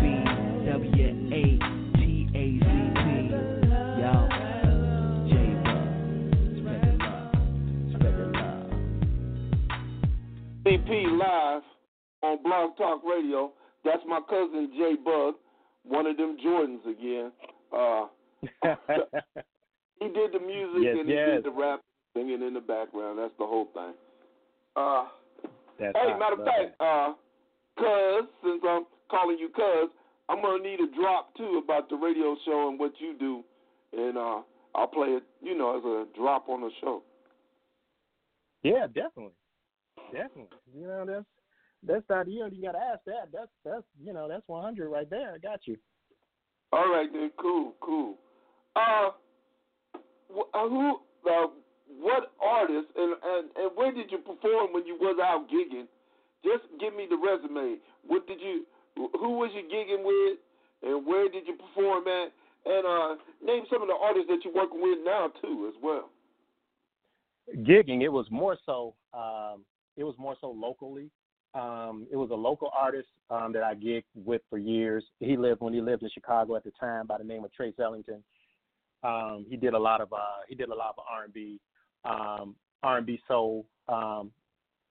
W 0.70 1.08
A 1.32 1.58
the 6.88 6.96
love. 6.98 7.32
Spread 7.94 8.14
the 8.18 8.26
love. 8.34 8.70
CP 10.64 10.88
live 11.18 11.62
on 12.22 12.42
Blog 12.42 12.76
Talk 12.76 13.02
Radio. 13.04 13.52
That's 13.84 14.02
my 14.06 14.20
cousin 14.28 14.72
Jay 14.76 14.94
Bug, 15.02 15.34
one 15.84 16.06
of 16.06 16.16
them 16.16 16.36
Jordans 16.44 16.84
again. 16.84 17.32
Uh, 17.72 18.06
he 20.00 20.08
did 20.08 20.32
the 20.32 20.40
music 20.40 20.82
yes, 20.82 20.96
and 20.98 21.08
he 21.08 21.14
yes. 21.14 21.28
did 21.34 21.44
the 21.44 21.50
rap 21.50 21.80
singing 22.14 22.42
in 22.42 22.54
the 22.54 22.60
background. 22.60 23.18
That's 23.18 23.34
the 23.38 23.46
whole 23.46 23.68
thing. 23.74 23.94
Uh, 24.76 25.04
That's 25.78 25.96
hey, 25.96 26.10
hot. 26.12 26.18
matter 26.18 26.34
of 26.34 26.44
fact, 26.44 26.80
uh, 26.80 27.12
cuz, 27.78 28.28
since 28.44 28.62
I'm 28.66 28.84
calling 29.10 29.38
you 29.38 29.48
cuz, 29.48 29.90
I'm 30.28 30.42
gonna 30.42 30.62
need 30.62 30.80
a 30.80 30.94
drop 30.94 31.34
too 31.36 31.60
about 31.62 31.88
the 31.88 31.96
radio 31.96 32.36
show 32.44 32.68
and 32.68 32.78
what 32.78 32.92
you 32.98 33.14
do, 33.18 33.42
and 33.92 34.18
uh, 34.18 34.40
I'll 34.74 34.86
play 34.86 35.08
it, 35.08 35.22
you 35.42 35.56
know, 35.56 35.78
as 35.78 35.84
a 35.84 36.18
drop 36.18 36.48
on 36.48 36.60
the 36.60 36.70
show. 36.80 37.02
Yeah, 38.62 38.86
definitely, 38.86 39.34
definitely. 40.12 40.58
You 40.76 40.86
know, 40.86 41.04
that's 41.06 41.24
that's 41.86 42.04
not 42.08 42.28
you. 42.28 42.40
Don't 42.40 42.52
even 42.52 42.64
got 42.64 42.72
to 42.72 42.84
ask 42.84 43.00
that. 43.06 43.28
That's 43.32 43.50
that's 43.64 43.84
you 44.02 44.12
know 44.12 44.28
that's 44.28 44.46
100 44.46 44.88
right 44.88 45.08
there. 45.08 45.34
I 45.34 45.38
got 45.38 45.60
you. 45.66 45.76
All 46.72 46.92
right, 46.92 47.08
then, 47.10 47.30
cool, 47.40 47.72
cool. 47.80 48.16
Uh, 48.76 49.08
uh, 50.52 50.68
who, 50.68 50.96
uh, 51.28 51.46
what 51.98 52.32
artist, 52.44 52.88
and, 52.94 53.14
and 53.24 53.48
and 53.56 53.70
where 53.74 53.92
did 53.92 54.10
you 54.10 54.18
perform 54.18 54.72
when 54.72 54.86
you 54.86 54.96
was 55.00 55.18
out 55.22 55.48
gigging? 55.48 55.86
Just 56.44 56.64
give 56.78 56.94
me 56.94 57.06
the 57.08 57.16
resume. 57.16 57.78
What 58.06 58.26
did 58.26 58.40
you? 58.40 58.66
Who 58.96 59.38
was 59.38 59.50
you 59.54 59.62
gigging 59.62 60.04
with, 60.04 60.38
and 60.82 61.06
where 61.06 61.28
did 61.28 61.46
you 61.46 61.54
perform 61.54 62.06
at? 62.08 62.32
And 62.66 62.86
uh, 62.86 63.22
name 63.42 63.64
some 63.70 63.80
of 63.80 63.88
the 63.88 63.94
artists 63.94 64.28
that 64.28 64.40
you're 64.44 64.54
working 64.54 64.82
with 64.82 64.98
now 65.04 65.30
too, 65.40 65.70
as 65.72 65.82
well. 65.82 66.10
gigging 67.66 68.02
it 68.02 68.08
was 68.08 68.26
more 68.30 68.56
so 68.66 68.94
um 69.14 69.64
it 69.96 70.04
was 70.04 70.14
more 70.18 70.36
so 70.40 70.50
locally 70.50 71.10
um 71.58 72.06
it 72.10 72.16
was 72.16 72.30
a 72.30 72.34
local 72.34 72.70
artist 72.78 73.08
um 73.30 73.52
that 73.52 73.62
i 73.62 73.74
gigged 73.74 74.04
with 74.14 74.42
for 74.48 74.58
years 74.58 75.04
he 75.20 75.36
lived 75.36 75.60
when 75.60 75.72
he 75.72 75.80
lived 75.80 76.02
in 76.02 76.10
chicago 76.10 76.56
at 76.56 76.64
the 76.64 76.72
time 76.78 77.06
by 77.06 77.18
the 77.18 77.24
name 77.24 77.44
of 77.44 77.52
trace 77.52 77.74
ellington 77.82 78.22
um 79.02 79.44
he 79.48 79.56
did 79.56 79.74
a 79.74 79.78
lot 79.78 80.00
of 80.00 80.12
uh 80.12 80.40
he 80.48 80.54
did 80.54 80.68
a 80.68 80.74
lot 80.74 80.94
of 80.96 81.04
r 81.10 81.24
and 81.24 81.32
b 81.32 81.60
um 82.04 82.54
r 82.82 82.98
and 82.98 83.06
b 83.06 83.20
soul 83.26 83.66
um 83.88 84.30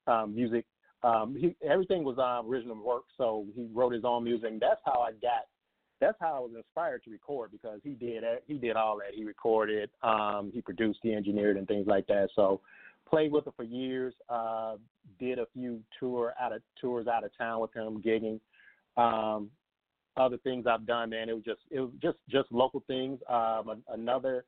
um 0.08 0.34
music 0.36 0.66
um 1.04 1.36
he 1.40 1.56
everything 1.68 2.04
was 2.04 2.18
um 2.18 2.52
original 2.52 2.76
work 2.84 3.04
so 3.18 3.46
he 3.56 3.68
wrote 3.74 3.94
his 3.94 4.04
own 4.04 4.24
music 4.24 4.60
that's 4.60 4.82
how 4.86 5.02
i 5.02 5.12
got 5.22 5.46
that's 6.00 6.18
how 6.20 6.36
I 6.36 6.40
was 6.40 6.52
inspired 6.56 7.04
to 7.04 7.10
record 7.10 7.52
because 7.52 7.80
he 7.84 7.92
did. 7.92 8.24
He 8.46 8.56
did 8.56 8.76
all 8.76 8.98
that. 8.98 9.16
He 9.16 9.24
recorded, 9.24 9.90
um, 10.04 10.52
he 10.54 10.62
produced, 10.62 11.00
he 11.02 11.14
engineered, 11.14 11.58
and 11.58 11.68
things 11.68 11.88
like 11.88 12.06
that. 12.08 12.30
So, 12.36 12.62
played 13.10 13.32
with 13.32 13.48
him 13.48 13.54
for 13.56 13.64
years. 13.64 14.14
Uh, 14.30 14.76
did 15.20 15.40
a 15.40 15.46
few 15.54 15.82
tour 16.00 16.34
out 16.40 16.54
of 16.54 16.62
tours 16.80 17.08
out 17.08 17.24
of 17.24 17.32
town 17.38 17.62
with 17.62 17.74
him, 17.74 18.02
gigging. 18.02 18.40
Um, 18.98 19.50
other 20.16 20.38
things 20.38 20.66
I've 20.68 20.86
done, 20.86 21.12
man, 21.12 21.30
it 21.30 21.34
was 21.34 21.44
just 21.44 21.62
it 21.70 21.80
was 21.80 21.92
just 22.02 22.18
just 22.30 22.52
local 22.52 22.84
things. 22.88 23.20
Um, 23.30 23.84
another 23.90 24.46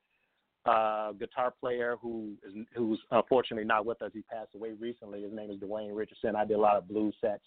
uh, 0.66 1.12
guitar 1.14 1.54
player 1.60 1.96
who 2.02 2.34
is 2.46 2.54
who's 2.76 3.00
unfortunately 3.12 3.66
not 3.66 3.86
with 3.86 4.02
us. 4.02 4.12
He 4.14 4.22
passed 4.22 4.56
away 4.56 4.72
recently. 4.80 5.24
His 5.24 5.34
name 5.34 5.52
is 5.52 5.58
Dwayne 5.58 5.96
Richardson. 5.96 6.36
I 6.36 6.46
did 6.46 6.58
a 6.58 6.62
lot 6.62 6.76
of 6.76 6.88
blues 6.88 7.16
sets 7.22 7.44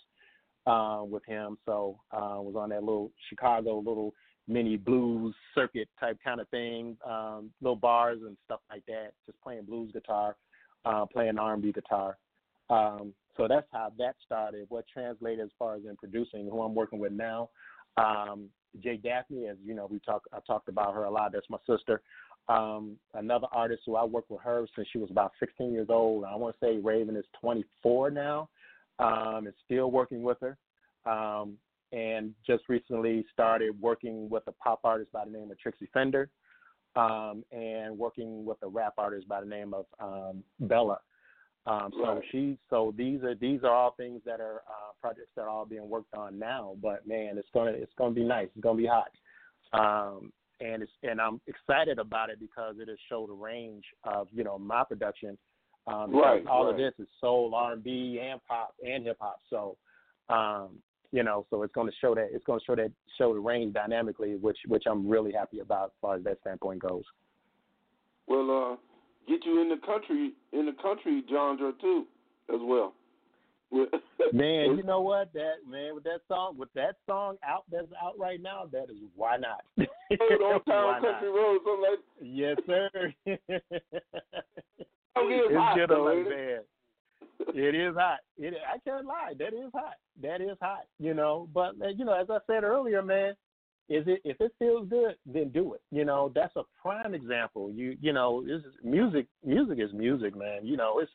um, 0.66 1.10
with 1.10 1.24
him. 1.26 1.58
So 1.66 1.98
uh, 2.12 2.38
was 2.40 2.54
on 2.56 2.70
that 2.70 2.84
little 2.84 3.10
Chicago 3.28 3.78
little 3.78 4.14
mini 4.48 4.76
blues 4.76 5.34
circuit 5.54 5.88
type 6.00 6.18
kind 6.24 6.40
of 6.40 6.48
thing, 6.48 6.96
um, 7.08 7.50
little 7.60 7.76
bars 7.76 8.18
and 8.26 8.36
stuff 8.44 8.60
like 8.70 8.84
that. 8.86 9.12
Just 9.26 9.40
playing 9.40 9.64
blues 9.64 9.90
guitar, 9.92 10.36
uh, 10.84 11.06
playing 11.06 11.38
R&B 11.38 11.72
guitar. 11.72 12.18
Um, 12.70 13.14
so 13.36 13.46
that's 13.48 13.66
how 13.72 13.92
that 13.98 14.16
started. 14.24 14.66
What 14.68 14.84
translated 14.92 15.40
as 15.40 15.50
far 15.58 15.76
as 15.76 15.82
in 15.88 15.96
producing, 15.96 16.48
who 16.50 16.62
I'm 16.62 16.74
working 16.74 16.98
with 16.98 17.12
now, 17.12 17.50
um, 17.96 18.48
Jay 18.82 18.96
Daphne, 18.96 19.48
as 19.48 19.56
you 19.64 19.74
know, 19.74 19.86
we 19.90 19.98
talk 20.00 20.22
I 20.32 20.38
talked 20.46 20.68
about 20.68 20.94
her 20.94 21.04
a 21.04 21.10
lot. 21.10 21.32
That's 21.32 21.48
my 21.50 21.58
sister. 21.68 22.02
Um, 22.48 22.96
another 23.14 23.46
artist 23.52 23.82
who 23.86 23.96
I 23.96 24.04
worked 24.04 24.30
with 24.30 24.40
her 24.42 24.66
since 24.74 24.88
she 24.92 24.98
was 24.98 25.10
about 25.10 25.32
16 25.38 25.72
years 25.72 25.88
old. 25.90 26.24
I 26.24 26.34
want 26.34 26.56
to 26.58 26.66
say 26.66 26.78
Raven 26.78 27.16
is 27.16 27.24
24 27.40 28.10
now 28.10 28.48
um, 28.98 29.46
and 29.46 29.54
still 29.64 29.90
working 29.90 30.22
with 30.22 30.38
her. 30.40 30.56
Um, 31.04 31.56
and 31.92 32.34
just 32.46 32.64
recently 32.68 33.24
started 33.32 33.78
working 33.80 34.28
with 34.30 34.44
a 34.46 34.52
pop 34.52 34.80
artist 34.82 35.12
by 35.12 35.24
the 35.24 35.30
name 35.30 35.50
of 35.50 35.58
Trixie 35.58 35.88
Fender, 35.92 36.30
um, 36.96 37.44
and 37.52 37.96
working 37.96 38.44
with 38.44 38.58
a 38.62 38.68
rap 38.68 38.94
artist 38.98 39.28
by 39.28 39.40
the 39.40 39.46
name 39.46 39.74
of 39.74 39.86
um, 40.00 40.42
Bella. 40.60 40.98
Um, 41.66 41.92
so 41.92 42.14
Right. 42.14 42.22
she, 42.32 42.58
so 42.70 42.92
these 42.96 43.22
are 43.22 43.34
these 43.36 43.62
are 43.62 43.72
all 43.72 43.92
things 43.92 44.20
that 44.26 44.40
are 44.40 44.62
uh, 44.68 44.92
projects 45.00 45.30
that 45.36 45.42
are 45.42 45.48
all 45.48 45.64
being 45.64 45.88
worked 45.88 46.12
on 46.14 46.38
now. 46.38 46.74
But 46.82 47.06
man, 47.06 47.38
it's 47.38 47.48
gonna 47.54 47.70
it's 47.70 47.92
gonna 47.96 48.14
be 48.14 48.24
nice. 48.24 48.48
It's 48.54 48.62
gonna 48.62 48.76
be 48.76 48.86
hot. 48.86 49.10
Um, 49.72 50.32
and 50.60 50.82
it's 50.82 50.92
and 51.02 51.20
I'm 51.20 51.40
excited 51.46 51.98
about 51.98 52.30
it 52.30 52.40
because 52.40 52.76
it 52.78 52.88
has 52.88 52.98
showed 53.08 53.30
a 53.30 53.32
range 53.32 53.84
of 54.04 54.28
you 54.32 54.44
know 54.44 54.58
my 54.58 54.84
production. 54.84 55.38
Um, 55.86 56.14
Right, 56.14 56.46
all 56.46 56.68
of 56.68 56.76
this 56.76 56.94
is 56.98 57.08
soul, 57.20 57.54
R 57.54 57.72
and 57.72 57.82
B, 57.82 58.20
and 58.22 58.40
pop 58.44 58.74
and 58.84 59.04
hip 59.04 59.16
hop. 59.20 59.38
So, 59.50 59.76
um, 60.28 60.78
you 61.12 61.22
know, 61.22 61.46
so 61.50 61.62
it's 61.62 61.74
going 61.74 61.86
to 61.86 61.92
show 62.00 62.14
that 62.14 62.28
it's 62.32 62.44
going 62.44 62.58
to 62.58 62.64
show 62.64 62.74
that 62.74 62.90
show 63.18 63.34
the 63.34 63.40
range 63.40 63.74
dynamically, 63.74 64.36
which 64.36 64.58
which 64.66 64.84
I'm 64.90 65.08
really 65.08 65.32
happy 65.32 65.60
about 65.60 65.86
as 65.86 65.90
far 66.00 66.16
as 66.16 66.24
that 66.24 66.40
standpoint 66.40 66.80
goes. 66.80 67.04
Well, 68.26 68.50
uh, 68.72 68.76
get 69.30 69.44
you 69.44 69.60
in 69.60 69.68
the 69.68 69.86
country 69.86 70.32
in 70.52 70.66
the 70.66 70.72
country 70.82 71.22
genre 71.30 71.72
too, 71.80 72.06
as 72.52 72.60
well. 72.62 72.94
Man, 74.32 74.76
you 74.76 74.82
know 74.82 75.00
what? 75.00 75.32
That 75.32 75.66
man 75.68 75.94
with 75.94 76.04
that 76.04 76.20
song 76.28 76.56
with 76.58 76.72
that 76.74 76.96
song 77.06 77.36
out 77.46 77.64
that's 77.70 77.86
out 78.02 78.18
right 78.18 78.40
now, 78.40 78.64
that 78.70 78.84
is 78.84 78.98
why 79.16 79.36
not? 79.36 79.64
on 79.78 79.86
why 80.10 80.58
town 80.68 81.02
not? 81.02 81.02
country 81.02 81.30
road, 81.30 81.58
something 81.64 81.90
like. 81.90 82.00
Yes, 82.20 82.56
sir. 82.66 83.14
It 85.14 85.20
is 85.20 85.40
it's 85.50 85.56
hot, 85.56 85.78
though, 85.88 86.24
man. 86.24 86.60
It 87.54 87.74
is 87.74 87.94
hot. 87.94 88.20
It 88.38 88.54
I 88.72 88.78
can't 88.78 89.06
lie. 89.06 89.32
That 89.38 89.54
is 89.54 89.70
hot. 89.74 89.94
That 90.22 90.40
is 90.40 90.56
hot. 90.60 90.86
You 90.98 91.14
know, 91.14 91.48
but 91.52 91.74
you 91.96 92.04
know, 92.04 92.18
as 92.18 92.28
I 92.30 92.38
said 92.46 92.64
earlier, 92.64 93.02
man, 93.02 93.34
is 93.88 94.04
it 94.06 94.20
if 94.24 94.40
it 94.40 94.52
feels 94.58 94.88
good, 94.88 95.16
then 95.26 95.50
do 95.50 95.74
it. 95.74 95.82
You 95.90 96.04
know, 96.04 96.32
that's 96.34 96.56
a 96.56 96.62
prime 96.80 97.14
example. 97.14 97.70
You 97.70 97.96
you 98.00 98.12
know, 98.12 98.42
this 98.42 98.60
is 98.60 98.74
music. 98.82 99.26
Music 99.44 99.78
is 99.80 99.92
music, 99.92 100.36
man. 100.36 100.64
You 100.64 100.76
know, 100.76 101.00
it's 101.00 101.10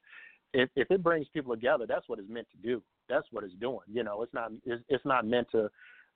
if 0.54 0.70
if 0.76 0.92
it 0.92 1.04
brings 1.04 1.28
people 1.34 1.56
together, 1.56 1.86
that's 1.88 2.08
what 2.08 2.20
it's 2.20 2.30
meant 2.30 2.48
to 2.52 2.58
do. 2.58 2.82
That's 3.10 3.28
what 3.32 3.44
it's 3.44 3.54
doing. 3.56 3.80
You 3.92 4.04
know, 4.04 4.22
it's 4.22 4.34
not 4.34 4.52
it's, 4.66 4.84
it's 4.90 5.06
not 5.06 5.26
meant 5.26 5.48
to, 5.52 5.70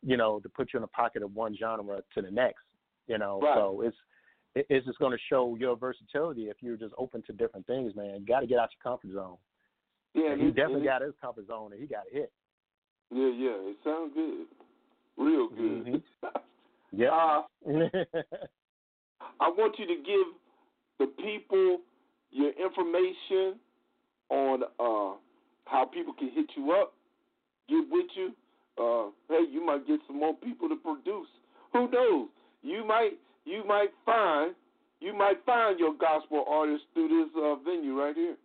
you 0.03 0.17
know, 0.17 0.39
to 0.39 0.49
put 0.49 0.69
you 0.73 0.77
in 0.77 0.81
the 0.81 0.87
pocket 0.87 1.23
of 1.23 1.33
one 1.33 1.55
genre 1.55 2.01
to 2.13 2.21
the 2.21 2.31
next. 2.31 2.63
You 3.07 3.17
know, 3.17 3.39
right. 3.41 3.55
so 3.55 3.81
it's 3.81 3.97
it's 4.55 4.85
just 4.85 4.99
going 4.99 5.13
to 5.13 5.23
show 5.29 5.55
your 5.59 5.77
versatility 5.77 6.43
if 6.43 6.57
you're 6.61 6.75
just 6.75 6.93
open 6.97 7.23
to 7.27 7.33
different 7.33 7.65
things, 7.67 7.95
man. 7.95 8.19
You 8.19 8.25
got 8.25 8.41
to 8.41 8.47
get 8.47 8.59
out 8.59 8.69
your 8.83 8.91
comfort 8.91 9.13
zone. 9.13 9.37
Yeah, 10.13 10.33
and 10.33 10.41
he 10.41 10.47
definitely 10.47 10.83
got 10.83 11.01
his 11.01 11.13
comfort 11.21 11.47
zone, 11.47 11.71
and 11.71 11.81
he 11.81 11.87
got 11.87 12.03
a 12.11 12.13
hit. 12.13 12.31
Yeah, 13.11 13.27
yeah, 13.27 13.69
it 13.69 13.77
sounds 13.83 14.11
good, 14.13 14.45
real 15.17 15.49
good. 15.49 15.85
Mm-hmm. 15.85 16.27
yeah. 16.91 17.09
Uh, 17.09 17.41
I 19.39 19.49
want 19.49 19.77
you 19.79 19.85
to 19.87 19.95
give 19.95 20.27
the 20.99 21.07
people 21.21 21.79
your 22.31 22.51
information 22.51 23.59
on 24.29 24.63
uh, 24.79 25.17
how 25.65 25.85
people 25.85 26.13
can 26.13 26.29
hit 26.29 26.47
you 26.55 26.71
up, 26.71 26.93
get 27.69 27.83
with 27.89 28.07
you. 28.15 28.31
Uh, 28.77 29.11
hey, 29.29 29.43
you 29.51 29.65
might 29.65 29.85
get 29.87 29.99
some 30.07 30.19
more 30.19 30.33
people 30.35 30.69
to 30.69 30.75
produce. 30.75 31.27
Who 31.73 31.89
knows? 31.91 32.27
You 32.63 32.85
might 32.87 33.11
you 33.45 33.63
might 33.67 33.89
find 34.05 34.55
you 34.99 35.13
might 35.17 35.43
find 35.45 35.79
your 35.79 35.93
gospel 35.95 36.45
artist 36.47 36.83
through 36.93 37.09
this 37.09 37.29
uh, 37.35 37.55
venue 37.55 37.99
right 37.99 38.15
here. 38.15 38.35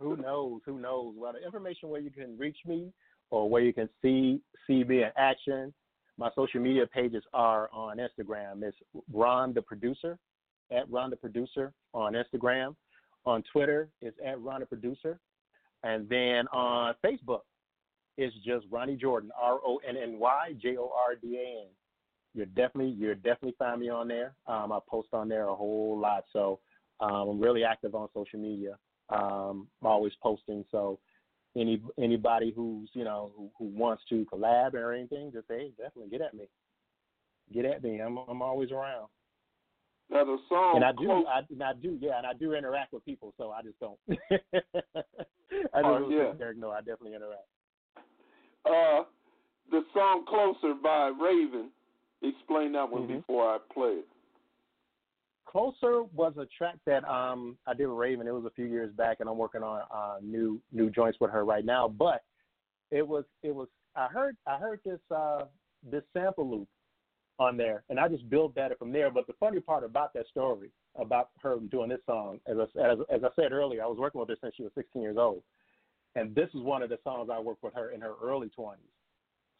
Who 0.00 0.16
knows? 0.16 0.60
Who 0.66 0.78
knows? 0.78 1.14
Well, 1.16 1.32
the 1.32 1.44
information 1.44 1.88
where 1.90 2.00
you 2.00 2.10
can 2.10 2.36
reach 2.38 2.56
me 2.66 2.92
or 3.30 3.48
where 3.48 3.62
you 3.62 3.72
can 3.72 3.88
see 4.02 4.40
see 4.66 4.84
me 4.84 5.02
in 5.02 5.10
action. 5.16 5.72
My 6.18 6.30
social 6.34 6.60
media 6.60 6.86
pages 6.86 7.22
are 7.32 7.70
on 7.72 7.98
Instagram. 7.98 8.62
It's 8.62 8.76
Ron 9.12 9.54
the 9.54 9.62
Producer 9.62 10.18
at 10.70 10.90
Ron 10.90 11.10
the 11.10 11.16
Producer 11.16 11.72
on 11.94 12.14
Instagram. 12.14 12.74
On 13.26 13.42
Twitter, 13.52 13.88
it's 14.00 14.16
at 14.24 14.40
Ron 14.40 14.60
the 14.60 14.66
Producer, 14.66 15.20
and 15.82 16.08
then 16.08 16.48
on 16.48 16.94
Facebook, 17.04 17.42
it's 18.16 18.34
just 18.46 18.64
Ronny 18.70 18.96
Jordan, 18.96 19.30
R 19.40 19.58
O 19.64 19.78
N 19.86 19.96
N 19.96 20.18
Y 20.18 20.54
J 20.60 20.76
O 20.78 20.90
R 21.08 21.14
D 21.20 21.36
A 21.36 21.62
N 21.62 21.68
you're 22.34 22.46
definitely 22.46 22.90
you're 22.90 23.14
definitely 23.14 23.54
find 23.58 23.80
me 23.80 23.88
on 23.88 24.08
there. 24.08 24.34
Um, 24.46 24.72
I 24.72 24.78
post 24.88 25.08
on 25.12 25.28
there 25.28 25.48
a 25.48 25.54
whole 25.54 25.98
lot, 25.98 26.24
so 26.32 26.60
um, 27.00 27.28
I'm 27.28 27.40
really 27.40 27.64
active 27.64 27.94
on 27.94 28.08
social 28.14 28.38
media. 28.38 28.76
Um, 29.10 29.68
I'm 29.82 29.86
always 29.86 30.12
posting, 30.22 30.64
so 30.70 30.98
any 31.56 31.82
anybody 31.98 32.52
who's 32.54 32.88
you 32.92 33.04
know 33.04 33.32
who, 33.36 33.50
who 33.58 33.64
wants 33.66 34.04
to 34.08 34.24
collab 34.32 34.74
or 34.74 34.92
anything, 34.92 35.32
just 35.32 35.48
say 35.48 35.70
definitely 35.76 36.10
get 36.10 36.20
at 36.20 36.34
me. 36.34 36.44
Get 37.52 37.64
at 37.64 37.82
me. 37.82 38.00
I'm 38.00 38.18
I'm 38.28 38.42
always 38.42 38.70
around. 38.70 39.08
Now 40.10 40.24
the 40.24 40.38
song 40.48 40.76
and 40.76 40.84
I 40.84 40.92
do, 40.92 41.06
close. 41.06 41.24
I, 41.28 41.40
and 41.50 41.62
I 41.62 41.72
do, 41.72 41.96
yeah, 42.00 42.18
and 42.18 42.26
I 42.26 42.32
do 42.34 42.54
interact 42.54 42.92
with 42.92 43.04
people, 43.04 43.32
so 43.36 43.50
I 43.52 43.62
just 43.62 43.78
don't. 43.78 43.98
I 44.10 45.82
just 45.82 45.84
Oh, 45.84 46.08
yeah. 46.10 46.32
Derek, 46.36 46.58
no, 46.58 46.70
I 46.70 46.78
definitely 46.78 47.14
interact. 47.14 47.46
Uh, 48.64 49.04
the 49.70 49.82
song 49.94 50.24
"Closer" 50.26 50.74
by 50.82 51.08
Raven. 51.08 51.70
Explain 52.22 52.72
that 52.72 52.90
one 52.90 53.04
Mhm. 53.06 53.18
before 53.18 53.54
I 53.54 53.58
play 53.72 54.00
it. 54.00 54.08
Closer 55.50 56.04
was 56.14 56.32
a 56.38 56.46
track 56.56 56.76
that 56.86 57.04
um 57.08 57.56
I 57.66 57.74
did 57.74 57.86
with 57.86 57.96
Raven. 57.96 58.28
It 58.28 58.34
was 58.34 58.44
a 58.44 58.50
few 58.50 58.66
years 58.66 58.92
back, 58.92 59.16
and 59.20 59.28
I'm 59.28 59.36
working 59.36 59.62
on 59.62 59.82
uh, 59.92 60.16
new 60.22 60.60
new 60.70 60.90
joints 60.90 61.18
with 61.20 61.30
her 61.32 61.44
right 61.44 61.64
now. 61.64 61.88
But 61.88 62.22
it 62.90 63.06
was 63.06 63.24
it 63.42 63.52
was 63.54 63.66
I 63.96 64.06
heard 64.06 64.36
I 64.46 64.58
heard 64.58 64.80
this 64.84 65.00
uh 65.10 65.46
this 65.90 66.04
sample 66.12 66.48
loop 66.48 66.68
on 67.40 67.56
there, 67.56 67.82
and 67.88 67.98
I 67.98 68.06
just 68.06 68.28
built 68.30 68.54
that 68.54 68.78
from 68.78 68.92
there. 68.92 69.10
But 69.10 69.26
the 69.26 69.32
funny 69.40 69.58
part 69.60 69.82
about 69.82 70.14
that 70.14 70.28
story 70.28 70.70
about 70.96 71.30
her 71.42 71.56
doing 71.70 71.88
this 71.88 72.00
song, 72.06 72.38
as 72.46 72.56
I, 72.58 72.92
as, 72.92 72.98
as 73.10 73.24
I 73.24 73.28
said 73.34 73.52
earlier, 73.52 73.82
I 73.82 73.86
was 73.86 73.98
working 73.98 74.20
with 74.20 74.28
her 74.28 74.36
since 74.40 74.54
she 74.56 74.62
was 74.62 74.72
16 74.76 75.02
years 75.02 75.16
old, 75.18 75.42
and 76.14 76.32
this 76.32 76.48
is 76.54 76.62
one 76.62 76.82
of 76.82 76.90
the 76.90 76.98
songs 77.02 77.28
I 77.32 77.40
worked 77.40 77.64
with 77.64 77.74
her 77.74 77.90
in 77.90 78.00
her 78.02 78.14
early 78.22 78.50
20s. 78.56 78.76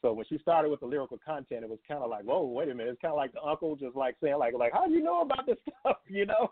So 0.02 0.12
when 0.12 0.24
she 0.26 0.38
started 0.38 0.70
with 0.70 0.80
the 0.80 0.86
lyrical 0.86 1.18
content, 1.24 1.62
it 1.62 1.68
was 1.68 1.78
kind 1.86 2.02
of 2.02 2.10
like, 2.10 2.24
whoa, 2.24 2.44
wait 2.44 2.68
a 2.68 2.74
minute. 2.74 2.92
It's 2.92 3.00
kind 3.00 3.12
of 3.12 3.18
like 3.18 3.32
the 3.32 3.42
uncle 3.42 3.76
just 3.76 3.96
like 3.96 4.16
saying, 4.22 4.38
like, 4.38 4.54
like, 4.54 4.72
how 4.72 4.86
do 4.86 4.92
you 4.92 5.02
know 5.02 5.20
about 5.20 5.46
this 5.46 5.56
stuff, 5.80 5.98
you 6.08 6.26
know? 6.26 6.50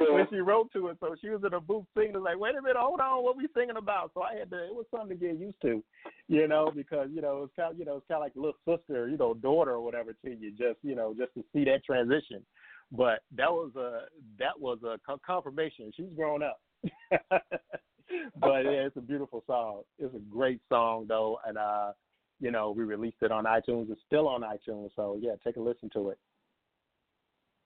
when 0.00 0.26
she 0.30 0.36
wrote 0.36 0.72
to 0.72 0.88
it, 0.88 0.96
so 1.00 1.14
she 1.20 1.30
was 1.30 1.40
in 1.44 1.54
a 1.54 1.60
booth 1.60 1.84
singing. 1.96 2.20
Like, 2.22 2.38
wait 2.38 2.54
a 2.54 2.62
minute, 2.62 2.76
hold 2.78 3.00
on, 3.00 3.24
what 3.24 3.36
we 3.36 3.46
singing 3.56 3.76
about? 3.76 4.10
So 4.14 4.22
I 4.22 4.34
had 4.36 4.50
to. 4.50 4.56
It 4.56 4.74
was 4.74 4.86
something 4.90 5.18
to 5.18 5.26
get 5.26 5.38
used 5.38 5.60
to, 5.62 5.82
you 6.28 6.48
know, 6.48 6.70
because 6.74 7.08
you 7.12 7.20
know 7.20 7.44
it's 7.44 7.52
kind, 7.56 7.72
of, 7.72 7.78
you 7.78 7.84
know, 7.84 7.96
it's 7.96 8.06
kind 8.06 8.18
of 8.18 8.22
like 8.22 8.32
little 8.36 8.58
sister, 8.68 9.08
you 9.08 9.16
know, 9.16 9.34
daughter 9.34 9.72
or 9.72 9.80
whatever 9.80 10.12
to 10.12 10.30
you, 10.30 10.50
just 10.50 10.78
you 10.82 10.94
know, 10.94 11.14
just 11.18 11.34
to 11.34 11.44
see 11.52 11.64
that 11.64 11.84
transition. 11.84 12.44
But 12.92 13.20
that 13.36 13.50
was 13.50 13.72
a 13.76 14.02
that 14.38 14.58
was 14.58 14.78
a 14.84 14.98
confirmation. 15.26 15.92
She's 15.96 16.12
grown 16.14 16.42
up. 16.42 16.60
but 17.30 18.64
yeah, 18.64 18.86
it's 18.86 18.96
a 18.96 19.02
beautiful 19.02 19.42
song. 19.46 19.82
It's 19.98 20.14
a 20.14 20.20
great 20.30 20.60
song 20.68 21.06
though, 21.08 21.38
and 21.46 21.56
uh, 21.56 21.92
you 22.40 22.50
know, 22.50 22.70
we 22.70 22.84
released 22.84 23.18
it 23.22 23.30
on 23.30 23.44
iTunes. 23.44 23.90
It's 23.90 24.00
still 24.06 24.26
on 24.26 24.42
iTunes, 24.42 24.90
so 24.96 25.18
yeah, 25.20 25.32
take 25.44 25.56
a 25.56 25.60
listen 25.60 25.90
to 25.92 26.08
it. 26.08 26.18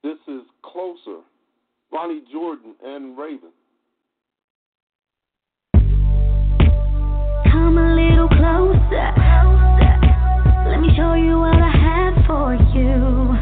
This 0.02 0.18
is 0.28 0.42
"Closer." 0.62 1.20
Ronny 1.92 2.22
Jordan 2.32 2.74
and 2.84 3.16
Raven. 3.16 3.50
Come 7.52 7.78
a 7.78 7.94
little 7.94 8.28
closer. 8.28 9.12
Let 10.68 10.80
me 10.80 10.88
show 10.96 11.14
you 11.14 11.38
what 11.38 11.54
I 11.54 11.70
have 11.70 12.26
for 12.26 12.54
you. 12.74 13.33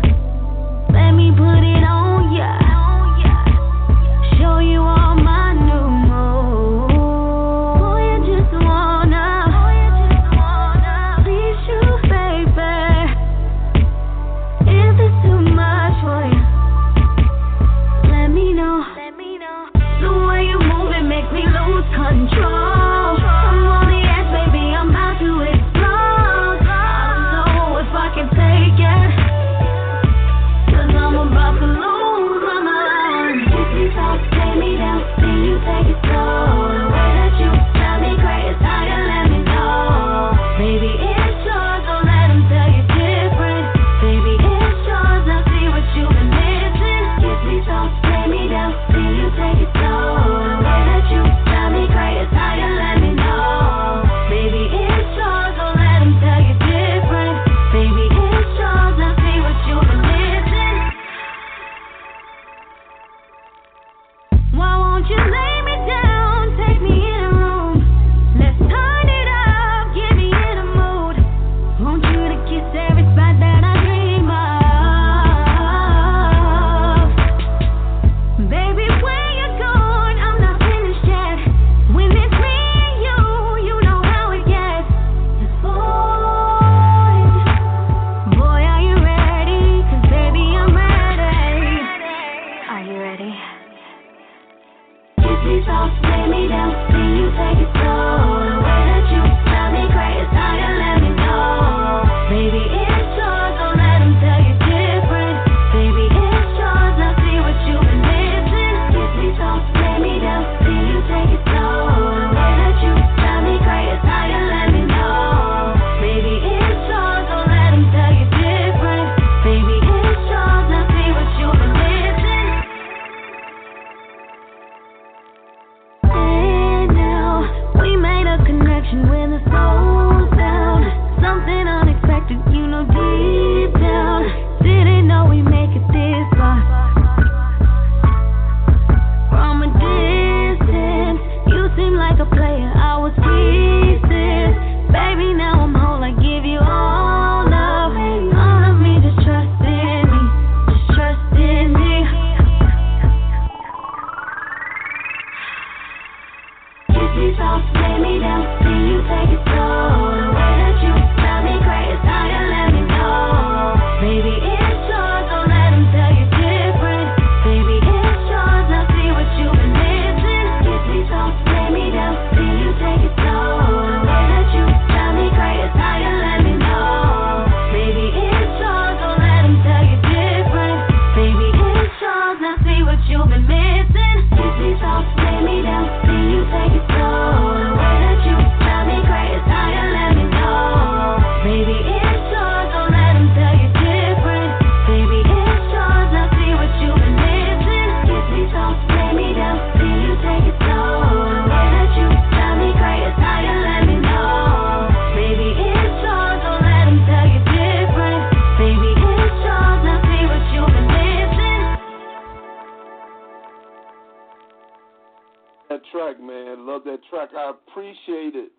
Love 216.72 216.84
that 216.84 217.00
track. 217.10 217.28
I 217.36 217.50
appreciate 217.50 218.34
it, 218.34 218.50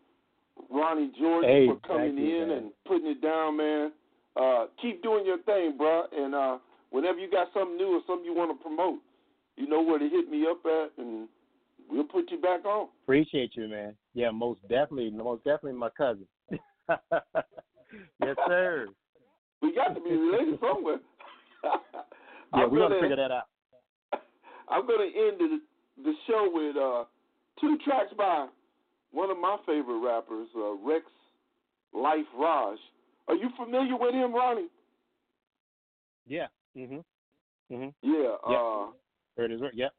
Ronny 0.70 1.12
Jordan, 1.20 1.50
hey, 1.50 1.66
for 1.68 1.80
coming 1.88 2.16
you, 2.16 2.44
in 2.44 2.48
man. 2.50 2.58
and 2.58 2.72
putting 2.86 3.08
it 3.08 3.22
down, 3.24 3.58
man. 3.58 3.92
Uh, 4.40 4.66
keep 4.80 5.02
doing 5.02 5.26
your 5.26 5.40
thing, 5.40 5.74
bro. 5.76 6.04
And 6.16 6.36
uh, 6.36 6.58
whenever 6.92 7.18
you 7.18 7.30
got 7.32 7.48
something 7.56 7.76
new 7.76 7.88
or 7.88 8.02
something 8.06 8.24
you 8.24 8.36
want 8.36 8.56
to 8.56 8.64
promote, 8.64 9.00
you 9.58 9.68
know 9.68 9.82
where 9.82 9.98
to 9.98 10.08
hit 10.08 10.30
me 10.30 10.46
up 10.48 10.60
at, 10.64 10.92
and 11.04 11.28
we'll 11.90 12.04
put 12.04 12.30
you 12.30 12.40
back 12.40 12.66
on. 12.66 12.90
Appreciate 13.04 13.56
you, 13.56 13.68
man. 13.68 13.96
Yeah, 14.14 14.30
most 14.30 14.62
definitely, 14.70 15.10
most 15.10 15.44
definitely 15.44 15.74
my 15.74 15.90
cousin. 15.90 16.28
yes, 16.52 18.36
sir. 18.48 18.90
We 19.64 19.74
got 19.74 19.96
to 19.96 20.02
be 20.02 20.12
related 20.12 20.60
somewhere. 20.62 21.00
yeah, 21.64 22.68
we're 22.70 22.78
gonna, 22.78 22.90
gonna 22.90 23.02
figure 23.02 23.16
that 23.16 23.32
out. 23.32 23.50
I'm 24.70 24.86
gonna 24.86 25.06
end 25.06 25.40
the, 25.40 25.60
the 26.04 26.14
show 26.28 26.52
with 26.54 26.78
uh, 26.78 27.06
two 27.60 27.78
tracks 27.86 28.12
by 28.18 28.48
one 29.12 29.30
of 29.30 29.38
my 29.38 29.58
favorite 29.66 30.00
rappers, 30.00 30.48
uh, 30.56 30.76
Rexx 30.86 31.04
Life 31.94 32.26
Raj. 32.38 32.78
Are 33.28 33.36
you 33.36 33.50
familiar 33.58 33.96
with 33.98 34.14
him, 34.14 34.34
Ronny? 34.34 34.68
Yeah. 36.26 36.48
Mhm. 36.76 37.04
Mhm. 37.72 37.94
Yeah. 38.02 38.38
Yep. 38.48 38.60
Uh, 38.60 38.88
Heard 39.38 39.52
his 39.52 39.62
word. 39.62 39.74
Yep. 39.76 39.94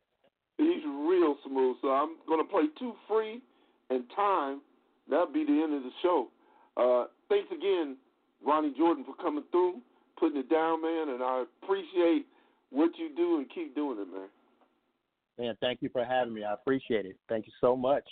he's 0.59 0.85
real 0.85 1.37
smooth. 1.45 1.77
So 1.81 1.91
I'm 1.93 2.17
gonna 2.27 2.45
play 2.45 2.69
two 2.79 2.95
free 3.09 3.43
and 3.91 4.09
time. 4.11 4.63
That'll 5.09 5.27
be 5.27 5.45
the 5.45 5.63
end 5.63 5.75
of 5.75 5.83
the 5.83 5.91
show. 6.01 6.31
Uh, 6.77 7.07
thanks 7.29 7.51
again, 7.53 7.97
Ronny 8.41 8.73
Jordan, 8.77 9.05
for 9.05 9.15
coming 9.15 9.45
through, 9.51 9.83
putting 10.17 10.39
it 10.39 10.49
down, 10.49 10.81
man. 10.81 11.09
And 11.11 11.23
I 11.23 11.41
appreciate 11.63 12.27
what 12.71 12.97
you 12.99 13.11
do 13.15 13.39
and 13.39 13.51
keep 13.51 13.75
doing 13.75 13.99
it, 13.99 14.09
man. 14.09 14.29
Man, 15.39 15.57
thank 15.61 15.82
you 15.82 15.89
for 15.93 16.05
having 16.05 16.35
me. 16.35 16.45
I 16.45 16.55
appreciate 16.55 17.07
it. 17.07 17.16
Thank 17.28 17.47
you 17.47 17.53
so 17.61 17.76
much. 17.76 18.05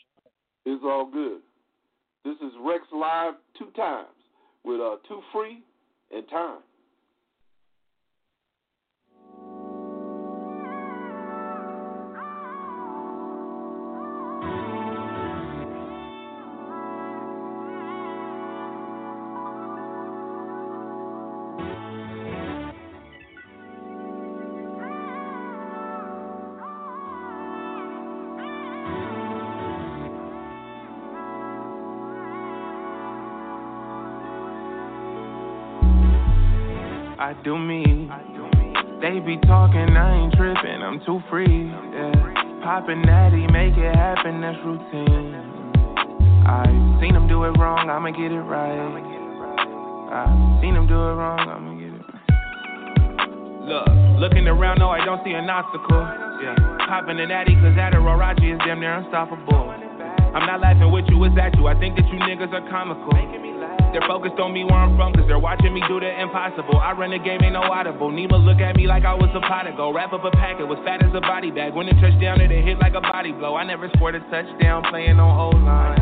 It's 0.64 0.82
all 0.84 1.08
good. 1.10 1.40
This 2.24 2.36
is 2.36 2.52
Rexx 2.60 2.92
Life 2.92 3.34
two 3.58 3.70
times 3.76 4.08
with 4.64 4.80
uh, 4.80 4.96
two 5.08 5.20
free 5.32 5.62
and 6.12 6.28
time. 6.28 6.58
Do 37.44 37.58
me. 37.58 38.08
They 39.00 39.18
be 39.18 39.36
talking, 39.46 39.96
I 39.96 40.24
ain't 40.24 40.34
tripping, 40.34 40.82
I'm 40.82 41.02
too 41.04 41.20
free. 41.28 41.66
Yeah. 41.66 42.62
Poppin' 42.62 43.02
natty, 43.02 43.46
make 43.50 43.74
it 43.74 43.94
happen, 43.96 44.40
that's 44.40 44.58
routine. 44.62 45.34
I 46.46 46.62
seen 47.02 47.14
them 47.14 47.26
do 47.26 47.42
it 47.44 47.58
wrong, 47.58 47.90
I'ma 47.90 48.10
get 48.10 48.30
it 48.30 48.46
right. 48.46 48.78
I 50.12 50.58
seen 50.62 50.74
them 50.74 50.86
do 50.86 50.94
it 50.94 51.14
wrong, 51.18 51.42
I'ma 51.42 51.74
get 51.74 51.90
it 51.90 52.04
right. 52.06 52.22
Look, 53.66 53.90
looking 54.22 54.46
around, 54.46 54.78
no, 54.78 54.90
I 54.90 55.04
don't 55.04 55.22
see 55.24 55.32
an 55.32 55.50
obstacle. 55.50 56.02
Yeah, 56.42 56.54
popping 56.86 57.16
the 57.16 57.26
natty, 57.26 57.54
cause 57.54 57.74
Adderall 57.74 58.18
Raji 58.18 58.50
is 58.52 58.58
damn 58.64 58.78
near 58.78 58.94
unstoppable. 58.94 59.70
I'm 60.34 60.46
not 60.46 60.60
laughing 60.60 60.90
with 60.92 61.06
you, 61.08 61.22
it's 61.24 61.34
at 61.38 61.58
you. 61.58 61.66
I 61.66 61.74
think 61.78 61.96
that 61.96 62.06
you 62.06 62.18
niggas 62.22 62.54
are 62.54 62.62
comical. 62.70 63.10
They're 63.92 64.08
focused 64.08 64.40
on 64.40 64.56
me 64.56 64.64
where 64.64 64.80
I'm 64.80 64.96
from, 64.96 65.12
cause 65.12 65.28
they're 65.28 65.38
watching 65.38 65.76
me 65.76 65.84
do 65.86 66.00
the 66.00 66.08
impossible. 66.08 66.80
I 66.80 66.96
run 66.96 67.12
the 67.12 67.20
game, 67.20 67.44
ain't 67.44 67.52
no 67.52 67.60
audible. 67.60 68.08
Nima 68.08 68.40
look 68.40 68.56
at 68.56 68.74
me 68.74 68.88
like 68.88 69.04
I 69.04 69.12
was 69.12 69.28
a 69.36 69.40
pot 69.44 69.68
to 69.68 69.72
go. 69.76 69.92
Wrap 69.92 70.16
up 70.16 70.24
a 70.24 70.32
packet, 70.32 70.64
was 70.64 70.80
fat 70.80 71.04
as 71.04 71.12
a 71.12 71.20
body 71.20 71.52
bag. 71.52 71.76
When 71.76 71.88
it 71.92 72.00
touchdown, 72.00 72.40
it 72.40 72.48
hit 72.48 72.80
like 72.80 72.96
a 72.96 73.04
body 73.04 73.32
blow. 73.32 73.54
I 73.54 73.64
never 73.68 73.92
scored 73.96 74.16
a 74.16 74.24
touchdown 74.32 74.88
playing 74.88 75.20
on 75.20 75.28
O 75.28 75.52
line. 75.60 76.00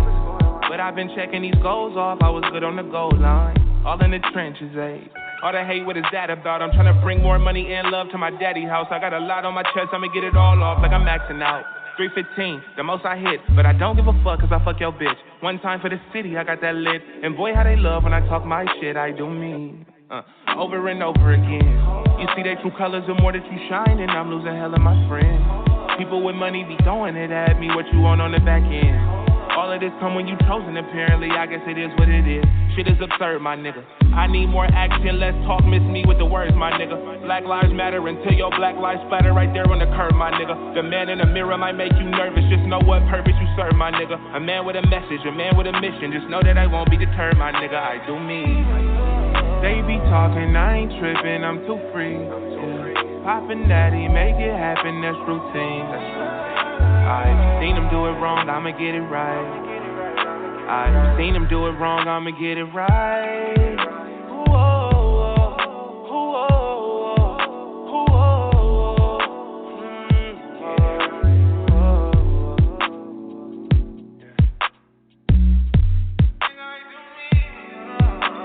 But 0.71 0.79
I've 0.79 0.95
been 0.95 1.11
checking 1.19 1.43
these 1.43 1.59
goals 1.67 1.99
off, 1.99 2.23
I 2.23 2.31
was 2.31 2.47
good 2.55 2.63
on 2.63 2.79
the 2.79 2.87
goal 2.87 3.11
line. 3.19 3.59
All 3.85 3.99
in 3.99 4.13
the 4.15 4.23
trenches, 4.31 4.71
eh? 4.79 5.11
All 5.43 5.51
the 5.51 5.65
hate, 5.67 5.83
what 5.83 5.97
is 5.97 6.07
that 6.13 6.31
about? 6.31 6.63
I'm 6.63 6.71
trying 6.71 6.95
to 6.95 7.01
bring 7.03 7.19
more 7.21 7.41
money 7.41 7.75
and 7.75 7.91
love 7.91 8.07
to 8.15 8.19
my 8.19 8.31
daddy 8.31 8.63
house. 8.63 8.87
I 8.93 9.01
got 9.01 9.13
a 9.13 9.19
lot 9.19 9.45
on 9.45 9.55
my 9.55 9.65
chest, 9.75 9.91
I'ma 9.91 10.07
get 10.15 10.23
it 10.23 10.37
all 10.37 10.63
off 10.63 10.79
like 10.79 10.93
I'm 10.93 11.03
maxing 11.03 11.43
out. 11.43 11.65
315, 12.01 12.81
the 12.81 12.83
most 12.83 13.05
I 13.05 13.21
hit, 13.21 13.45
but 13.55 13.67
I 13.67 13.77
don't 13.77 13.95
give 13.95 14.09
a 14.09 14.17
fuck 14.25 14.41
cause 14.41 14.49
I 14.49 14.65
fuck 14.65 14.81
your 14.81 14.89
bitch. 14.89 15.21
One 15.45 15.61
time 15.61 15.85
for 15.85 15.91
the 15.93 16.01
city, 16.17 16.33
I 16.33 16.45
got 16.45 16.63
that 16.63 16.73
lit. 16.73 17.03
And 17.23 17.37
boy, 17.37 17.53
how 17.53 17.63
they 17.63 17.77
love 17.77 18.05
when 18.05 18.15
I 18.15 18.25
talk 18.25 18.47
my 18.47 18.65
shit, 18.81 18.97
I 18.97 19.13
do 19.13 19.29
me. 19.29 19.85
Uh, 20.09 20.23
over 20.57 20.89
and 20.89 21.03
over 21.03 21.35
again. 21.37 21.77
You 22.17 22.25
see 22.33 22.41
they 22.41 22.57
true 22.65 22.73
colors, 22.79 23.05
the 23.07 23.13
more 23.21 23.37
that 23.37 23.45
you 23.45 23.59
shine, 23.69 24.01
and 24.01 24.11
I'm 24.11 24.33
losing 24.33 24.57
hell 24.57 24.73
of 24.73 24.81
my 24.81 24.97
friends. 25.13 25.45
People 26.01 26.25
with 26.25 26.37
money 26.37 26.65
be 26.65 26.81
throwing 26.85 27.17
it 27.17 27.31
at 27.31 27.61
me, 27.61 27.69
what 27.69 27.85
you 27.93 28.01
want 28.01 28.25
on 28.25 28.33
the 28.33 28.41
back 28.41 28.65
end. 28.65 29.20
All 29.57 29.71
of 29.73 29.81
this 29.81 29.93
come 30.01 30.15
when 30.15 30.27
you 30.27 30.37
chosen, 30.47 30.77
apparently. 30.77 31.31
I 31.31 31.47
guess 31.47 31.63
it 31.67 31.77
is 31.77 31.91
what 31.99 32.09
it 32.09 32.27
is. 32.27 32.45
Shit 32.77 32.87
is 32.87 32.99
absurd, 33.03 33.43
my 33.43 33.57
nigga. 33.57 33.83
I 34.15 34.27
need 34.27 34.47
more 34.47 34.67
action, 34.67 35.19
less 35.19 35.35
talk. 35.47 35.67
Miss 35.67 35.83
me 35.83 36.05
with 36.07 36.19
the 36.19 36.27
words, 36.27 36.55
my 36.55 36.71
nigga. 36.71 37.23
Black 37.27 37.45
lives 37.45 37.73
matter 37.75 38.01
until 38.07 38.33
your 38.33 38.51
black 38.55 38.79
lives 38.79 39.03
splatter 39.07 39.35
right 39.35 39.51
there 39.53 39.67
on 39.67 39.83
the 39.83 39.91
curb, 39.95 40.15
my 40.15 40.31
nigga. 40.31 40.75
The 40.75 40.83
man 40.83 41.11
in 41.11 41.19
the 41.19 41.27
mirror 41.27 41.59
might 41.59 41.75
make 41.75 41.93
you 41.93 42.07
nervous. 42.07 42.47
Just 42.47 42.63
know 42.71 42.81
what 42.81 43.03
purpose 43.11 43.35
you 43.37 43.49
serve, 43.59 43.75
my 43.75 43.91
nigga. 43.91 44.17
A 44.37 44.41
man 44.41 44.65
with 44.65 44.77
a 44.77 44.87
message, 44.87 45.23
a 45.27 45.35
man 45.35 45.59
with 45.59 45.67
a 45.67 45.75
mission. 45.77 46.15
Just 46.15 46.31
know 46.31 46.41
that 46.43 46.57
I 46.57 46.67
won't 46.67 46.91
be 46.91 46.97
deterred, 46.97 47.37
my 47.37 47.51
nigga. 47.51 47.77
I 47.77 47.99
do 48.07 48.17
me. 48.19 48.47
They 49.61 49.83
be 49.85 49.99
talking, 50.09 50.57
I 50.57 50.79
ain't 50.79 50.93
tripping, 50.99 51.45
I'm 51.45 51.67
too 51.67 51.77
free. 51.93 52.17
Poppin' 53.25 53.69
daddy, 53.69 54.09
make 54.09 54.41
it 54.41 54.57
happen, 54.57 55.03
that's 55.03 55.21
routine. 55.29 56.40
I've 57.11 57.61
seen 57.61 57.75
them 57.75 57.91
do 57.91 58.07
it 58.07 58.15
wrong, 58.23 58.49
I'ma 58.49 58.71
get 58.71 58.95
it 58.95 59.03
right. 59.03 59.67
I've 60.71 61.19
seen 61.19 61.33
them 61.33 61.49
do 61.51 61.67
it 61.67 61.73
wrong, 61.73 62.07
I'ma 62.07 62.31
get 62.39 62.57
it 62.57 62.71
right. 62.71 63.57
Mm-hmm. 69.91 70.41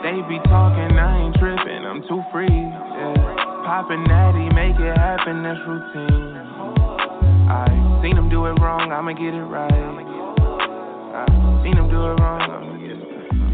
They 0.01 0.17
be 0.27 0.41
talking, 0.49 0.97
I 0.97 1.21
ain't 1.21 1.35
tripping, 1.35 1.85
I'm 1.85 2.01
too 2.09 2.23
free. 2.33 2.49
Yeah. 2.49 3.13
Poppin' 3.63 4.03
natty, 4.05 4.49
make 4.55 4.79
it 4.79 4.97
happen, 4.97 5.43
that's 5.43 5.59
routine. 5.67 6.34
I 7.45 7.69
seen 8.01 8.17
them 8.17 8.25
do 8.29 8.49
it 8.49 8.57
wrong, 8.57 8.89
I'ma 8.89 9.13
get 9.13 9.37
it 9.37 9.45
right. 9.45 9.69
I 9.69 11.29
seen 11.61 11.77
them 11.77 11.93
do 11.93 12.01
it 12.09 12.17
wrong. 12.17 12.41
You 12.81 12.97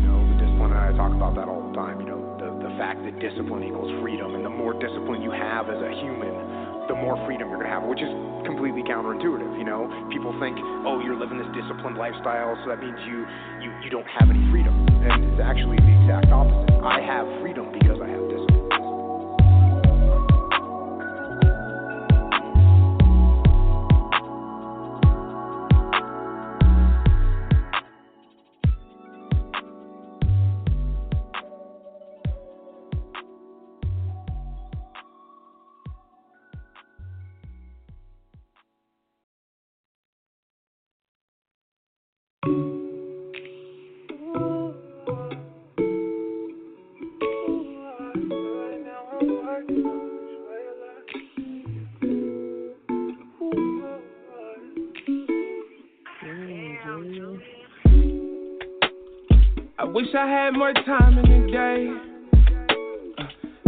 know, 0.07 0.23
the 0.31 0.39
discipline, 0.39 0.71
and 0.71 0.79
I 0.79 0.95
talk 0.95 1.11
about 1.11 1.35
that 1.35 1.51
all 1.51 1.59
the 1.67 1.75
time. 1.75 1.99
You 1.99 2.07
know, 2.07 2.23
the 2.39 2.55
the 2.63 2.71
fact 2.79 3.03
that 3.03 3.19
discipline 3.19 3.67
equals 3.67 3.91
freedom, 3.99 4.39
and 4.39 4.47
the 4.47 4.49
more 4.49 4.71
discipline 4.79 5.19
you 5.19 5.35
have 5.35 5.67
as 5.67 5.75
a 5.83 5.91
human, 5.99 6.31
the 6.87 6.95
more 6.95 7.19
freedom 7.27 7.51
you're 7.51 7.59
gonna 7.59 7.67
have, 7.67 7.83
which 7.83 7.99
is 7.99 8.07
completely 8.47 8.79
counterintuitive. 8.87 9.59
You 9.59 9.67
know, 9.67 9.91
people 10.07 10.31
think, 10.39 10.55
oh, 10.87 11.03
you're 11.03 11.19
living 11.19 11.35
this 11.35 11.51
disciplined 11.51 11.99
lifestyle, 11.99 12.55
so 12.63 12.71
that 12.71 12.79
means 12.79 12.95
you 13.03 13.27
you 13.59 13.75
you 13.83 13.89
don't 13.91 14.07
have 14.07 14.31
any 14.31 14.39
freedom, 14.55 14.71
and 15.03 15.35
it's 15.35 15.43
actually 15.43 15.83
the 15.83 15.91
exact 15.99 16.31
opposite. 16.31 16.79
I 16.79 17.03
have 17.03 17.27
freedom 17.43 17.75
because 17.75 17.99
I 17.99 18.07
have 18.07 18.30
had 60.31 60.51
more 60.53 60.73
time 60.73 61.17
in 61.17 61.25
the 61.27 61.51
day. 61.51 61.91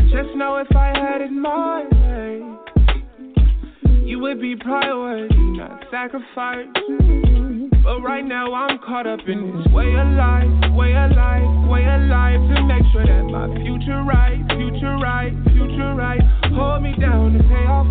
Just 0.03 0.33
know 0.37 0.55
if 0.57 0.73
I 0.73 0.93
had 0.95 1.19
it 1.19 1.31
my 1.31 1.83
way, 1.91 2.41
you 4.05 4.19
would 4.19 4.39
be 4.39 4.55
priority, 4.55 5.35
not 5.35 5.83
sacrifice. 5.91 6.67
But 7.83 7.99
right 7.99 8.23
now 8.23 8.53
I'm 8.53 8.79
caught 8.79 9.05
up 9.05 9.19
in 9.27 9.57
this 9.57 9.67
way 9.73 9.87
of 9.87 10.07
life, 10.15 10.47
way 10.71 10.95
of 10.95 11.11
life, 11.11 11.43
way 11.67 11.83
of 11.83 12.01
life 12.07 12.39
to 12.55 12.63
make 12.63 12.83
sure 12.93 13.05
that 13.05 13.23
my 13.27 13.47
future 13.61 14.01
right, 14.03 14.39
future 14.55 14.95
right, 15.03 15.33
future 15.51 15.93
right. 15.95 16.21
Hold 16.55 16.81
me 16.81 16.95
down 16.97 17.35
and 17.35 17.43
pay 17.43 17.65
off 17.67 17.87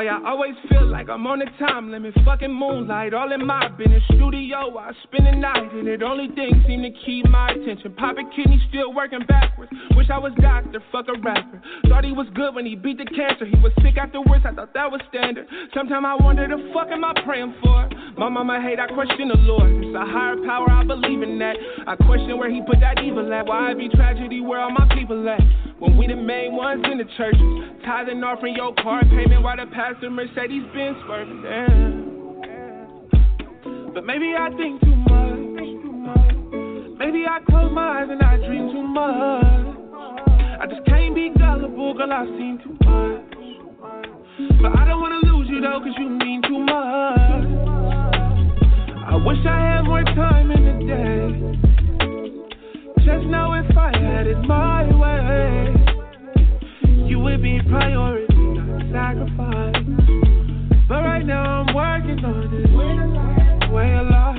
Why 0.00 0.06
I 0.06 0.30
always 0.30 0.56
feel 0.66 0.86
like 0.88 1.10
I'm 1.10 1.26
on 1.26 1.42
a 1.42 1.58
time 1.58 1.90
limit, 1.90 2.14
fucking 2.24 2.50
moonlight, 2.50 3.12
all 3.12 3.30
in 3.36 3.44
my 3.44 3.68
business. 3.68 4.02
Studio, 4.16 4.72
I 4.78 4.92
spend 5.04 5.26
the 5.26 5.36
night, 5.36 5.74
and 5.76 5.86
it 5.86 6.02
only 6.02 6.28
thing 6.32 6.64
seem 6.66 6.80
to 6.80 6.90
keep 7.04 7.28
my 7.28 7.50
attention. 7.50 7.92
Popping 8.00 8.30
kidney, 8.34 8.56
still 8.70 8.94
working 8.94 9.20
backwards. 9.28 9.70
Wish 9.94 10.08
I 10.08 10.16
was 10.16 10.32
doctor, 10.40 10.80
fuck 10.90 11.04
a 11.12 11.20
rapper. 11.20 11.60
Thought 11.86 12.04
he 12.06 12.12
was 12.12 12.26
good 12.32 12.54
when 12.54 12.64
he 12.64 12.76
beat 12.76 12.96
the 12.96 13.04
cancer. 13.04 13.44
He 13.44 13.60
was 13.60 13.76
sick 13.84 13.98
afterwards, 14.00 14.40
I 14.48 14.56
thought 14.56 14.72
that 14.72 14.90
was 14.90 15.02
standard. 15.12 15.44
Sometimes 15.74 16.06
I 16.08 16.16
wonder 16.16 16.48
the 16.48 16.72
fuck 16.72 16.88
am 16.88 17.04
I 17.04 17.12
praying 17.20 17.60
for? 17.60 17.90
My 18.16 18.30
mama 18.30 18.56
hate, 18.56 18.80
I 18.80 18.88
question 18.88 19.28
the 19.28 19.36
Lord. 19.36 19.84
It's 19.84 19.92
a 19.92 20.06
higher 20.08 20.40
power, 20.48 20.70
I 20.70 20.80
believe 20.80 21.20
in 21.20 21.38
that. 21.40 21.56
I 21.86 21.96
question 22.08 22.40
where 22.40 22.48
he 22.48 22.64
put 22.64 22.80
that 22.80 23.04
evil 23.04 23.28
at. 23.34 23.44
Why 23.44 23.72
it 23.72 23.76
be 23.76 23.90
tragedy 23.92 24.40
where 24.40 24.60
all 24.60 24.72
my 24.72 24.88
people 24.96 25.28
at? 25.28 25.69
When 25.80 25.96
we 25.96 26.06
the 26.06 26.14
main 26.14 26.54
ones 26.54 26.84
in 26.92 26.98
the 26.98 27.04
church, 27.16 27.36
tithing 27.86 28.22
offering 28.22 28.54
your 28.54 28.74
car 28.82 29.00
payment 29.00 29.42
while 29.42 29.56
the 29.56 29.64
pastor 29.72 30.10
Mercedes 30.10 30.62
Benz 30.74 30.94
swerving 31.06 31.40
down. 31.40 32.10
But 33.94 34.04
maybe 34.04 34.34
I 34.36 34.50
think 34.58 34.78
too 34.82 34.94
much. 34.94 35.40
Maybe 36.98 37.24
I 37.24 37.40
close 37.48 37.72
my 37.72 38.02
eyes 38.02 38.08
and 38.10 38.20
I 38.22 38.36
dream 38.36 38.68
too 38.70 38.82
much. 38.82 39.80
I 40.60 40.66
just 40.68 40.84
can't 40.86 41.14
be 41.14 41.30
gullible, 41.38 41.94
girl, 41.94 42.12
I've 42.12 42.28
seen 42.36 42.60
too 42.62 42.76
much. 42.84 43.24
But 44.60 44.76
I 44.76 44.84
don't 44.84 45.00
wanna 45.00 45.24
lose 45.32 45.48
you 45.48 45.62
though, 45.62 45.80
cause 45.80 45.96
you 45.96 46.10
mean 46.10 46.42
too 46.42 46.58
much. 46.58 47.48
I 49.08 49.16
wish 49.16 49.46
I 49.48 49.58
had 49.58 49.84
more 49.88 50.04
time 50.04 50.50
in 50.50 50.62
the 50.62 50.74
day. 50.84 51.69
Just 53.04 53.26
know 53.26 53.54
if 53.54 53.76
I 53.76 53.96
had 53.96 54.26
it 54.26 54.38
my 54.46 54.84
way, 54.94 55.74
you 57.08 57.18
would 57.18 57.42
be 57.42 57.58
priority 57.68 58.34
not 58.36 58.82
sacrifice. 58.92 59.74
But 60.86 61.02
right 61.02 61.24
now 61.24 61.62
I'm 61.62 61.74
working 61.74 62.22
on 62.24 62.52
it. 62.52 62.70
Way 63.72 63.96
of 63.96 64.06
life. 64.10 64.36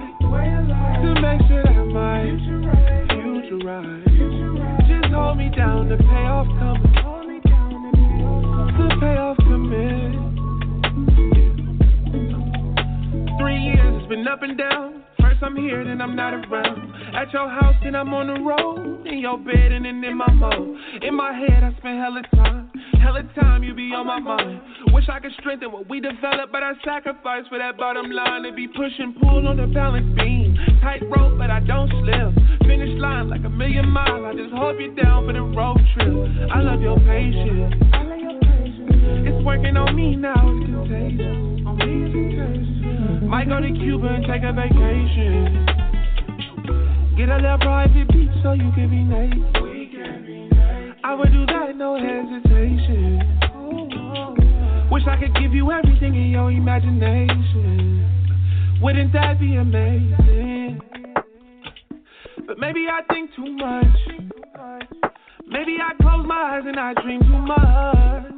To 1.02 1.14
make 1.22 1.42
sure 1.48 1.64
that 1.64 1.86
my 1.90 2.38
future 3.10 3.58
right. 3.66 4.06
Just 4.88 5.12
hold 5.14 5.38
me 5.38 5.50
down, 5.56 5.90
the 5.90 5.98
payoff 5.98 6.48
coming. 6.60 6.94
The 8.78 8.88
payoff 9.00 9.38
coming. 9.38 10.14
Three 13.40 13.58
years, 13.58 13.96
it's 13.98 14.08
been 14.08 14.28
up 14.28 14.44
and 14.44 14.58
down. 14.58 14.91
I'm 15.44 15.56
here, 15.56 15.84
then 15.84 16.02
I'm 16.02 16.16
not 16.16 16.34
around. 16.34 17.16
At 17.16 17.34
your 17.34 17.50
house, 17.50 17.76
then 17.84 17.96
I'm 17.96 18.14
on 18.14 18.28
the 18.28 18.40
road. 18.40 19.08
In 19.08 19.20
your 19.20 19.38
bed, 19.38 19.72
and 19.72 19.86
then 19.86 20.04
in 20.04 20.18
my 20.18 20.32
mode. 20.32 20.78
In 21.02 21.16
my 21.16 21.34
head, 21.34 21.64
I 21.64 21.76
spend 21.78 22.00
hella 22.00 22.22
time. 22.36 22.72
Hella 23.02 23.24
time, 23.40 23.64
you 23.64 23.74
be 23.74 23.92
on 23.94 24.06
my 24.06 24.20
mind. 24.20 24.62
Wish 24.94 25.10
I 25.10 25.20
could 25.20 25.32
strengthen 25.40 25.72
what 25.72 25.90
we 25.90 26.00
developed, 26.00 26.52
but 26.52 26.62
I 26.62 26.74
sacrifice 26.86 27.44
for 27.50 27.58
that 27.58 27.78
bottom 27.78 28.12
line. 28.12 28.44
To 28.44 28.54
be 28.54 28.68
push 28.68 28.94
and 29.00 29.20
pull 29.20 29.48
on 29.48 29.58
the 29.58 29.68
balance 29.68 30.16
beam. 30.16 30.56
Tight 30.82 31.02
rope, 31.10 31.38
but 31.38 31.50
I 31.50 31.60
don't 31.60 31.90
slip. 31.90 32.62
Finish 32.68 33.00
line 33.02 33.30
like 33.30 33.44
a 33.44 33.50
million 33.50 33.90
miles. 33.90 34.24
I 34.24 34.34
just 34.38 34.54
hope 34.54 34.78
you're 34.80 34.96
down 34.96 35.26
for 35.26 35.34
the 35.34 35.42
road 35.42 35.78
trip. 35.96 36.52
I 36.54 36.62
love 36.62 36.82
your 36.82 36.98
patience. 37.00 38.01
It's 39.24 39.46
working 39.46 39.78
on 39.78 39.96
me 39.96 40.16
now. 40.16 40.36
Might 43.28 43.48
go 43.48 43.60
to 43.62 43.72
Cuba 43.72 44.08
and 44.08 44.26
take 44.26 44.44
a 44.44 44.52
vacation. 44.52 45.66
Get 47.18 47.30
a 47.30 47.36
little 47.36 47.58
private 47.60 48.08
beach 48.10 48.32
so 48.44 48.54
you 48.54 48.72
can 48.74 48.90
be 48.90 49.04
naked. 49.04 49.46
I 51.04 51.16
would 51.16 51.32
do 51.32 51.46
that, 51.46 51.76
no 51.76 51.96
hesitation. 51.96 53.20
Wish 54.92 55.04
I 55.08 55.18
could 55.20 55.34
give 55.36 55.54
you 55.54 55.72
everything 55.72 56.16
in 56.16 56.30
your 56.32 56.52
imagination. 56.52 58.06
Wouldn't 58.82 59.14
that 59.14 59.40
be 59.40 59.56
amazing? 59.56 60.82
But 62.48 62.60
maybe 62.60 62.88
I 62.90 63.02
think 63.14 63.34
too 63.36 63.56
much. 63.56 63.86
Maybe 65.48 65.78
I 65.80 65.94
close 66.02 66.26
my 66.26 66.58
eyes 66.58 66.64
and 66.66 66.80
I 66.80 66.94
dream 67.02 67.22
too 67.22 67.38
much. 67.38 68.32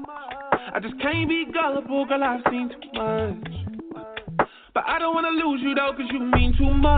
I 0.76 0.80
just 0.80 1.00
can't 1.00 1.30
be 1.30 1.46
gullible, 1.54 2.06
girl, 2.08 2.24
I've 2.24 2.42
seen 2.50 2.68
too 2.68 3.00
much. 3.00 4.48
But 4.74 4.84
I 4.88 4.98
don't 4.98 5.14
wanna 5.14 5.30
lose 5.30 5.62
you 5.62 5.76
though, 5.76 5.94
cause 5.96 6.10
you 6.12 6.20
mean 6.20 6.56
too 6.58 6.74
much. 6.74 6.90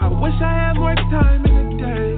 I 0.00 0.06
wish 0.22 0.34
I 0.40 0.68
had 0.68 0.74
more 0.74 0.94
time 0.94 1.44
in 1.44 1.76
the 1.76 1.84
day. 1.84 2.09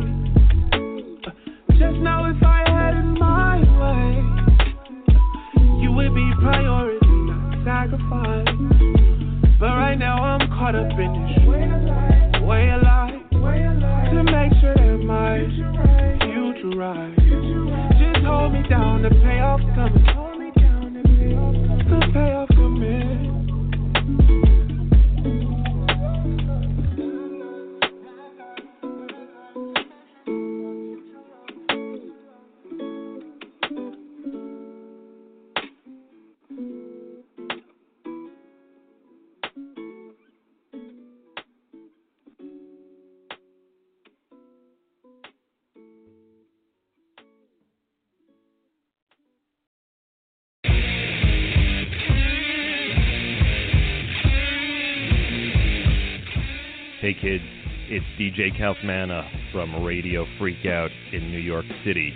It's 57.94 58.06
DJ 58.18 58.58
Kaufmana 58.58 59.52
from 59.52 59.84
Radio 59.84 60.24
Freakout 60.40 60.88
in 61.12 61.30
New 61.30 61.36
York 61.36 61.66
City. 61.84 62.10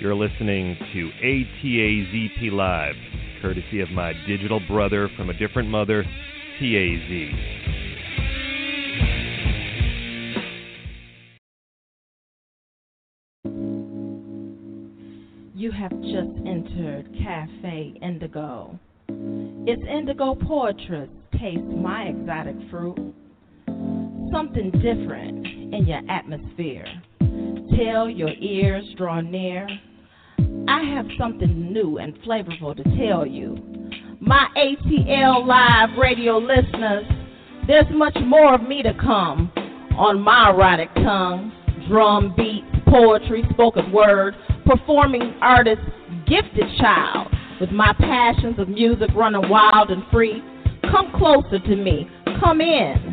You're 0.00 0.16
listening 0.16 0.76
to 0.92 1.10
ATAZP 1.22 2.50
Live, 2.50 2.96
courtesy 3.40 3.80
of 3.80 3.90
my 3.90 4.12
digital 4.26 4.58
brother 4.66 5.08
from 5.16 5.30
a 5.30 5.34
different 5.34 5.68
mother, 5.68 6.02
TAZ. 6.02 7.30
You 15.54 15.70
have 15.70 15.92
just 16.00 16.44
entered 16.44 17.08
Cafe 17.22 17.94
Indigo. 18.02 18.76
It's 19.08 19.82
indigo 19.88 20.34
poetry. 20.34 21.08
Taste 21.38 21.62
my 21.62 22.06
exotic 22.06 22.56
fruit. 22.68 23.14
Something 24.32 24.70
different 24.70 25.46
in 25.46 25.86
your 25.86 26.00
atmosphere. 26.10 26.86
Tell 27.76 28.10
your 28.10 28.30
ears 28.40 28.84
draw 28.96 29.20
near. 29.20 29.66
I 30.68 30.82
have 30.94 31.06
something 31.18 31.72
new 31.72 31.98
and 31.98 32.14
flavorful 32.22 32.76
to 32.76 32.82
tell 32.96 33.26
you. 33.26 33.56
My 34.20 34.48
ATL 34.56 35.46
Live 35.46 35.98
radio 35.98 36.38
listeners, 36.38 37.06
there's 37.66 37.86
much 37.90 38.16
more 38.24 38.54
of 38.54 38.62
me 38.62 38.82
to 38.82 38.92
come 38.94 39.50
on 39.96 40.20
my 40.20 40.50
erotic 40.50 40.92
tongue. 40.96 41.52
Drum 41.88 42.34
beats, 42.36 42.66
poetry, 42.86 43.44
spoken 43.50 43.90
word, 43.92 44.34
performing 44.66 45.34
artist, 45.40 45.80
gifted 46.26 46.66
child, 46.78 47.28
with 47.60 47.70
my 47.70 47.94
passions 47.98 48.58
of 48.58 48.68
music 48.68 49.08
running 49.14 49.48
wild 49.48 49.90
and 49.90 50.02
free. 50.12 50.42
Come 50.90 51.12
closer 51.16 51.58
to 51.58 51.76
me. 51.76 52.08
Come 52.40 52.60
in. 52.60 53.07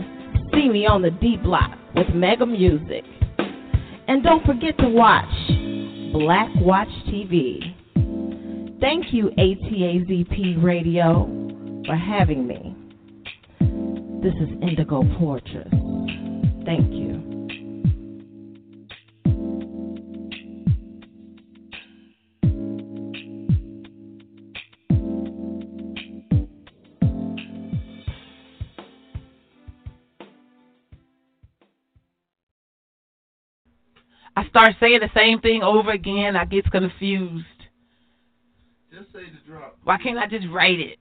See 0.55 0.69
me 0.69 0.87
on 0.87 1.01
the 1.01 1.11
D 1.11 1.35
block 1.35 1.77
with 1.95 2.07
Mega 2.15 2.45
Music. 2.45 3.03
And 4.07 4.23
don't 4.23 4.45
forget 4.45 4.77
to 4.77 4.87
watch 4.87 5.25
Black 6.13 6.49
Watch 6.55 6.87
TV. 7.07 7.59
Thank 8.79 9.11
you, 9.11 9.31
ATAZP 9.37 10.63
Radio, 10.63 11.25
for 11.85 11.95
having 11.95 12.47
me. 12.47 12.73
This 14.23 14.33
is 14.35 14.49
Indigo 14.61 15.03
Poetry. 15.17 15.65
Thank 16.65 16.93
you. 16.93 17.34
Start 34.55 34.75
saying 34.79 34.99
the 35.01 35.09
same 35.13 35.41
thing 35.41 35.63
over 35.63 35.91
again. 35.91 36.37
I 36.37 36.45
get 36.45 36.71
confused. 36.71 37.45
Just 38.89 39.11
say 39.11 39.23
the 39.25 39.51
drop. 39.51 39.77
Why 39.83 39.97
can't 39.97 40.17
I 40.17 40.27
just 40.27 40.47
write 40.49 40.79
it? 40.79 40.97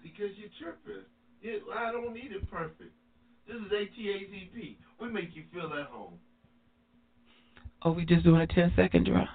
Because 0.00 0.30
you're 0.36 0.48
tripping. 0.60 1.02
It, 1.42 1.62
I 1.74 1.90
don't 1.90 2.14
need 2.14 2.30
it 2.30 2.48
perfect. 2.48 2.92
This 3.48 3.56
is 3.56 3.72
ATAZP. 3.72 4.76
We 5.00 5.08
make 5.08 5.34
you 5.34 5.42
feel 5.52 5.72
at 5.76 5.86
home. 5.86 6.14
Oh, 7.84 7.90
we 7.90 8.04
just 8.04 8.22
doing 8.22 8.40
a 8.40 8.46
10 8.46 8.74
second 8.76 9.06
drop. 9.06 9.26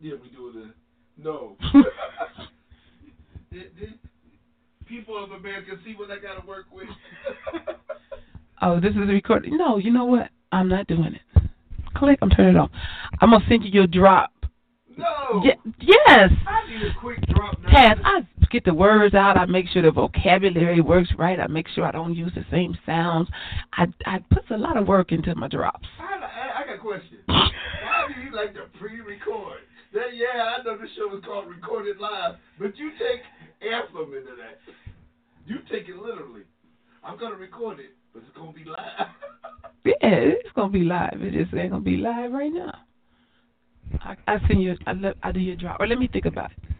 Yeah, 0.00 0.14
we 0.22 0.30
do 0.30 0.48
it. 0.56 0.74
No. 1.22 1.58
Did- 3.52 3.78
did 3.78 3.98
People 4.86 5.22
of 5.22 5.32
America 5.32 5.72
see 5.84 5.94
what 5.94 6.10
I 6.10 6.18
got 6.18 6.40
to 6.40 6.46
work 6.46 6.66
with. 6.72 6.88
Oh, 8.62 8.80
this 8.80 8.92
is 8.92 8.96
a 8.96 9.00
recording. 9.00 9.58
No, 9.58 9.76
you 9.76 9.90
know 9.90 10.06
what? 10.06 10.30
I'm 10.50 10.68
not 10.68 10.86
doing 10.86 11.12
it. 11.16 11.42
Click. 11.94 12.18
I'm 12.22 12.30
turning 12.30 12.56
it 12.56 12.58
off. 12.58 12.70
I'm 13.20 13.30
gonna 13.30 13.44
send 13.48 13.64
you 13.64 13.70
your 13.70 13.86
drop. 13.86 14.30
no. 14.96 15.42
Ye- 15.44 15.72
yes. 15.80 16.30
I 16.46 16.68
need 16.68 16.82
a 16.86 16.94
quick 17.00 17.20
drop 17.28 17.60
now. 17.62 17.68
Taz, 17.70 18.00
I 18.04 18.20
get 18.50 18.64
the 18.64 18.74
words 18.74 19.14
out. 19.14 19.36
I 19.36 19.46
make 19.46 19.66
sure 19.68 19.82
the 19.82 19.90
vocabulary 19.90 20.80
works 20.80 21.10
right. 21.18 21.40
I 21.40 21.46
make 21.48 21.66
sure 21.68 21.84
I 21.84 21.90
don't 21.90 22.14
use 22.14 22.32
the 22.34 22.44
same 22.50 22.76
sounds. 22.86 23.28
I 23.72 23.86
I 24.06 24.18
put 24.30 24.48
a 24.50 24.56
lot 24.56 24.76
of 24.76 24.86
work 24.86 25.12
into 25.12 25.34
my 25.34 25.48
drops. 25.48 25.88
I, 25.98 26.64
got 26.66 26.76
a 26.76 26.78
question. 26.78 27.18
Why 27.26 27.48
do 28.14 28.20
you 28.22 28.34
like 28.34 28.54
to 28.54 28.66
pre-record? 28.78 29.58
That, 29.92 30.14
yeah, 30.14 30.56
I 30.58 30.62
know 30.64 30.76
the 30.76 30.88
show 30.96 31.16
is 31.16 31.24
called 31.24 31.48
Recorded 31.48 31.98
Live, 31.98 32.34
but 32.58 32.76
you 32.76 32.90
take 32.98 33.20
airflow 33.62 34.06
into 34.06 34.34
that. 34.36 34.58
You 35.46 35.58
take 35.70 35.88
it 35.88 35.96
literally. 35.96 36.42
I'm 37.04 37.18
gonna 37.18 37.36
record 37.36 37.78
it, 37.80 37.90
but 38.12 38.22
it's 38.26 38.36
gonna 38.36 38.52
be 38.52 38.64
live. 38.64 38.78
Yeah, 39.86 39.94
it's 40.02 40.48
gonna 40.56 40.72
be 40.72 40.80
live. 40.80 41.20
It 41.20 41.32
just 41.32 41.54
ain't 41.54 41.70
gonna 41.70 41.82
be 41.82 41.96
live 41.98 42.32
right 42.32 42.52
now. 42.52 42.72
I 44.00 44.16
I 44.26 44.38
send 44.48 44.62
you. 44.62 44.76
I 44.86 44.92
let 44.92 45.16
I 45.22 45.30
do 45.32 45.40
your 45.40 45.56
drop. 45.56 45.78
Or 45.80 45.86
let 45.86 45.98
me 45.98 46.08
think 46.10 46.24
about 46.24 46.52
it. 46.52 46.73